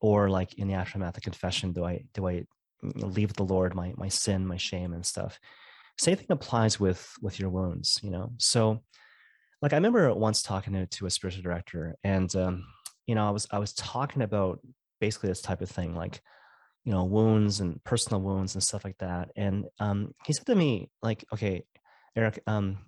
or 0.00 0.28
like 0.28 0.54
in 0.54 0.68
the 0.68 0.74
aftermath 0.74 1.16
of 1.16 1.22
confession, 1.22 1.72
do 1.72 1.84
I 1.84 2.04
do 2.12 2.28
I 2.28 2.44
leave 2.82 3.32
the 3.34 3.44
Lord 3.44 3.74
my 3.74 3.94
my 3.96 4.08
sin, 4.08 4.46
my 4.46 4.56
shame, 4.56 4.92
and 4.92 5.06
stuff? 5.06 5.38
Same 5.98 6.16
thing 6.16 6.26
applies 6.30 6.80
with 6.80 7.12
with 7.22 7.38
your 7.38 7.50
wounds, 7.50 8.00
you 8.02 8.10
know. 8.10 8.32
So, 8.38 8.82
like 9.62 9.72
I 9.72 9.76
remember 9.76 10.12
once 10.14 10.42
talking 10.42 10.72
to, 10.72 10.86
to 10.86 11.06
a 11.06 11.10
spiritual 11.10 11.42
director, 11.42 11.94
and 12.02 12.34
um, 12.34 12.64
you 13.06 13.14
know, 13.14 13.26
I 13.26 13.30
was 13.30 13.46
I 13.52 13.58
was 13.58 13.72
talking 13.72 14.22
about 14.22 14.58
basically 15.00 15.28
this 15.28 15.42
type 15.42 15.62
of 15.62 15.70
thing, 15.70 15.94
like 15.94 16.20
you 16.84 16.92
know, 16.92 17.04
wounds 17.04 17.60
and 17.60 17.82
personal 17.84 18.20
wounds 18.20 18.54
and 18.54 18.62
stuff 18.62 18.84
like 18.84 18.98
that. 18.98 19.30
And 19.36 19.66
um, 19.78 20.14
he 20.26 20.32
said 20.32 20.46
to 20.46 20.54
me, 20.54 20.90
like, 21.00 21.24
okay, 21.32 21.62
Eric, 22.16 22.40
um, 22.46 22.78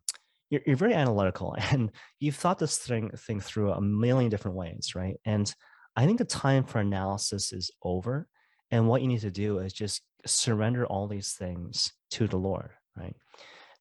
you're, 0.55 0.63
you're 0.67 0.77
very 0.77 0.95
analytical 0.95 1.57
and 1.71 1.91
you've 2.21 2.37
thought 2.37 2.59
this 2.59 2.79
thing 2.79 3.11
thing 3.17 3.41
through 3.41 3.73
a 3.73 3.81
million 3.81 4.31
different 4.31 4.57
ways, 4.57 4.95
right? 4.95 5.17
And 5.25 5.53
I 5.97 6.07
think 6.07 6.19
the 6.19 6.25
time 6.25 6.65
for 6.65 6.81
analysis 6.81 7.53
is 7.53 7.71
over. 7.83 8.27
And 8.71 8.89
what 8.89 9.03
you 9.03 9.09
need 9.09 9.21
to 9.21 9.31
do 9.31 9.59
is 9.59 9.73
just 9.73 10.03
surrender 10.27 10.87
all 10.87 11.07
these 11.07 11.33
things 11.33 11.93
to 12.13 12.27
the 12.27 12.39
Lord, 12.39 12.71
right? 12.97 13.15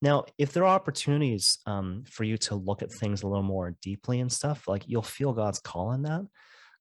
Now, 0.02 0.26
if 0.38 0.52
there 0.52 0.66
are 0.66 0.76
opportunities 0.76 1.60
um, 1.66 2.04
for 2.06 2.26
you 2.26 2.38
to 2.40 2.56
look 2.56 2.82
at 2.82 2.92
things 2.92 3.24
a 3.24 3.28
little 3.28 3.44
more 3.44 3.76
deeply 3.82 4.20
and 4.20 4.32
stuff, 4.32 4.68
like 4.68 4.84
you'll 4.86 5.02
feel 5.02 5.32
God's 5.32 5.60
call 5.60 5.94
in 5.94 6.04
that. 6.04 6.22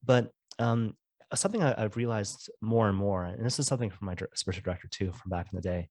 But 0.04 0.32
um, 0.58 0.96
something 1.32 1.62
I, 1.62 1.80
have 1.80 1.96
realized 1.96 2.50
more 2.60 2.88
and 2.88 2.98
more, 2.98 3.24
and 3.24 3.46
this 3.46 3.60
is 3.60 3.68
something 3.68 3.90
from 3.90 4.06
my 4.06 4.16
spiritual 4.34 4.64
director 4.64 4.88
too, 4.88 5.12
from 5.12 5.30
back 5.30 5.46
in 5.52 5.56
the 5.56 5.62
day, 5.62 5.88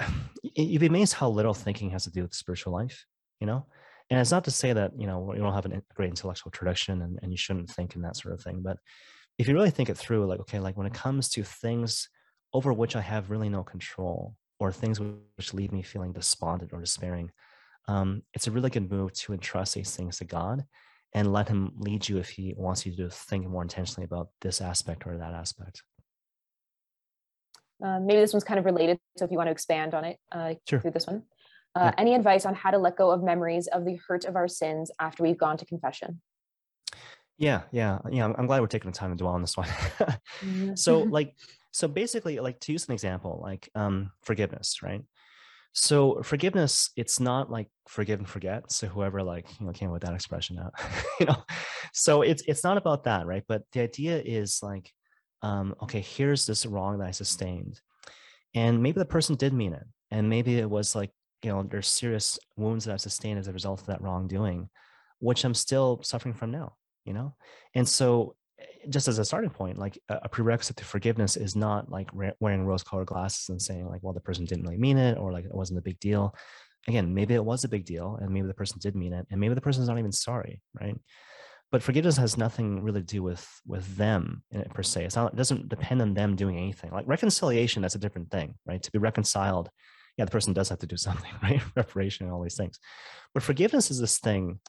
you'd 0.42 0.80
be 0.80 0.86
amazed 0.86 1.12
how 1.12 1.28
little 1.28 1.54
thinking 1.54 1.90
has 1.90 2.04
to 2.04 2.10
do 2.10 2.22
with 2.22 2.34
spiritual 2.34 2.72
life 2.72 3.04
you 3.40 3.46
know? 3.46 3.66
And 4.10 4.20
it's 4.20 4.30
not 4.30 4.44
to 4.44 4.50
say 4.50 4.72
that 4.72 4.92
you 4.98 5.06
know 5.06 5.32
you 5.32 5.40
don't 5.40 5.52
have 5.54 5.66
a 5.66 5.82
great 5.94 6.10
intellectual 6.10 6.50
tradition 6.52 7.02
and, 7.02 7.18
and 7.22 7.32
you 7.32 7.36
shouldn't 7.36 7.70
think 7.70 7.94
and 7.94 8.04
that 8.04 8.16
sort 8.16 8.34
of 8.34 8.40
thing 8.40 8.60
but 8.62 8.78
if 9.38 9.48
you 9.48 9.54
really 9.54 9.70
think 9.70 9.90
it 9.90 9.98
through 9.98 10.26
like 10.26 10.40
okay 10.40 10.60
like 10.60 10.76
when 10.76 10.86
it 10.86 10.94
comes 10.94 11.28
to 11.30 11.42
things 11.42 12.08
over 12.52 12.72
which 12.72 12.94
i 12.94 13.00
have 13.00 13.30
really 13.30 13.48
no 13.48 13.64
control 13.64 14.34
or 14.60 14.72
things 14.72 15.00
which 15.00 15.52
leave 15.52 15.72
me 15.72 15.82
feeling 15.82 16.12
despondent 16.12 16.72
or 16.72 16.80
despairing 16.80 17.30
um, 17.88 18.22
it's 18.34 18.46
a 18.46 18.50
really 18.50 18.70
good 18.70 18.90
move 18.90 19.12
to 19.12 19.32
entrust 19.32 19.74
these 19.74 19.94
things 19.94 20.18
to 20.18 20.24
god 20.24 20.64
and 21.12 21.32
let 21.32 21.48
him 21.48 21.72
lead 21.78 22.08
you 22.08 22.18
if 22.18 22.28
he 22.28 22.54
wants 22.56 22.84
you 22.84 22.94
to 22.94 23.08
think 23.08 23.48
more 23.48 23.62
intentionally 23.62 24.04
about 24.04 24.28
this 24.42 24.60
aspect 24.60 25.06
or 25.06 25.16
that 25.16 25.32
aspect. 25.32 25.82
Uh, 27.82 28.00
maybe 28.00 28.20
this 28.20 28.34
one's 28.34 28.44
kind 28.44 28.58
of 28.58 28.64
related 28.64 28.98
so 29.16 29.24
if 29.24 29.30
you 29.30 29.36
want 29.36 29.46
to 29.46 29.52
expand 29.52 29.94
on 29.94 30.04
it 30.04 30.18
uh, 30.32 30.54
sure. 30.66 30.80
through 30.80 30.90
this 30.90 31.06
one 31.06 31.22
uh, 31.76 31.92
any 31.98 32.14
advice 32.14 32.46
on 32.46 32.54
how 32.54 32.70
to 32.70 32.78
let 32.78 32.96
go 32.96 33.10
of 33.10 33.22
memories 33.22 33.66
of 33.68 33.84
the 33.84 33.98
hurt 34.08 34.24
of 34.24 34.34
our 34.34 34.48
sins 34.48 34.90
after 34.98 35.22
we've 35.22 35.38
gone 35.38 35.56
to 35.58 35.66
confession? 35.66 36.20
Yeah, 37.38 37.62
yeah, 37.70 37.98
yeah. 38.10 38.24
I'm, 38.24 38.34
I'm 38.38 38.46
glad 38.46 38.62
we're 38.62 38.66
taking 38.66 38.90
the 38.90 38.96
time 38.96 39.10
to 39.10 39.16
dwell 39.16 39.34
on 39.34 39.42
this 39.42 39.56
one. 39.56 39.68
Mm-hmm. 40.44 40.74
so, 40.74 41.00
like, 41.00 41.34
so 41.72 41.88
basically, 41.88 42.38
like 42.40 42.60
to 42.60 42.72
use 42.72 42.86
an 42.88 42.92
example, 42.92 43.40
like 43.42 43.70
um, 43.74 44.10
forgiveness, 44.22 44.82
right? 44.82 45.02
So 45.72 46.22
forgiveness, 46.22 46.90
it's 46.96 47.20
not 47.20 47.50
like 47.50 47.68
forgive 47.86 48.18
and 48.18 48.28
forget. 48.28 48.72
So 48.72 48.86
whoever 48.86 49.22
like 49.22 49.46
you 49.60 49.66
know 49.66 49.72
came 49.72 49.90
with 49.90 50.02
that 50.02 50.14
expression 50.14 50.58
out, 50.58 50.72
you 51.20 51.26
know, 51.26 51.42
so 51.92 52.22
it's 52.22 52.42
it's 52.46 52.64
not 52.64 52.78
about 52.78 53.04
that, 53.04 53.26
right? 53.26 53.44
But 53.46 53.62
the 53.72 53.80
idea 53.80 54.20
is 54.22 54.60
like, 54.62 54.90
um, 55.42 55.74
okay, 55.82 56.00
here's 56.00 56.46
this 56.46 56.64
wrong 56.66 56.98
that 56.98 57.08
I 57.08 57.12
sustained, 57.12 57.80
and 58.54 58.82
maybe 58.82 58.98
the 58.98 59.04
person 59.04 59.36
did 59.36 59.52
mean 59.52 59.74
it, 59.74 59.84
and 60.10 60.30
maybe 60.30 60.58
it 60.58 60.68
was 60.68 60.94
like 60.94 61.10
you 61.42 61.50
know 61.50 61.62
there's 61.62 61.88
serious 61.88 62.38
wounds 62.56 62.84
that 62.84 62.92
i've 62.92 63.00
sustained 63.00 63.38
as 63.38 63.48
a 63.48 63.52
result 63.52 63.80
of 63.80 63.86
that 63.86 64.00
wrongdoing 64.00 64.68
which 65.18 65.44
i'm 65.44 65.54
still 65.54 66.00
suffering 66.02 66.34
from 66.34 66.50
now 66.50 66.74
you 67.06 67.14
know? 67.14 67.34
And 67.74 67.88
so 67.88 68.34
eh, 68.58 68.64
just 68.90 69.08
as 69.08 69.18
a 69.18 69.24
starting 69.24 69.50
point 69.50 69.78
like 69.78 69.98
a 70.08 70.28
prerequisite 70.28 70.76
to 70.76 70.84
forgiveness 70.84 71.36
is 71.36 71.56
not 71.56 71.90
like 71.90 72.10
wearing 72.40 72.66
rose 72.66 72.82
colored 72.82 73.06
glasses 73.06 73.48
and 73.48 73.62
saying 73.62 73.88
like 73.88 74.02
well 74.02 74.12
the 74.12 74.20
person 74.20 74.44
didn't 74.44 74.64
really 74.64 74.76
mean 74.76 74.98
it 74.98 75.16
or 75.16 75.32
like 75.32 75.44
it 75.44 75.54
wasn't 75.54 75.78
a 75.78 75.82
big 75.82 75.98
deal. 76.00 76.34
Again 76.88 77.14
maybe 77.14 77.34
it 77.34 77.44
was 77.44 77.64
a 77.64 77.68
big 77.68 77.84
deal 77.84 78.18
and 78.20 78.30
maybe 78.30 78.46
the 78.46 78.54
person 78.54 78.78
did 78.80 78.94
mean 78.94 79.12
it 79.12 79.26
and 79.30 79.40
maybe 79.40 79.54
the 79.54 79.60
person's 79.60 79.88
not 79.88 79.98
even 79.98 80.12
sorry 80.12 80.60
right? 80.78 80.96
But 81.72 81.82
forgiveness 81.82 82.16
has 82.16 82.36
nothing 82.36 82.82
really 82.82 83.00
to 83.00 83.06
do 83.06 83.22
with 83.22 83.44
with 83.66 83.96
them 83.96 84.42
per 84.72 84.82
se. 84.82 85.04
It's 85.04 85.16
not 85.16 85.32
it 85.32 85.36
doesn't 85.36 85.68
depend 85.68 86.00
on 86.00 86.14
them 86.14 86.36
doing 86.36 86.56
anything. 86.56 86.92
Like 86.92 87.08
reconciliation 87.08 87.82
that's 87.82 87.96
a 87.96 88.04
different 88.04 88.30
thing 88.30 88.54
right? 88.66 88.82
To 88.82 88.92
be 88.92 88.98
reconciled 88.98 89.68
yeah, 90.16 90.24
the 90.24 90.30
person 90.30 90.52
does 90.52 90.68
have 90.68 90.78
to 90.80 90.86
do 90.86 90.96
something, 91.06 91.30
right? 91.42 91.62
Reparation 91.74 92.26
and 92.26 92.34
all 92.34 92.42
these 92.42 92.56
things. 92.56 92.78
But 93.34 93.42
forgiveness 93.42 93.90
is 93.90 94.00
this 94.00 94.18
thing. 94.18 94.60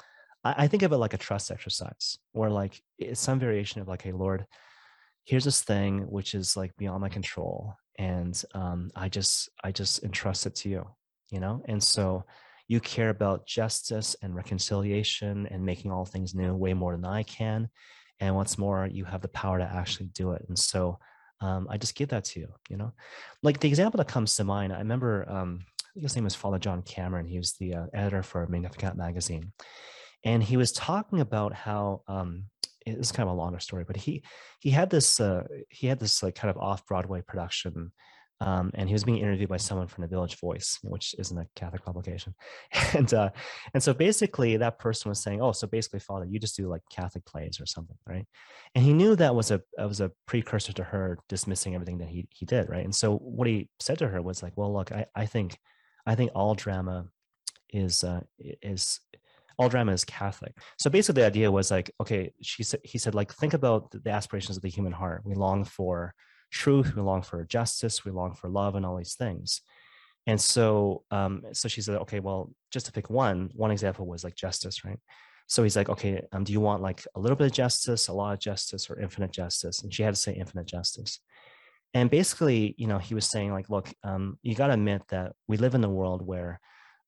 I, 0.43 0.56
I 0.64 0.68
think 0.68 0.84
of 0.84 0.91
it 0.91 0.98
like 0.98 1.14
a 1.14 1.18
trust 1.18 1.52
exercise, 1.52 2.18
where 2.32 2.50
like 2.50 2.82
it's 2.98 3.22
some 3.22 3.39
variation 3.39 3.82
of 3.82 3.88
like, 3.88 4.02
hey, 4.02 4.12
Lord, 4.12 4.45
here's 5.26 5.45
this 5.45 5.62
thing 5.62 6.10
which 6.10 6.36
is 6.36 6.56
like 6.56 6.76
beyond 6.78 7.02
my 7.02 7.10
control, 7.10 7.76
and 7.98 8.41
um, 8.54 8.91
I 8.95 9.10
just 9.10 9.50
I 9.64 9.72
just 9.72 10.04
entrust 10.04 10.45
it 10.45 10.56
to 10.56 10.70
you, 10.70 10.88
you 11.32 11.39
know. 11.39 11.62
And 11.66 11.82
so 11.84 12.24
you 12.68 12.80
care 12.80 13.10
about 13.10 13.48
justice 13.48 14.16
and 14.22 14.36
reconciliation 14.36 15.48
and 15.48 15.66
making 15.66 15.91
all 15.91 16.06
things 16.06 16.36
new 16.36 16.54
way 16.54 16.74
more 16.74 16.93
than 16.93 17.06
I 17.06 17.24
can. 17.24 17.70
And 18.20 18.36
what's 18.36 18.58
more, 18.58 18.88
you 18.91 19.06
have 19.06 19.22
the 19.22 19.28
power 19.30 19.58
to 19.58 19.64
actually 19.64 20.08
do 20.08 20.32
it. 20.32 20.43
And 20.50 20.58
so 20.58 21.00
um, 21.42 21.68
I 21.70 21.78
just 21.78 21.96
give 21.96 22.10
that 22.10 22.26
to 22.26 22.40
you, 22.40 22.48
you 22.70 22.78
know, 22.78 22.94
like 23.44 23.60
the 23.60 23.68
example 23.68 23.98
that 24.00 24.08
comes 24.08 24.36
to 24.36 24.44
mind. 24.44 24.74
I 24.74 24.80
remember, 24.80 25.30
um, 25.30 25.60
his 25.96 26.16
name 26.16 26.24
was 26.24 26.36
Father 26.36 26.60
John 26.60 26.82
Cameron. 26.82 27.26
He 27.26 27.38
was 27.38 27.54
the 27.54 27.74
uh, 27.74 27.86
editor 27.94 28.24
for 28.24 28.46
Magnificat 28.48 28.96
magazine. 28.96 29.52
And 30.24 30.44
he 30.44 30.58
was 30.58 30.72
talking 30.72 31.22
about 31.22 31.54
how 31.54 32.02
um, 32.08 32.46
it's 32.86 33.12
kind 33.12 33.28
of 33.28 33.36
a 33.36 33.38
longer 33.38 33.60
story, 33.60 33.84
but 33.86 33.98
he 33.98 34.24
he 34.60 34.70
had 34.70 34.90
this 34.90 35.20
uh, 35.20 35.44
he 35.70 35.88
had 35.88 36.00
this 36.00 36.24
like 36.24 36.36
kind 36.36 36.50
of 36.50 36.58
off 36.58 36.86
Broadway 36.86 37.22
production 37.22 37.92
um, 38.40 38.70
and 38.76 38.88
he 38.88 38.94
was 38.94 39.04
being 39.04 39.18
interviewed 39.18 39.50
by 39.50 39.58
someone 39.58 39.88
from 39.88 40.04
the 40.04 40.08
Village 40.08 40.40
Voice, 40.40 40.78
which 40.84 41.16
isn't 41.18 41.38
a 41.38 41.48
Catholic 41.56 41.84
publication. 41.84 42.36
And 42.94 43.14
uh, 43.14 43.30
and 43.74 43.82
so 43.82 43.94
basically, 43.94 44.58
that 44.58 44.80
person 44.80 45.10
was 45.10 45.22
saying, 45.22 45.42
"Oh, 45.42 45.52
so 45.52 45.68
basically, 45.68 46.00
Father, 46.00 46.26
you 46.26 46.40
just 46.40 46.56
do 46.56 46.68
like 46.68 46.82
Catholic 46.90 47.26
plays 47.26 47.60
or 47.60 47.66
something, 47.66 47.98
right?" 48.08 48.26
And 48.76 48.84
he 48.84 48.94
knew 48.94 49.16
that 49.16 49.36
was 49.36 49.52
a 49.52 49.62
was 49.78 50.02
a 50.02 50.12
precursor 50.26 50.74
to 50.74 50.84
her 50.84 51.18
dismissing 51.28 51.74
everything 51.76 51.98
that 52.00 52.10
he 52.10 52.28
he 52.32 52.46
did, 52.46 52.70
right? 52.70 52.86
And 52.86 52.96
so 52.96 53.18
what 53.18 53.48
he 53.48 53.70
said 53.80 53.98
to 54.00 54.08
her 54.08 54.22
was 54.22 54.44
like, 54.44 54.54
"Well, 54.56 54.74
look, 54.74 54.92
I 54.92 55.06
I 55.16 55.26
think 55.26 55.58
I 56.06 56.16
think 56.16 56.32
all 56.36 56.56
drama 56.56 57.08
is 57.70 58.04
uh, 58.04 58.22
is." 58.62 59.00
all 59.60 59.70
drama 59.70 59.92
is 59.92 60.06
Catholic. 60.06 60.54
So 60.78 60.88
basically, 60.88 61.24
the 61.24 61.28
idea 61.28 61.52
was 61.52 61.72
like, 61.72 61.90
okay, 62.00 62.32
she 62.44 62.62
said, 62.62 62.80
he 62.84 63.00
said, 63.00 63.16
like, 63.16 63.34
think 63.34 63.56
about 63.56 63.90
the 63.90 64.12
aspirations 64.12 64.56
of 64.56 64.62
the 64.62 64.70
human 64.70 64.92
heart. 64.92 65.24
We 65.26 65.34
long 65.34 65.64
for 65.64 66.14
truth, 66.52 66.95
we 66.95 67.02
long 67.02 67.22
for 67.22 67.43
justice, 67.45 68.06
we 68.06 68.12
long 68.12 68.34
for 68.34 68.50
love, 68.50 68.76
and 68.76 68.86
all 68.86 68.98
these 68.98 69.16
things. 69.16 69.62
And 70.26 70.39
so, 70.39 71.04
um, 71.10 71.43
so 71.54 71.68
she 71.68 71.82
said, 71.82 71.95
okay, 72.02 72.20
well, 72.20 72.52
just 72.72 72.86
to 72.88 72.91
pick 72.91 73.10
one, 73.10 73.50
one 73.54 73.72
example 73.72 74.06
was 74.06 74.24
like 74.24 74.36
justice, 74.36 74.84
right? 74.84 75.00
So 75.48 75.64
he's 75.64 75.78
like, 75.78 75.88
okay, 75.88 76.22
um, 76.34 76.43
do 76.43 76.52
you 76.52 76.60
want 76.60 76.82
like 76.82 77.06
a 77.16 77.20
little 77.20 77.38
bit 77.38 77.48
of 77.48 77.54
justice, 77.54 78.10
a 78.10 78.14
lot 78.14 78.34
of 78.34 78.39
justice, 78.39 78.89
or 78.89 79.00
infinite 79.00 79.32
justice? 79.32 79.82
And 79.82 79.93
she 79.93 80.04
had 80.04 80.14
to 80.14 80.20
say 80.20 80.34
infinite 80.34 80.66
justice. 80.66 81.20
And 81.93 82.10
basically, 82.10 82.76
you 82.78 82.88
know, 82.88 82.98
he 82.98 83.16
was 83.16 83.26
saying 83.26 83.54
like, 83.54 83.70
look, 83.70 83.89
um, 84.04 84.38
you 84.41 84.56
got 84.56 84.68
to 84.68 84.74
admit 84.74 85.04
that 85.10 85.32
we 85.48 85.56
live 85.56 85.74
in 85.74 85.84
a 85.86 85.89
world 85.89 86.22
where 86.22 86.60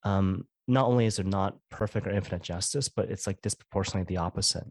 um, 0.04 0.48
not 0.70 0.88
only 0.88 1.06
is 1.06 1.18
there 1.18 1.26
not 1.26 1.58
perfect 1.70 2.08
or 2.08 2.12
infinite 2.12 2.44
justice, 2.44 2.88
but 2.88 3.12
it's 3.12 3.28
like 3.28 3.42
disproportionately 3.42 4.06
the 4.08 4.22
opposite 4.22 4.64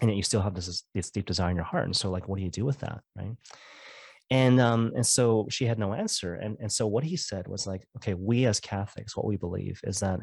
and 0.00 0.10
yet 0.10 0.16
you 0.16 0.22
still 0.22 0.42
have 0.42 0.54
this 0.54 0.82
this 0.94 1.10
deep 1.10 1.26
desire 1.26 1.50
in 1.50 1.56
your 1.56 1.64
heart 1.64 1.84
and 1.84 1.96
so 1.96 2.10
like 2.10 2.28
what 2.28 2.36
do 2.36 2.44
you 2.44 2.50
do 2.50 2.64
with 2.64 2.78
that 2.80 3.00
right? 3.16 3.36
And 4.30 4.60
um 4.60 4.92
and 4.96 5.06
so 5.06 5.46
she 5.50 5.66
had 5.66 5.78
no 5.78 5.92
answer 5.92 6.34
and 6.34 6.56
and 6.60 6.72
so 6.72 6.86
what 6.86 7.04
he 7.04 7.16
said 7.16 7.46
was 7.46 7.66
like 7.66 7.86
okay 7.96 8.14
we 8.14 8.46
as 8.46 8.58
catholics 8.58 9.16
what 9.16 9.26
we 9.26 9.36
believe 9.36 9.80
is 9.84 10.00
that 10.00 10.20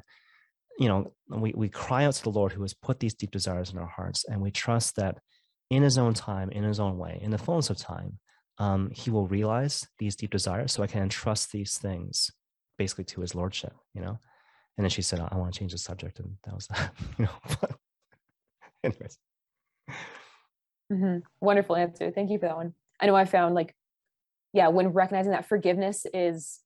you 0.79 0.87
know 0.87 1.13
we 1.29 1.53
we 1.55 1.69
cry 1.69 2.05
out 2.05 2.15
to 2.15 2.23
the 2.23 2.31
lord 2.31 2.51
who 2.51 2.63
has 2.63 2.73
put 2.73 2.99
these 2.99 3.13
deep 3.13 3.31
desires 3.31 3.71
in 3.71 3.77
our 3.77 3.87
hearts 3.87 4.25
and 4.27 4.41
we 4.41 4.49
trust 4.49 4.95
that 4.95 5.19
in 5.69 5.83
his 5.83 5.97
own 5.97 6.13
time 6.13 6.49
in 6.49 6.63
his 6.63 6.79
own 6.79 6.97
way 6.97 7.19
in 7.21 7.29
the 7.29 7.37
fullness 7.37 7.69
of 7.69 7.77
time 7.77 8.17
um 8.57 8.89
he 8.91 9.11
will 9.11 9.27
realize 9.27 9.87
these 9.99 10.15
deep 10.15 10.31
desires 10.31 10.71
so 10.71 10.81
i 10.81 10.87
can 10.87 11.03
entrust 11.03 11.51
these 11.51 11.77
things 11.77 12.31
basically 12.77 13.03
to 13.03 13.21
his 13.21 13.35
lordship 13.35 13.73
you 13.93 14.01
know? 14.01 14.17
And 14.77 14.85
then 14.85 14.89
she 14.89 15.03
said 15.03 15.19
i 15.19 15.35
want 15.35 15.53
to 15.53 15.59
change 15.59 15.73
the 15.73 15.77
subject 15.77 16.19
and 16.19 16.37
that 16.43 16.55
was 16.55 16.67
that 16.71 16.91
you 17.19 17.25
know 17.25 17.31
but 17.61 17.75
anyways 18.83 19.17
Mm-hmm. 20.91 21.19
Wonderful 21.39 21.75
answer. 21.75 22.11
Thank 22.11 22.29
you 22.29 22.37
for 22.37 22.47
that 22.47 22.57
one. 22.57 22.73
I 22.99 23.05
know 23.05 23.15
I 23.15 23.25
found 23.25 23.55
like, 23.55 23.73
yeah, 24.53 24.67
when 24.67 24.89
recognizing 24.89 25.31
that 25.31 25.47
forgiveness 25.47 26.05
is, 26.13 26.59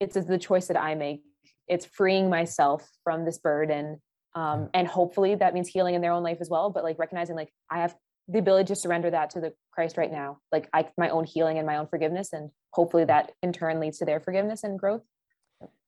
it's 0.00 0.14
the 0.14 0.38
choice 0.38 0.66
that 0.66 0.80
I 0.80 0.94
make. 0.94 1.22
It's 1.68 1.86
freeing 1.86 2.28
myself 2.28 2.90
from 3.04 3.24
this 3.24 3.38
burden. 3.38 4.00
Um, 4.34 4.70
and 4.74 4.86
hopefully 4.86 5.34
that 5.36 5.54
means 5.54 5.68
healing 5.68 5.94
in 5.94 6.00
their 6.00 6.12
own 6.12 6.22
life 6.22 6.38
as 6.40 6.50
well. 6.50 6.70
But 6.70 6.84
like 6.84 6.98
recognizing 6.98 7.36
like 7.36 7.52
I 7.70 7.78
have 7.78 7.94
the 8.26 8.38
ability 8.38 8.68
to 8.68 8.76
surrender 8.76 9.10
that 9.10 9.30
to 9.30 9.40
the 9.40 9.54
Christ 9.72 9.96
right 9.96 10.12
now, 10.12 10.38
like 10.52 10.68
I, 10.72 10.86
my 10.98 11.08
own 11.10 11.24
healing 11.24 11.58
and 11.58 11.66
my 11.66 11.76
own 11.76 11.86
forgiveness. 11.86 12.32
And 12.32 12.50
hopefully 12.72 13.04
that 13.04 13.32
in 13.42 13.52
turn 13.52 13.80
leads 13.80 13.98
to 13.98 14.04
their 14.04 14.20
forgiveness 14.20 14.64
and 14.64 14.78
growth. 14.78 15.02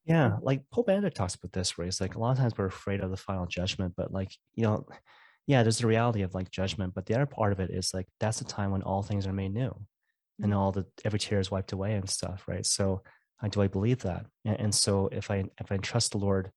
Yeah. 0.05 0.37
Like 0.41 0.63
Pope 0.71 0.87
Benedict 0.87 1.17
talks 1.17 1.35
about 1.35 1.53
this, 1.53 1.77
where 1.77 1.87
it's 1.87 2.01
like 2.01 2.15
a 2.15 2.19
lot 2.19 2.33
of 2.33 2.39
times 2.39 2.55
we're 2.57 2.67
afraid 2.67 3.01
of 3.01 3.11
the 3.11 3.17
final 3.17 3.47
judgment, 3.47 3.95
but 3.97 4.13
like, 4.13 4.33
you 4.55 4.65
know, 4.65 4.87
yeah, 5.47 5.63
there's 5.63 5.79
the 5.79 5.87
reality 5.87 6.23
of 6.23 6.35
like 6.35 6.51
judgment, 6.51 6.95
but 6.95 7.07
the 7.07 7.15
other 7.15 7.27
part 7.27 7.53
of 7.53 7.61
it 7.61 7.71
is 7.71 7.93
like 7.93 8.07
that's 8.21 8.39
the 8.39 8.45
time 8.45 8.71
when 8.71 8.83
all 8.83 9.03
things 9.03 9.27
are 9.27 9.33
made 9.33 9.53
new 9.53 9.75
and 10.43 10.53
mm-hmm. 10.53 10.59
all 10.59 10.73
the 10.73 10.87
every 11.05 11.19
tear 11.19 11.41
is 11.41 11.51
wiped 11.51 11.73
away 11.73 11.95
and 11.95 12.09
stuff, 12.09 12.45
right? 12.47 12.65
So 12.65 13.03
uh, 13.43 13.49
do 13.49 13.63
I 13.63 13.67
believe 13.67 14.03
that? 14.03 14.27
And, 14.45 14.61
and, 14.61 14.75
so 14.75 15.09
if 15.13 15.31
I 15.31 15.45
if 15.61 15.71
I 15.71 15.77
trust 15.79 16.13
the 16.13 16.19
Lord 16.19 16.51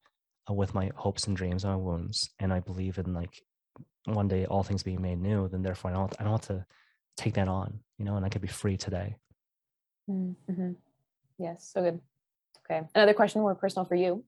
uh, 0.49 0.53
with 0.53 0.73
my 0.73 0.91
hopes 0.95 1.27
and 1.27 1.35
dreams 1.35 1.63
and 1.63 1.73
my 1.73 1.77
wounds, 1.77 2.29
and 2.39 2.53
I 2.53 2.59
believe 2.59 2.97
in 2.97 3.13
like 3.13 3.41
one 4.05 4.27
day 4.27 4.45
all 4.45 4.63
things 4.63 4.83
being 4.83 5.01
made 5.01 5.19
new, 5.19 5.47
then 5.47 5.63
therefore 5.63 5.91
I 5.91 5.93
don't 5.93 6.15
I 6.19 6.23
don't 6.23 6.33
have 6.33 6.41
to 6.47 6.65
take 7.17 7.35
that 7.35 7.47
on, 7.47 7.79
you 7.97 8.05
know, 8.05 8.15
and 8.15 8.25
I 8.25 8.29
could 8.29 8.41
be 8.41 8.47
free 8.47 8.77
today. 8.77 9.15
Mm-hmm. 10.09 10.71
Yes, 11.37 11.69
so 11.73 11.81
good. 11.81 11.99
Okay, 12.65 12.87
another 12.95 13.13
question 13.13 13.41
more 13.41 13.55
personal 13.55 13.85
for 13.85 13.95
you. 13.95 14.23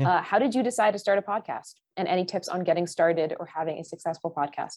Yeah. 0.00 0.16
Uh, 0.16 0.22
how 0.22 0.38
did 0.38 0.54
you 0.54 0.62
decide 0.62 0.92
to 0.92 0.98
start 0.98 1.18
a 1.18 1.22
podcast? 1.22 1.74
And 1.96 2.08
any 2.08 2.24
tips 2.24 2.48
on 2.48 2.64
getting 2.64 2.86
started 2.86 3.36
or 3.38 3.46
having 3.46 3.78
a 3.78 3.84
successful 3.84 4.32
podcast? 4.34 4.76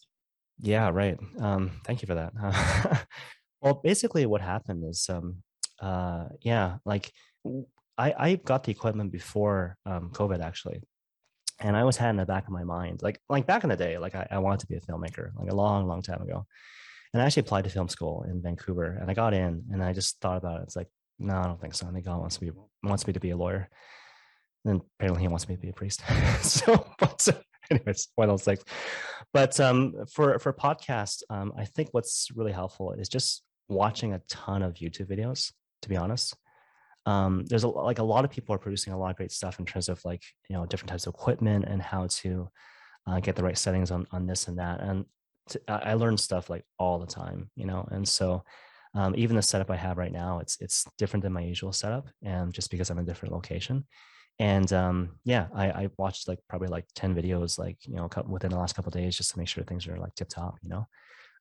Yeah, 0.60 0.90
right. 0.90 1.18
Um, 1.40 1.72
thank 1.86 2.02
you 2.02 2.08
for 2.08 2.16
that. 2.16 3.08
well, 3.62 3.76
basically, 3.76 4.26
what 4.26 4.42
happened 4.42 4.84
is, 4.84 5.08
um, 5.10 5.38
uh, 5.80 6.26
yeah, 6.42 6.78
like 6.84 7.14
I, 7.98 8.14
I 8.18 8.36
got 8.36 8.66
the 8.66 8.72
equipment 8.72 9.12
before 9.12 9.78
um, 9.86 10.10
COVID 10.12 10.44
actually, 10.44 10.82
and 11.62 11.78
I 11.78 11.80
always 11.80 11.98
had 11.98 12.10
in 12.10 12.18
the 12.18 12.26
back 12.26 12.44
of 12.44 12.52
my 12.52 12.66
mind, 12.66 13.02
like 13.02 13.20
like 13.30 13.48
back 13.48 13.64
in 13.64 13.70
the 13.70 13.78
day, 13.78 13.98
like 13.98 14.16
I, 14.16 14.28
I 14.30 14.40
wanted 14.40 14.60
to 14.60 14.68
be 14.68 14.76
a 14.76 14.82
filmmaker, 14.82 15.32
like 15.40 15.52
a 15.52 15.56
long, 15.56 15.88
long 15.88 16.02
time 16.02 16.22
ago. 16.22 16.46
And 17.14 17.22
I 17.22 17.26
actually 17.26 17.42
applied 17.42 17.64
to 17.64 17.70
film 17.70 17.88
school 17.88 18.26
in 18.28 18.42
Vancouver, 18.42 18.98
and 19.00 19.10
I 19.10 19.14
got 19.14 19.34
in, 19.34 19.64
and 19.72 19.82
I 19.82 19.94
just 19.94 20.20
thought 20.20 20.38
about 20.38 20.60
it. 20.60 20.64
It's 20.64 20.76
like, 20.76 20.90
no, 21.20 21.36
I 21.38 21.44
don't 21.44 21.62
think 21.62 21.76
so. 21.76 21.88
I 21.88 21.92
think 21.92 22.06
God 22.06 22.20
wants 22.20 22.42
me 22.42 22.52
wants 22.84 23.08
me 23.08 23.14
to 23.14 23.20
be 23.20 23.30
a 23.30 23.38
lawyer. 23.38 23.70
And 24.66 24.82
apparently 24.97 25.22
he 25.22 25.28
wants 25.28 25.47
me 25.47 25.55
to 25.55 25.61
be 25.61 25.70
a 25.70 25.74
priest. 25.74 26.01
so, 26.41 26.88
but 26.99 27.28
uh, 27.28 27.34
anyways, 27.70 28.07
of 28.18 28.28
those 28.28 28.43
things. 28.43 28.64
But 29.34 29.59
um, 29.59 29.93
for 30.11 30.39
for 30.39 30.53
podcast, 30.53 31.24
um, 31.30 31.53
I 31.57 31.66
think 31.66 31.89
what's 31.91 32.30
really 32.36 32.51
helpful 32.51 32.93
is 32.93 33.09
just 33.09 33.43
watching 33.68 34.14
a 34.14 34.22
ton 34.30 34.61
of 34.61 34.76
YouTube 34.76 35.09
videos. 35.09 35.51
To 35.82 35.89
be 35.89 35.97
honest, 35.97 36.36
um, 37.05 37.45
there's 37.47 37.64
a, 37.64 37.68
like 37.68 37.99
a 37.99 38.03
lot 38.03 38.26
of 38.26 38.32
people 38.32 38.55
are 38.55 38.59
producing 38.59 38.93
a 38.93 38.97
lot 38.97 39.09
of 39.09 39.18
great 39.18 39.32
stuff 39.32 39.59
in 39.59 39.66
terms 39.66 39.89
of 39.89 40.03
like 40.05 40.24
you 40.49 40.55
know 40.55 40.66
different 40.66 40.89
types 40.89 41.07
of 41.07 41.14
equipment 41.14 41.66
and 41.68 41.82
how 41.82 42.07
to 42.07 42.49
uh, 43.07 43.20
get 43.20 43.36
the 43.36 43.43
right 43.43 43.57
settings 43.57 43.91
on 43.91 44.07
on 44.11 44.28
this 44.28 44.47
and 44.47 44.59
that. 44.59 44.80
And 44.82 45.05
to, 45.49 45.61
I 45.68 45.95
learn 45.95 46.18
stuff 46.18 46.49
like 46.49 46.64
all 46.80 46.99
the 46.99 47.07
time, 47.07 47.49
you 47.55 47.66
know. 47.66 47.88
And 47.91 48.07
so 48.07 48.43
um, 48.93 49.14
even 49.18 49.36
the 49.36 49.41
setup 49.41 49.72
I 49.72 49.76
have 49.76 49.97
right 49.97 50.11
now, 50.11 50.39
it's 50.39 50.57
it's 50.61 50.86
different 50.97 51.24
than 51.24 51.34
my 51.34 51.41
usual 51.41 51.74
setup, 51.74 52.07
and 52.22 52.53
just 52.53 52.72
because 52.72 52.89
I'm 52.89 52.99
in 52.99 53.03
a 53.03 53.07
different 53.07 53.34
location 53.34 53.86
and 54.40 54.72
um, 54.74 55.12
yeah 55.26 55.48
I, 55.54 55.66
I, 55.68 55.90
watched 55.98 56.28
like 56.28 56.40
probably 56.50 56.68
like 56.68 56.86
10 56.96 57.16
videos 57.16 57.60
like 57.60 57.78
you 57.86 57.96
know 57.96 58.10
within 58.28 58.52
the 58.52 58.58
last 58.58 58.76
couple 58.76 58.92
days 58.92 59.16
just 59.16 59.32
to 59.32 59.40
make 59.40 59.48
sure 59.48 59.64
things 59.64 59.88
are 59.88 59.98
like 59.98 60.16
tip 60.16 60.30
top 60.30 60.56
you 60.62 60.70
know? 60.70 60.88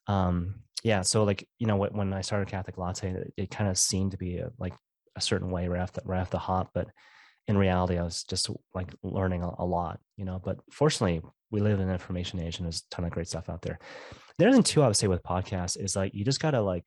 Um, 0.06 0.56
yeah 0.84 1.02
so 1.02 1.24
like 1.24 1.48
you 1.58 1.66
know 1.66 1.76
when 1.76 2.12
i 2.12 2.20
started 2.20 2.48
catholic 2.48 2.76
latte 2.76 3.10
it, 3.10 3.34
it 3.36 3.50
kind 3.50 3.70
of 3.70 3.78
seemed 3.78 4.10
to 4.10 4.18
be 4.18 4.38
a, 4.38 4.50
like 4.58 4.74
a 5.16 5.20
certain 5.20 5.50
way 5.50 5.68
right 5.68 5.80
off 5.80 5.92
the, 5.92 6.02
right 6.04 6.20
off 6.20 6.30
the 6.30 6.38
hop 6.38 6.70
but 6.74 6.88
in 7.46 7.56
reality 7.56 7.98
i 7.98 8.02
was 8.02 8.24
just 8.24 8.50
like 8.74 8.92
learning 9.02 9.42
a, 9.42 9.50
a 9.58 9.64
lot 9.64 10.00
you 10.22 10.26
know? 10.26 10.40
But 10.42 10.58
fortunately 10.70 11.20
we 11.50 11.60
live 11.60 11.80
in 11.80 11.88
an 11.88 11.92
information 11.92 12.40
age 12.40 12.58
and 12.58 12.64
there's 12.64 12.84
a 12.86 12.94
ton 12.94 13.04
of 13.04 13.10
great 13.10 13.26
stuff 13.26 13.50
out 13.50 13.60
there. 13.60 13.80
The 14.38 14.46
other 14.46 14.54
thing 14.54 14.62
too 14.62 14.82
i 14.82 14.86
would 14.86 14.96
say 14.96 15.08
with 15.08 15.24
podcasts 15.24 15.76
is 15.76 15.96
like 15.96 16.14
you 16.14 16.24
just 16.24 16.40
gotta 16.40 16.60
like 16.60 16.84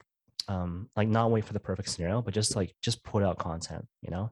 um 0.47 0.89
like 0.95 1.07
not 1.07 1.31
wait 1.31 1.45
for 1.45 1.53
the 1.53 1.59
perfect 1.59 1.89
scenario 1.89 2.21
but 2.21 2.33
just 2.33 2.55
like 2.55 2.73
just 2.81 3.03
put 3.03 3.23
out 3.23 3.37
content 3.37 3.85
you 4.01 4.11
know 4.11 4.31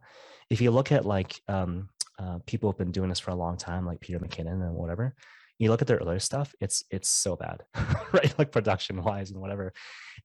if 0.49 0.61
you 0.61 0.71
look 0.71 0.91
at 0.91 1.05
like 1.05 1.41
um, 1.47 1.89
uh, 2.19 2.39
people 2.45 2.69
who've 2.69 2.77
been 2.77 2.91
doing 2.91 3.09
this 3.09 3.19
for 3.19 3.31
a 3.31 3.35
long 3.35 3.57
time, 3.57 3.85
like 3.85 3.99
Peter 3.99 4.19
McKinnon 4.19 4.61
and 4.61 4.75
whatever, 4.75 5.15
you 5.59 5.69
look 5.69 5.81
at 5.81 5.87
their 5.87 6.01
other 6.01 6.19
stuff, 6.19 6.53
it's 6.59 6.83
it's 6.91 7.09
so 7.09 7.35
bad, 7.35 7.61
right? 8.13 8.33
Like 8.37 8.51
production 8.51 9.03
wise 9.03 9.31
and 9.31 9.39
whatever. 9.39 9.73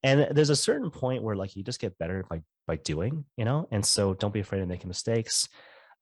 And 0.02 0.28
there's 0.30 0.50
a 0.50 0.56
certain 0.56 0.90
point 0.90 1.22
where 1.22 1.36
like 1.36 1.56
you 1.56 1.62
just 1.62 1.80
get 1.80 1.98
better 1.98 2.24
by 2.28 2.42
by 2.66 2.76
doing, 2.76 3.24
you 3.36 3.44
know. 3.44 3.68
And 3.70 3.84
so 3.84 4.14
don't 4.14 4.34
be 4.34 4.40
afraid 4.40 4.62
of 4.62 4.68
making 4.68 4.88
mistakes. 4.88 5.48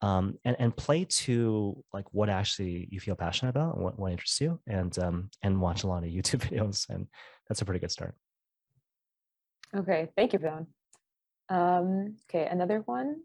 Um, 0.03 0.39
and 0.45 0.57
and 0.59 0.77
play 0.77 1.05
to 1.05 1.83
like 1.93 2.05
what 2.13 2.29
actually 2.29 2.89
you 2.91 3.01
feel 3.01 3.15
passionate 3.15 3.51
about 3.51 3.77
and 3.77 3.85
what, 3.85 3.99
what 3.99 4.13
interests 4.13 4.41
you, 4.41 4.61
and 4.67 4.97
um, 4.99 5.31
and 5.43 5.61
watch 5.61 5.85
a 5.85 5.87
lot 5.87 6.05
of 6.05 6.11
YouTube 6.17 6.49
videos, 6.49 6.89
and 6.89 7.07
that's 7.49 7.63
a 7.63 7.65
pretty 7.65 7.81
good 7.81 7.93
start. 7.93 8.15
Okay, 9.75 10.09
thank 10.17 10.33
you, 10.33 10.39
Vaughn. 10.39 10.67
Um, 11.49 12.17
okay, 12.29 12.47
another 12.47 12.83
one. 12.87 13.23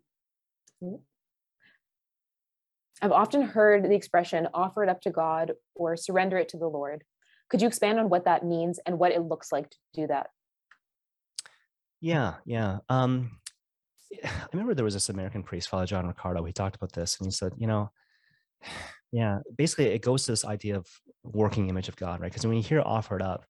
I've 3.02 3.12
often 3.12 3.42
heard 3.42 3.84
the 3.84 3.96
expression 3.96 4.48
offer 4.54 4.84
it 4.84 4.90
up 4.90 5.02
to 5.02 5.12
God 5.12 5.54
or 5.76 5.98
surrender 5.98 6.38
it 6.38 6.50
to 6.50 6.58
the 6.58 6.68
Lord. 6.68 7.04
Could 7.50 7.62
you 7.62 7.68
expand 7.68 8.00
on 8.00 8.10
what 8.10 8.26
that 8.26 8.46
means 8.46 8.80
and 8.86 9.00
what 9.00 9.12
it 9.12 9.22
looks 9.22 9.52
like 9.52 9.70
to 9.70 9.78
do 9.94 10.08
that? 10.08 10.28
Yeah, 12.00 12.36
yeah. 12.46 12.80
Um, 12.90 13.40
I 14.24 14.30
remember 14.54 14.74
there 14.74 14.86
was 14.86 14.94
this 14.94 15.10
American 15.10 15.44
priest, 15.44 15.70
Father 15.70 15.86
John 15.86 16.08
Riccardo. 16.08 16.44
He 16.44 16.54
talked 16.54 16.76
about 16.76 16.94
this 16.94 17.18
and 17.20 17.28
he 17.28 17.32
said, 17.32 17.54
you 17.58 17.68
know, 17.68 17.92
yeah, 19.12 19.40
basically 19.58 19.88
it 19.88 20.02
goes 20.02 20.26
to 20.26 20.32
this 20.32 20.46
idea 20.46 20.78
of 20.78 20.88
working 21.24 21.70
image 21.70 21.90
of 21.90 21.96
God, 21.96 22.22
right? 22.22 22.32
Because 22.32 22.46
when 22.46 22.56
you 22.58 22.64
hear 22.64 22.82
offered 22.82 23.22
up, 23.22 23.46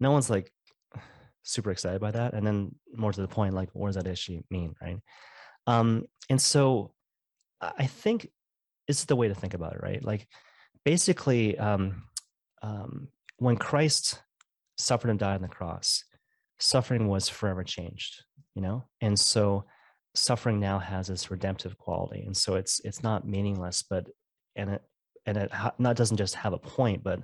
no 0.00 0.10
one's 0.10 0.30
like 0.30 0.52
super 1.42 1.70
excited 1.70 2.00
by 2.00 2.10
that. 2.10 2.34
And 2.34 2.46
then 2.46 2.74
more 2.94 3.12
to 3.12 3.20
the 3.20 3.28
point, 3.28 3.54
like, 3.54 3.70
what 3.72 3.88
does 3.88 3.96
that 3.96 4.06
issue 4.06 4.42
mean, 4.50 4.74
right? 4.80 4.98
Um, 5.66 6.04
and 6.28 6.40
so 6.40 6.92
I 7.60 7.86
think 7.86 8.28
is 8.88 9.04
the 9.04 9.16
way 9.16 9.28
to 9.28 9.34
think 9.34 9.54
about 9.54 9.74
it, 9.74 9.82
right? 9.82 10.04
Like 10.04 10.26
basically, 10.84 11.56
um, 11.58 12.04
um, 12.62 13.08
when 13.38 13.56
Christ 13.56 14.20
suffered 14.76 15.10
and 15.10 15.18
died 15.18 15.36
on 15.36 15.42
the 15.42 15.48
cross, 15.48 16.04
suffering 16.58 17.08
was 17.08 17.28
forever 17.28 17.64
changed, 17.64 18.24
you 18.54 18.62
know? 18.62 18.84
And 19.00 19.18
so 19.18 19.64
suffering 20.14 20.60
now 20.60 20.78
has 20.78 21.06
this 21.08 21.30
redemptive 21.30 21.78
quality. 21.78 22.22
And 22.24 22.36
so 22.36 22.54
it's 22.56 22.80
it's 22.84 23.02
not 23.02 23.26
meaningless, 23.26 23.82
but 23.88 24.08
and 24.56 24.70
it 24.70 24.82
and 25.26 25.36
it 25.36 25.52
ha- 25.52 25.74
not 25.78 25.96
doesn't 25.96 26.16
just 26.16 26.34
have 26.34 26.52
a 26.52 26.58
point, 26.58 27.02
but 27.02 27.20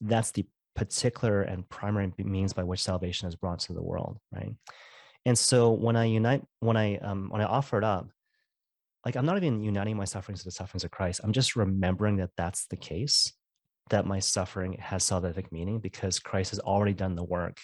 that's 0.00 0.30
the 0.32 0.46
particular 0.74 1.42
and 1.42 1.68
primary 1.68 2.12
means 2.18 2.52
by 2.52 2.64
which 2.64 2.82
salvation 2.82 3.28
is 3.28 3.36
brought 3.36 3.60
to 3.60 3.72
the 3.72 3.82
world, 3.82 4.18
right? 4.32 4.54
And 5.26 5.38
so 5.38 5.72
when 5.72 5.96
I 5.96 6.04
unite, 6.04 6.42
when 6.60 6.76
I 6.76 6.98
um, 6.98 7.28
when 7.30 7.40
I 7.40 7.44
offer 7.44 7.78
it 7.78 7.84
up, 7.84 8.08
like 9.04 9.16
I'm 9.16 9.26
not 9.26 9.36
even 9.36 9.62
uniting 9.62 9.96
my 9.96 10.04
sufferings 10.04 10.40
to 10.40 10.46
the 10.46 10.50
sufferings 10.50 10.84
of 10.84 10.90
Christ. 10.90 11.20
I'm 11.22 11.32
just 11.32 11.56
remembering 11.56 12.16
that 12.16 12.30
that's 12.36 12.66
the 12.66 12.76
case, 12.76 13.32
that 13.90 14.06
my 14.06 14.18
suffering 14.18 14.74
has 14.80 15.04
salvific 15.04 15.52
meaning 15.52 15.78
because 15.78 16.18
Christ 16.18 16.50
has 16.50 16.60
already 16.60 16.94
done 16.94 17.14
the 17.14 17.24
work 17.24 17.58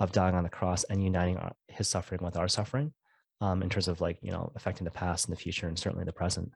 of 0.00 0.12
dying 0.12 0.34
on 0.34 0.42
the 0.42 0.50
cross 0.50 0.84
and 0.84 1.02
uniting 1.02 1.36
our, 1.36 1.52
his 1.68 1.88
suffering 1.88 2.20
with 2.22 2.36
our 2.36 2.48
suffering, 2.48 2.92
um, 3.40 3.62
in 3.62 3.68
terms 3.68 3.88
of 3.88 4.00
like 4.00 4.18
you 4.22 4.32
know 4.32 4.52
affecting 4.56 4.84
the 4.84 4.90
past 4.90 5.26
and 5.26 5.36
the 5.36 5.40
future 5.40 5.68
and 5.68 5.78
certainly 5.78 6.04
the 6.04 6.12
present. 6.12 6.52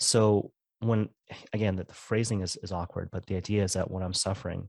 So 0.00 0.52
when 0.80 1.08
again 1.52 1.76
that 1.76 1.88
the 1.88 1.94
phrasing 1.94 2.42
is 2.42 2.56
is 2.62 2.72
awkward, 2.72 3.08
but 3.10 3.26
the 3.26 3.36
idea 3.36 3.64
is 3.64 3.72
that 3.72 3.90
when 3.90 4.02
I'm 4.02 4.14
suffering, 4.14 4.68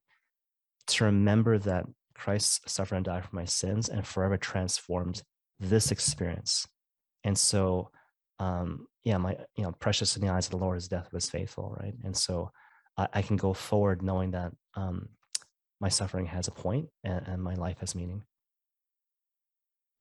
to 0.89 1.05
remember 1.05 1.57
that 1.59 1.85
Christ 2.15 2.69
suffered 2.69 2.95
and 2.95 3.05
died 3.05 3.25
for 3.25 3.35
my 3.35 3.45
sins 3.45 3.89
and 3.89 4.05
forever 4.05 4.37
transformed 4.37 5.23
this 5.59 5.91
experience. 5.91 6.67
And 7.23 7.37
so, 7.37 7.91
um, 8.39 8.87
yeah, 9.03 9.17
my, 9.17 9.37
you 9.55 9.63
know, 9.63 9.71
precious 9.79 10.15
in 10.15 10.25
the 10.25 10.31
eyes 10.31 10.45
of 10.45 10.51
the 10.51 10.57
Lord 10.57 10.77
is 10.77 10.87
death 10.87 11.09
was 11.11 11.29
faithful, 11.29 11.75
right? 11.79 11.93
And 12.03 12.15
so 12.15 12.51
I, 12.97 13.07
I 13.13 13.21
can 13.21 13.37
go 13.37 13.53
forward 13.53 14.01
knowing 14.01 14.31
that 14.31 14.51
um, 14.75 15.09
my 15.79 15.89
suffering 15.89 16.25
has 16.27 16.47
a 16.47 16.51
point 16.51 16.89
and, 17.03 17.27
and 17.27 17.41
my 17.41 17.55
life 17.55 17.79
has 17.79 17.95
meaning. 17.95 18.23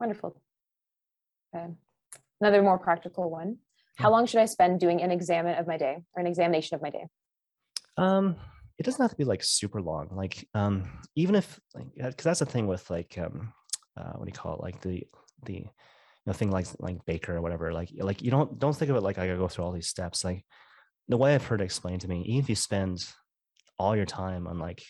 Wonderful. 0.01 0.41
Okay. 1.55 1.66
Another 2.41 2.62
more 2.62 2.78
practical 2.78 3.30
one. 3.30 3.59
How 3.97 4.11
long 4.11 4.26
should 4.26 4.41
I 4.41 4.45
spend 4.47 4.78
doing 4.78 5.03
an 5.03 5.11
examen 5.11 5.59
of 5.59 5.66
my 5.66 5.76
day 5.76 5.99
or 6.14 6.20
an 6.20 6.26
examination 6.28 6.76
of 6.76 6.82
my 6.82 6.91
day? 6.91 7.07
Um, 7.97 8.36
it 8.79 8.85
doesn't 8.85 9.03
have 9.03 9.11
to 9.11 9.16
be 9.16 9.24
like 9.24 9.43
super 9.43 9.83
long. 9.83 10.09
Like, 10.12 10.49
um, 10.55 11.01
even 11.16 11.35
if, 11.35 11.59
like, 11.74 11.87
because 11.97 12.24
that's 12.24 12.39
the 12.39 12.47
thing 12.47 12.66
with 12.66 12.89
like, 12.91 13.18
um, 13.18 13.53
uh, 13.97 14.12
what 14.12 14.24
do 14.24 14.31
you 14.31 14.41
call 14.41 14.55
it? 14.55 14.62
Like 14.62 14.81
the 14.81 15.03
the 15.45 15.55
you 15.55 15.70
know 16.26 16.33
thing 16.33 16.51
like 16.51 16.66
like 16.79 17.05
baker 17.05 17.37
or 17.37 17.41
whatever. 17.41 17.72
Like, 17.72 17.91
like 17.97 18.22
you 18.22 18.31
don't 18.31 18.59
don't 18.59 18.76
think 18.76 18.91
of 18.91 18.97
it 18.97 19.03
like 19.03 19.18
I 19.18 19.26
gotta 19.26 19.39
go 19.39 19.49
through 19.49 19.64
all 19.64 19.72
these 19.72 19.89
steps. 19.89 20.24
Like 20.24 20.45
the 21.09 21.16
way 21.16 21.35
I've 21.35 21.45
heard 21.45 21.61
it 21.61 21.64
explained 21.64 22.03
to 22.03 22.09
me, 22.09 22.22
even 22.22 22.41
if 22.41 22.49
you 22.49 22.55
spend 22.55 23.05
all 23.79 23.97
your 23.97 24.07
time 24.07 24.47
on 24.47 24.59
like 24.59 24.83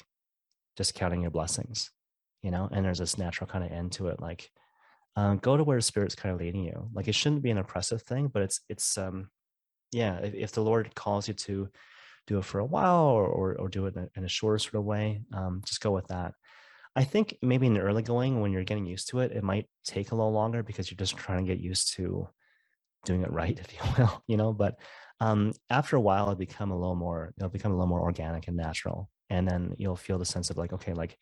just 0.76 0.94
counting 0.94 1.22
your 1.22 1.30
blessings, 1.30 1.90
you 2.42 2.50
know, 2.50 2.68
and 2.70 2.84
there's 2.84 2.98
this 2.98 3.18
natural 3.18 3.48
kind 3.48 3.64
of 3.64 3.72
end 3.72 3.92
to 3.92 4.08
it, 4.08 4.20
like 4.20 4.50
um, 5.16 5.38
go 5.38 5.56
to 5.56 5.64
where 5.64 5.78
the 5.78 5.82
spirit's 5.82 6.14
kind 6.14 6.34
of 6.34 6.40
leading 6.40 6.64
you. 6.64 6.90
Like 6.92 7.08
it 7.08 7.14
shouldn't 7.14 7.42
be 7.42 7.50
an 7.50 7.58
oppressive 7.58 8.02
thing, 8.02 8.28
but 8.28 8.42
it's 8.42 8.60
it's 8.68 8.98
um 8.98 9.30
yeah, 9.92 10.18
if, 10.18 10.34
if 10.34 10.52
the 10.52 10.62
Lord 10.62 10.94
calls 10.94 11.28
you 11.28 11.34
to 11.34 11.70
do 12.28 12.38
it 12.38 12.44
for 12.44 12.60
a 12.60 12.64
while 12.64 13.06
or, 13.06 13.26
or, 13.26 13.54
or 13.54 13.68
do 13.68 13.86
it 13.86 13.96
in 13.96 14.02
a, 14.02 14.08
in 14.16 14.24
a, 14.24 14.28
shorter 14.28 14.58
sort 14.58 14.74
of 14.74 14.84
way, 14.84 15.22
um, 15.32 15.62
just 15.64 15.80
go 15.80 15.90
with 15.90 16.06
that. 16.08 16.34
I 16.94 17.04
think 17.04 17.36
maybe 17.42 17.66
in 17.66 17.74
the 17.74 17.80
early 17.80 18.02
going, 18.02 18.40
when 18.40 18.52
you're 18.52 18.64
getting 18.64 18.86
used 18.86 19.08
to 19.10 19.20
it, 19.20 19.32
it 19.32 19.42
might 19.42 19.66
take 19.84 20.12
a 20.12 20.14
little 20.14 20.32
longer 20.32 20.62
because 20.62 20.90
you're 20.90 20.96
just 20.96 21.16
trying 21.16 21.44
to 21.44 21.50
get 21.52 21.62
used 21.62 21.94
to 21.94 22.28
doing 23.04 23.22
it 23.22 23.32
right, 23.32 23.58
if 23.60 23.72
you 23.72 23.80
will, 23.96 24.22
you 24.28 24.36
know. 24.36 24.52
But 24.52 24.76
um, 25.20 25.52
after 25.70 25.96
a 25.96 26.00
while, 26.00 26.24
it'll 26.24 26.34
become 26.36 26.70
a 26.70 26.78
little 26.78 26.96
more, 26.96 27.32
it'll 27.38 27.48
become 27.48 27.72
a 27.72 27.74
little 27.74 27.88
more 27.88 28.02
organic 28.02 28.46
and 28.46 28.56
natural, 28.56 29.10
and 29.30 29.48
then 29.48 29.74
you'll 29.78 29.96
feel 29.96 30.18
the 30.18 30.24
sense 30.24 30.50
of 30.50 30.58
like, 30.58 30.72
okay, 30.74 30.92
like 30.92 31.16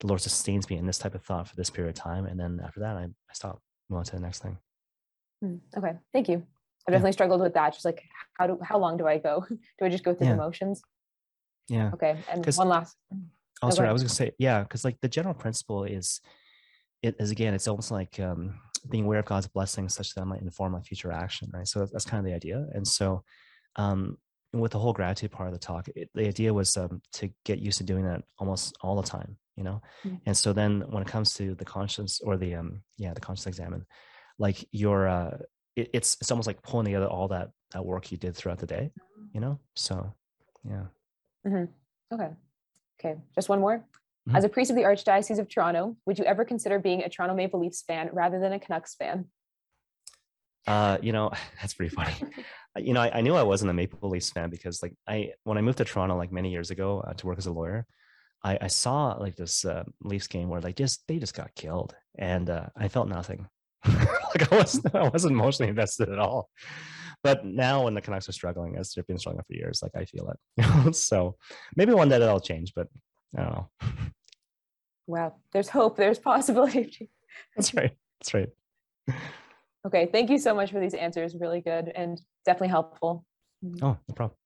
the 0.00 0.06
Lord 0.06 0.20
sustains 0.20 0.70
me 0.70 0.76
in 0.76 0.86
this 0.86 0.98
type 0.98 1.14
of 1.14 1.24
thought 1.24 1.48
for 1.48 1.56
this 1.56 1.70
period 1.70 1.96
of 1.96 2.02
time, 2.02 2.26
and 2.26 2.38
then 2.38 2.60
after 2.64 2.80
that, 2.80 2.96
I, 2.96 3.02
I 3.04 3.32
stop, 3.32 3.60
move 3.90 3.98
on 3.98 4.04
to 4.04 4.12
the 4.12 4.22
next 4.22 4.42
thing. 4.42 4.58
Hmm, 5.42 5.56
okay, 5.76 5.94
thank 6.12 6.28
you. 6.28 6.46
I've 6.86 6.92
definitely 6.92 7.10
yeah. 7.10 7.12
struggled 7.12 7.40
with 7.40 7.54
that. 7.54 7.72
Just 7.72 7.84
like 7.84 8.02
how 8.38 8.46
do 8.46 8.58
how 8.62 8.78
long 8.78 8.96
do 8.96 9.06
I 9.06 9.18
go? 9.18 9.44
do 9.78 9.84
I 9.84 9.88
just 9.88 10.04
go 10.04 10.14
through 10.14 10.28
yeah. 10.28 10.32
the 10.32 10.38
motions? 10.38 10.82
Yeah. 11.68 11.90
Okay. 11.94 12.16
And 12.30 12.44
one 12.56 12.68
last. 12.68 12.96
Oh, 13.62 13.70
sorry. 13.70 13.88
I 13.88 13.92
was 13.92 14.02
gonna 14.02 14.10
say 14.10 14.32
yeah, 14.38 14.62
because 14.62 14.84
like 14.84 15.00
the 15.00 15.08
general 15.08 15.34
principle 15.34 15.84
is, 15.84 16.20
it 17.02 17.14
is 17.18 17.30
again, 17.30 17.54
it's 17.54 17.68
almost 17.68 17.90
like 17.90 18.18
um, 18.18 18.58
being 18.90 19.04
aware 19.04 19.20
of 19.20 19.24
God's 19.24 19.46
blessings 19.46 19.94
such 19.94 20.14
that 20.14 20.22
I 20.22 20.24
might 20.24 20.42
inform 20.42 20.72
my 20.72 20.80
future 20.80 21.12
action, 21.12 21.50
right? 21.52 21.66
So 21.66 21.80
that's, 21.80 21.92
that's 21.92 22.04
kind 22.04 22.18
of 22.18 22.24
the 22.24 22.34
idea. 22.34 22.66
And 22.74 22.86
so, 22.86 23.22
um, 23.76 24.18
with 24.52 24.72
the 24.72 24.78
whole 24.78 24.92
gratitude 24.92 25.30
part 25.30 25.48
of 25.48 25.54
the 25.54 25.58
talk, 25.58 25.88
it, 25.94 26.10
the 26.14 26.26
idea 26.26 26.52
was 26.52 26.76
um, 26.76 27.00
to 27.14 27.30
get 27.44 27.58
used 27.58 27.78
to 27.78 27.84
doing 27.84 28.04
that 28.04 28.22
almost 28.38 28.76
all 28.82 29.00
the 29.00 29.08
time, 29.08 29.36
you 29.56 29.64
know. 29.64 29.80
Mm-hmm. 30.04 30.16
And 30.26 30.36
so 30.36 30.52
then 30.52 30.82
when 30.90 31.02
it 31.02 31.08
comes 31.08 31.32
to 31.34 31.54
the 31.54 31.64
conscience 31.64 32.20
or 32.20 32.36
the 32.36 32.56
um, 32.56 32.82
yeah, 32.98 33.14
the 33.14 33.20
conscience 33.20 33.46
examen, 33.46 33.86
like 34.38 34.66
your 34.72 35.08
uh, 35.08 35.38
it, 35.76 35.90
it's 35.92 36.16
it's 36.20 36.30
almost 36.30 36.46
like 36.46 36.62
pulling 36.62 36.84
together 36.84 37.06
all 37.06 37.28
that 37.28 37.50
that 37.72 37.84
work 37.84 38.10
you 38.10 38.18
did 38.18 38.36
throughout 38.36 38.58
the 38.58 38.66
day 38.66 38.90
you 39.34 39.40
know 39.40 39.58
so 39.74 40.12
yeah 40.64 40.84
mm-hmm. 41.46 41.64
okay 42.14 42.30
okay 43.00 43.20
just 43.34 43.48
one 43.48 43.60
more 43.60 43.78
mm-hmm. 43.78 44.36
as 44.36 44.44
a 44.44 44.48
priest 44.48 44.70
of 44.70 44.76
the 44.76 44.82
archdiocese 44.82 45.38
of 45.38 45.48
toronto 45.48 45.96
would 46.06 46.18
you 46.18 46.24
ever 46.24 46.44
consider 46.44 46.78
being 46.78 47.02
a 47.02 47.08
toronto 47.08 47.34
maple 47.34 47.60
leafs 47.60 47.82
fan 47.82 48.10
rather 48.12 48.38
than 48.38 48.52
a 48.52 48.58
canucks 48.58 48.94
fan 48.94 49.26
uh 50.66 50.98
you 51.02 51.12
know 51.12 51.30
that's 51.60 51.74
pretty 51.74 51.94
funny 51.94 52.14
you 52.76 52.92
know 52.92 53.00
I, 53.00 53.18
I, 53.18 53.20
knew 53.20 53.34
i 53.34 53.42
wasn't 53.42 53.70
a 53.70 53.74
maple 53.74 54.08
leafs 54.08 54.30
fan 54.30 54.50
because 54.50 54.82
like 54.82 54.94
i 55.06 55.32
when 55.44 55.58
i 55.58 55.60
moved 55.60 55.78
to 55.78 55.84
toronto 55.84 56.16
like 56.16 56.32
many 56.32 56.50
years 56.50 56.70
ago 56.70 57.00
uh, 57.00 57.14
to 57.14 57.26
work 57.26 57.38
as 57.38 57.46
a 57.46 57.52
lawyer 57.52 57.86
I, 58.44 58.58
I 58.62 58.66
saw 58.66 59.14
like 59.20 59.36
this 59.36 59.64
uh, 59.64 59.84
Leafs 60.02 60.26
game 60.26 60.48
where 60.48 60.60
like 60.60 60.76
just 60.76 61.06
they 61.06 61.18
just 61.18 61.34
got 61.34 61.54
killed, 61.54 61.94
and 62.18 62.50
uh, 62.50 62.66
I 62.76 62.88
felt 62.88 63.08
nothing. 63.08 63.46
like 63.86 64.52
I 64.52 64.56
wasn't, 64.56 64.94
I 64.94 65.08
wasn't 65.08 65.32
emotionally 65.32 65.70
invested 65.70 66.08
at 66.08 66.18
all. 66.18 66.48
But 67.22 67.44
now 67.44 67.84
when 67.84 67.94
the 67.94 68.00
Canucks 68.00 68.28
are 68.28 68.32
struggling, 68.32 68.76
as 68.76 68.92
they've 68.92 69.06
been 69.06 69.18
struggling 69.18 69.44
for 69.46 69.54
years, 69.54 69.80
like 69.82 69.92
I 69.94 70.04
feel 70.04 70.32
it. 70.56 70.94
so 70.96 71.36
maybe 71.76 71.92
one 71.92 72.08
day 72.08 72.18
that'll 72.18 72.40
change, 72.40 72.72
but 72.74 72.88
I 73.36 73.42
don't 73.42 73.52
know. 73.52 73.70
Well, 75.06 75.40
there's 75.52 75.68
hope. 75.68 75.96
There's 75.96 76.18
possibility. 76.18 77.10
That's 77.56 77.74
right. 77.74 77.92
That's 78.20 78.34
right. 78.34 78.48
Okay. 79.86 80.08
Thank 80.10 80.30
you 80.30 80.38
so 80.38 80.54
much 80.54 80.70
for 80.70 80.80
these 80.80 80.94
answers. 80.94 81.34
Really 81.34 81.60
good 81.60 81.92
and 81.94 82.20
definitely 82.44 82.68
helpful. 82.68 83.24
Oh, 83.82 83.96
no 84.08 84.14
problem. 84.14 84.36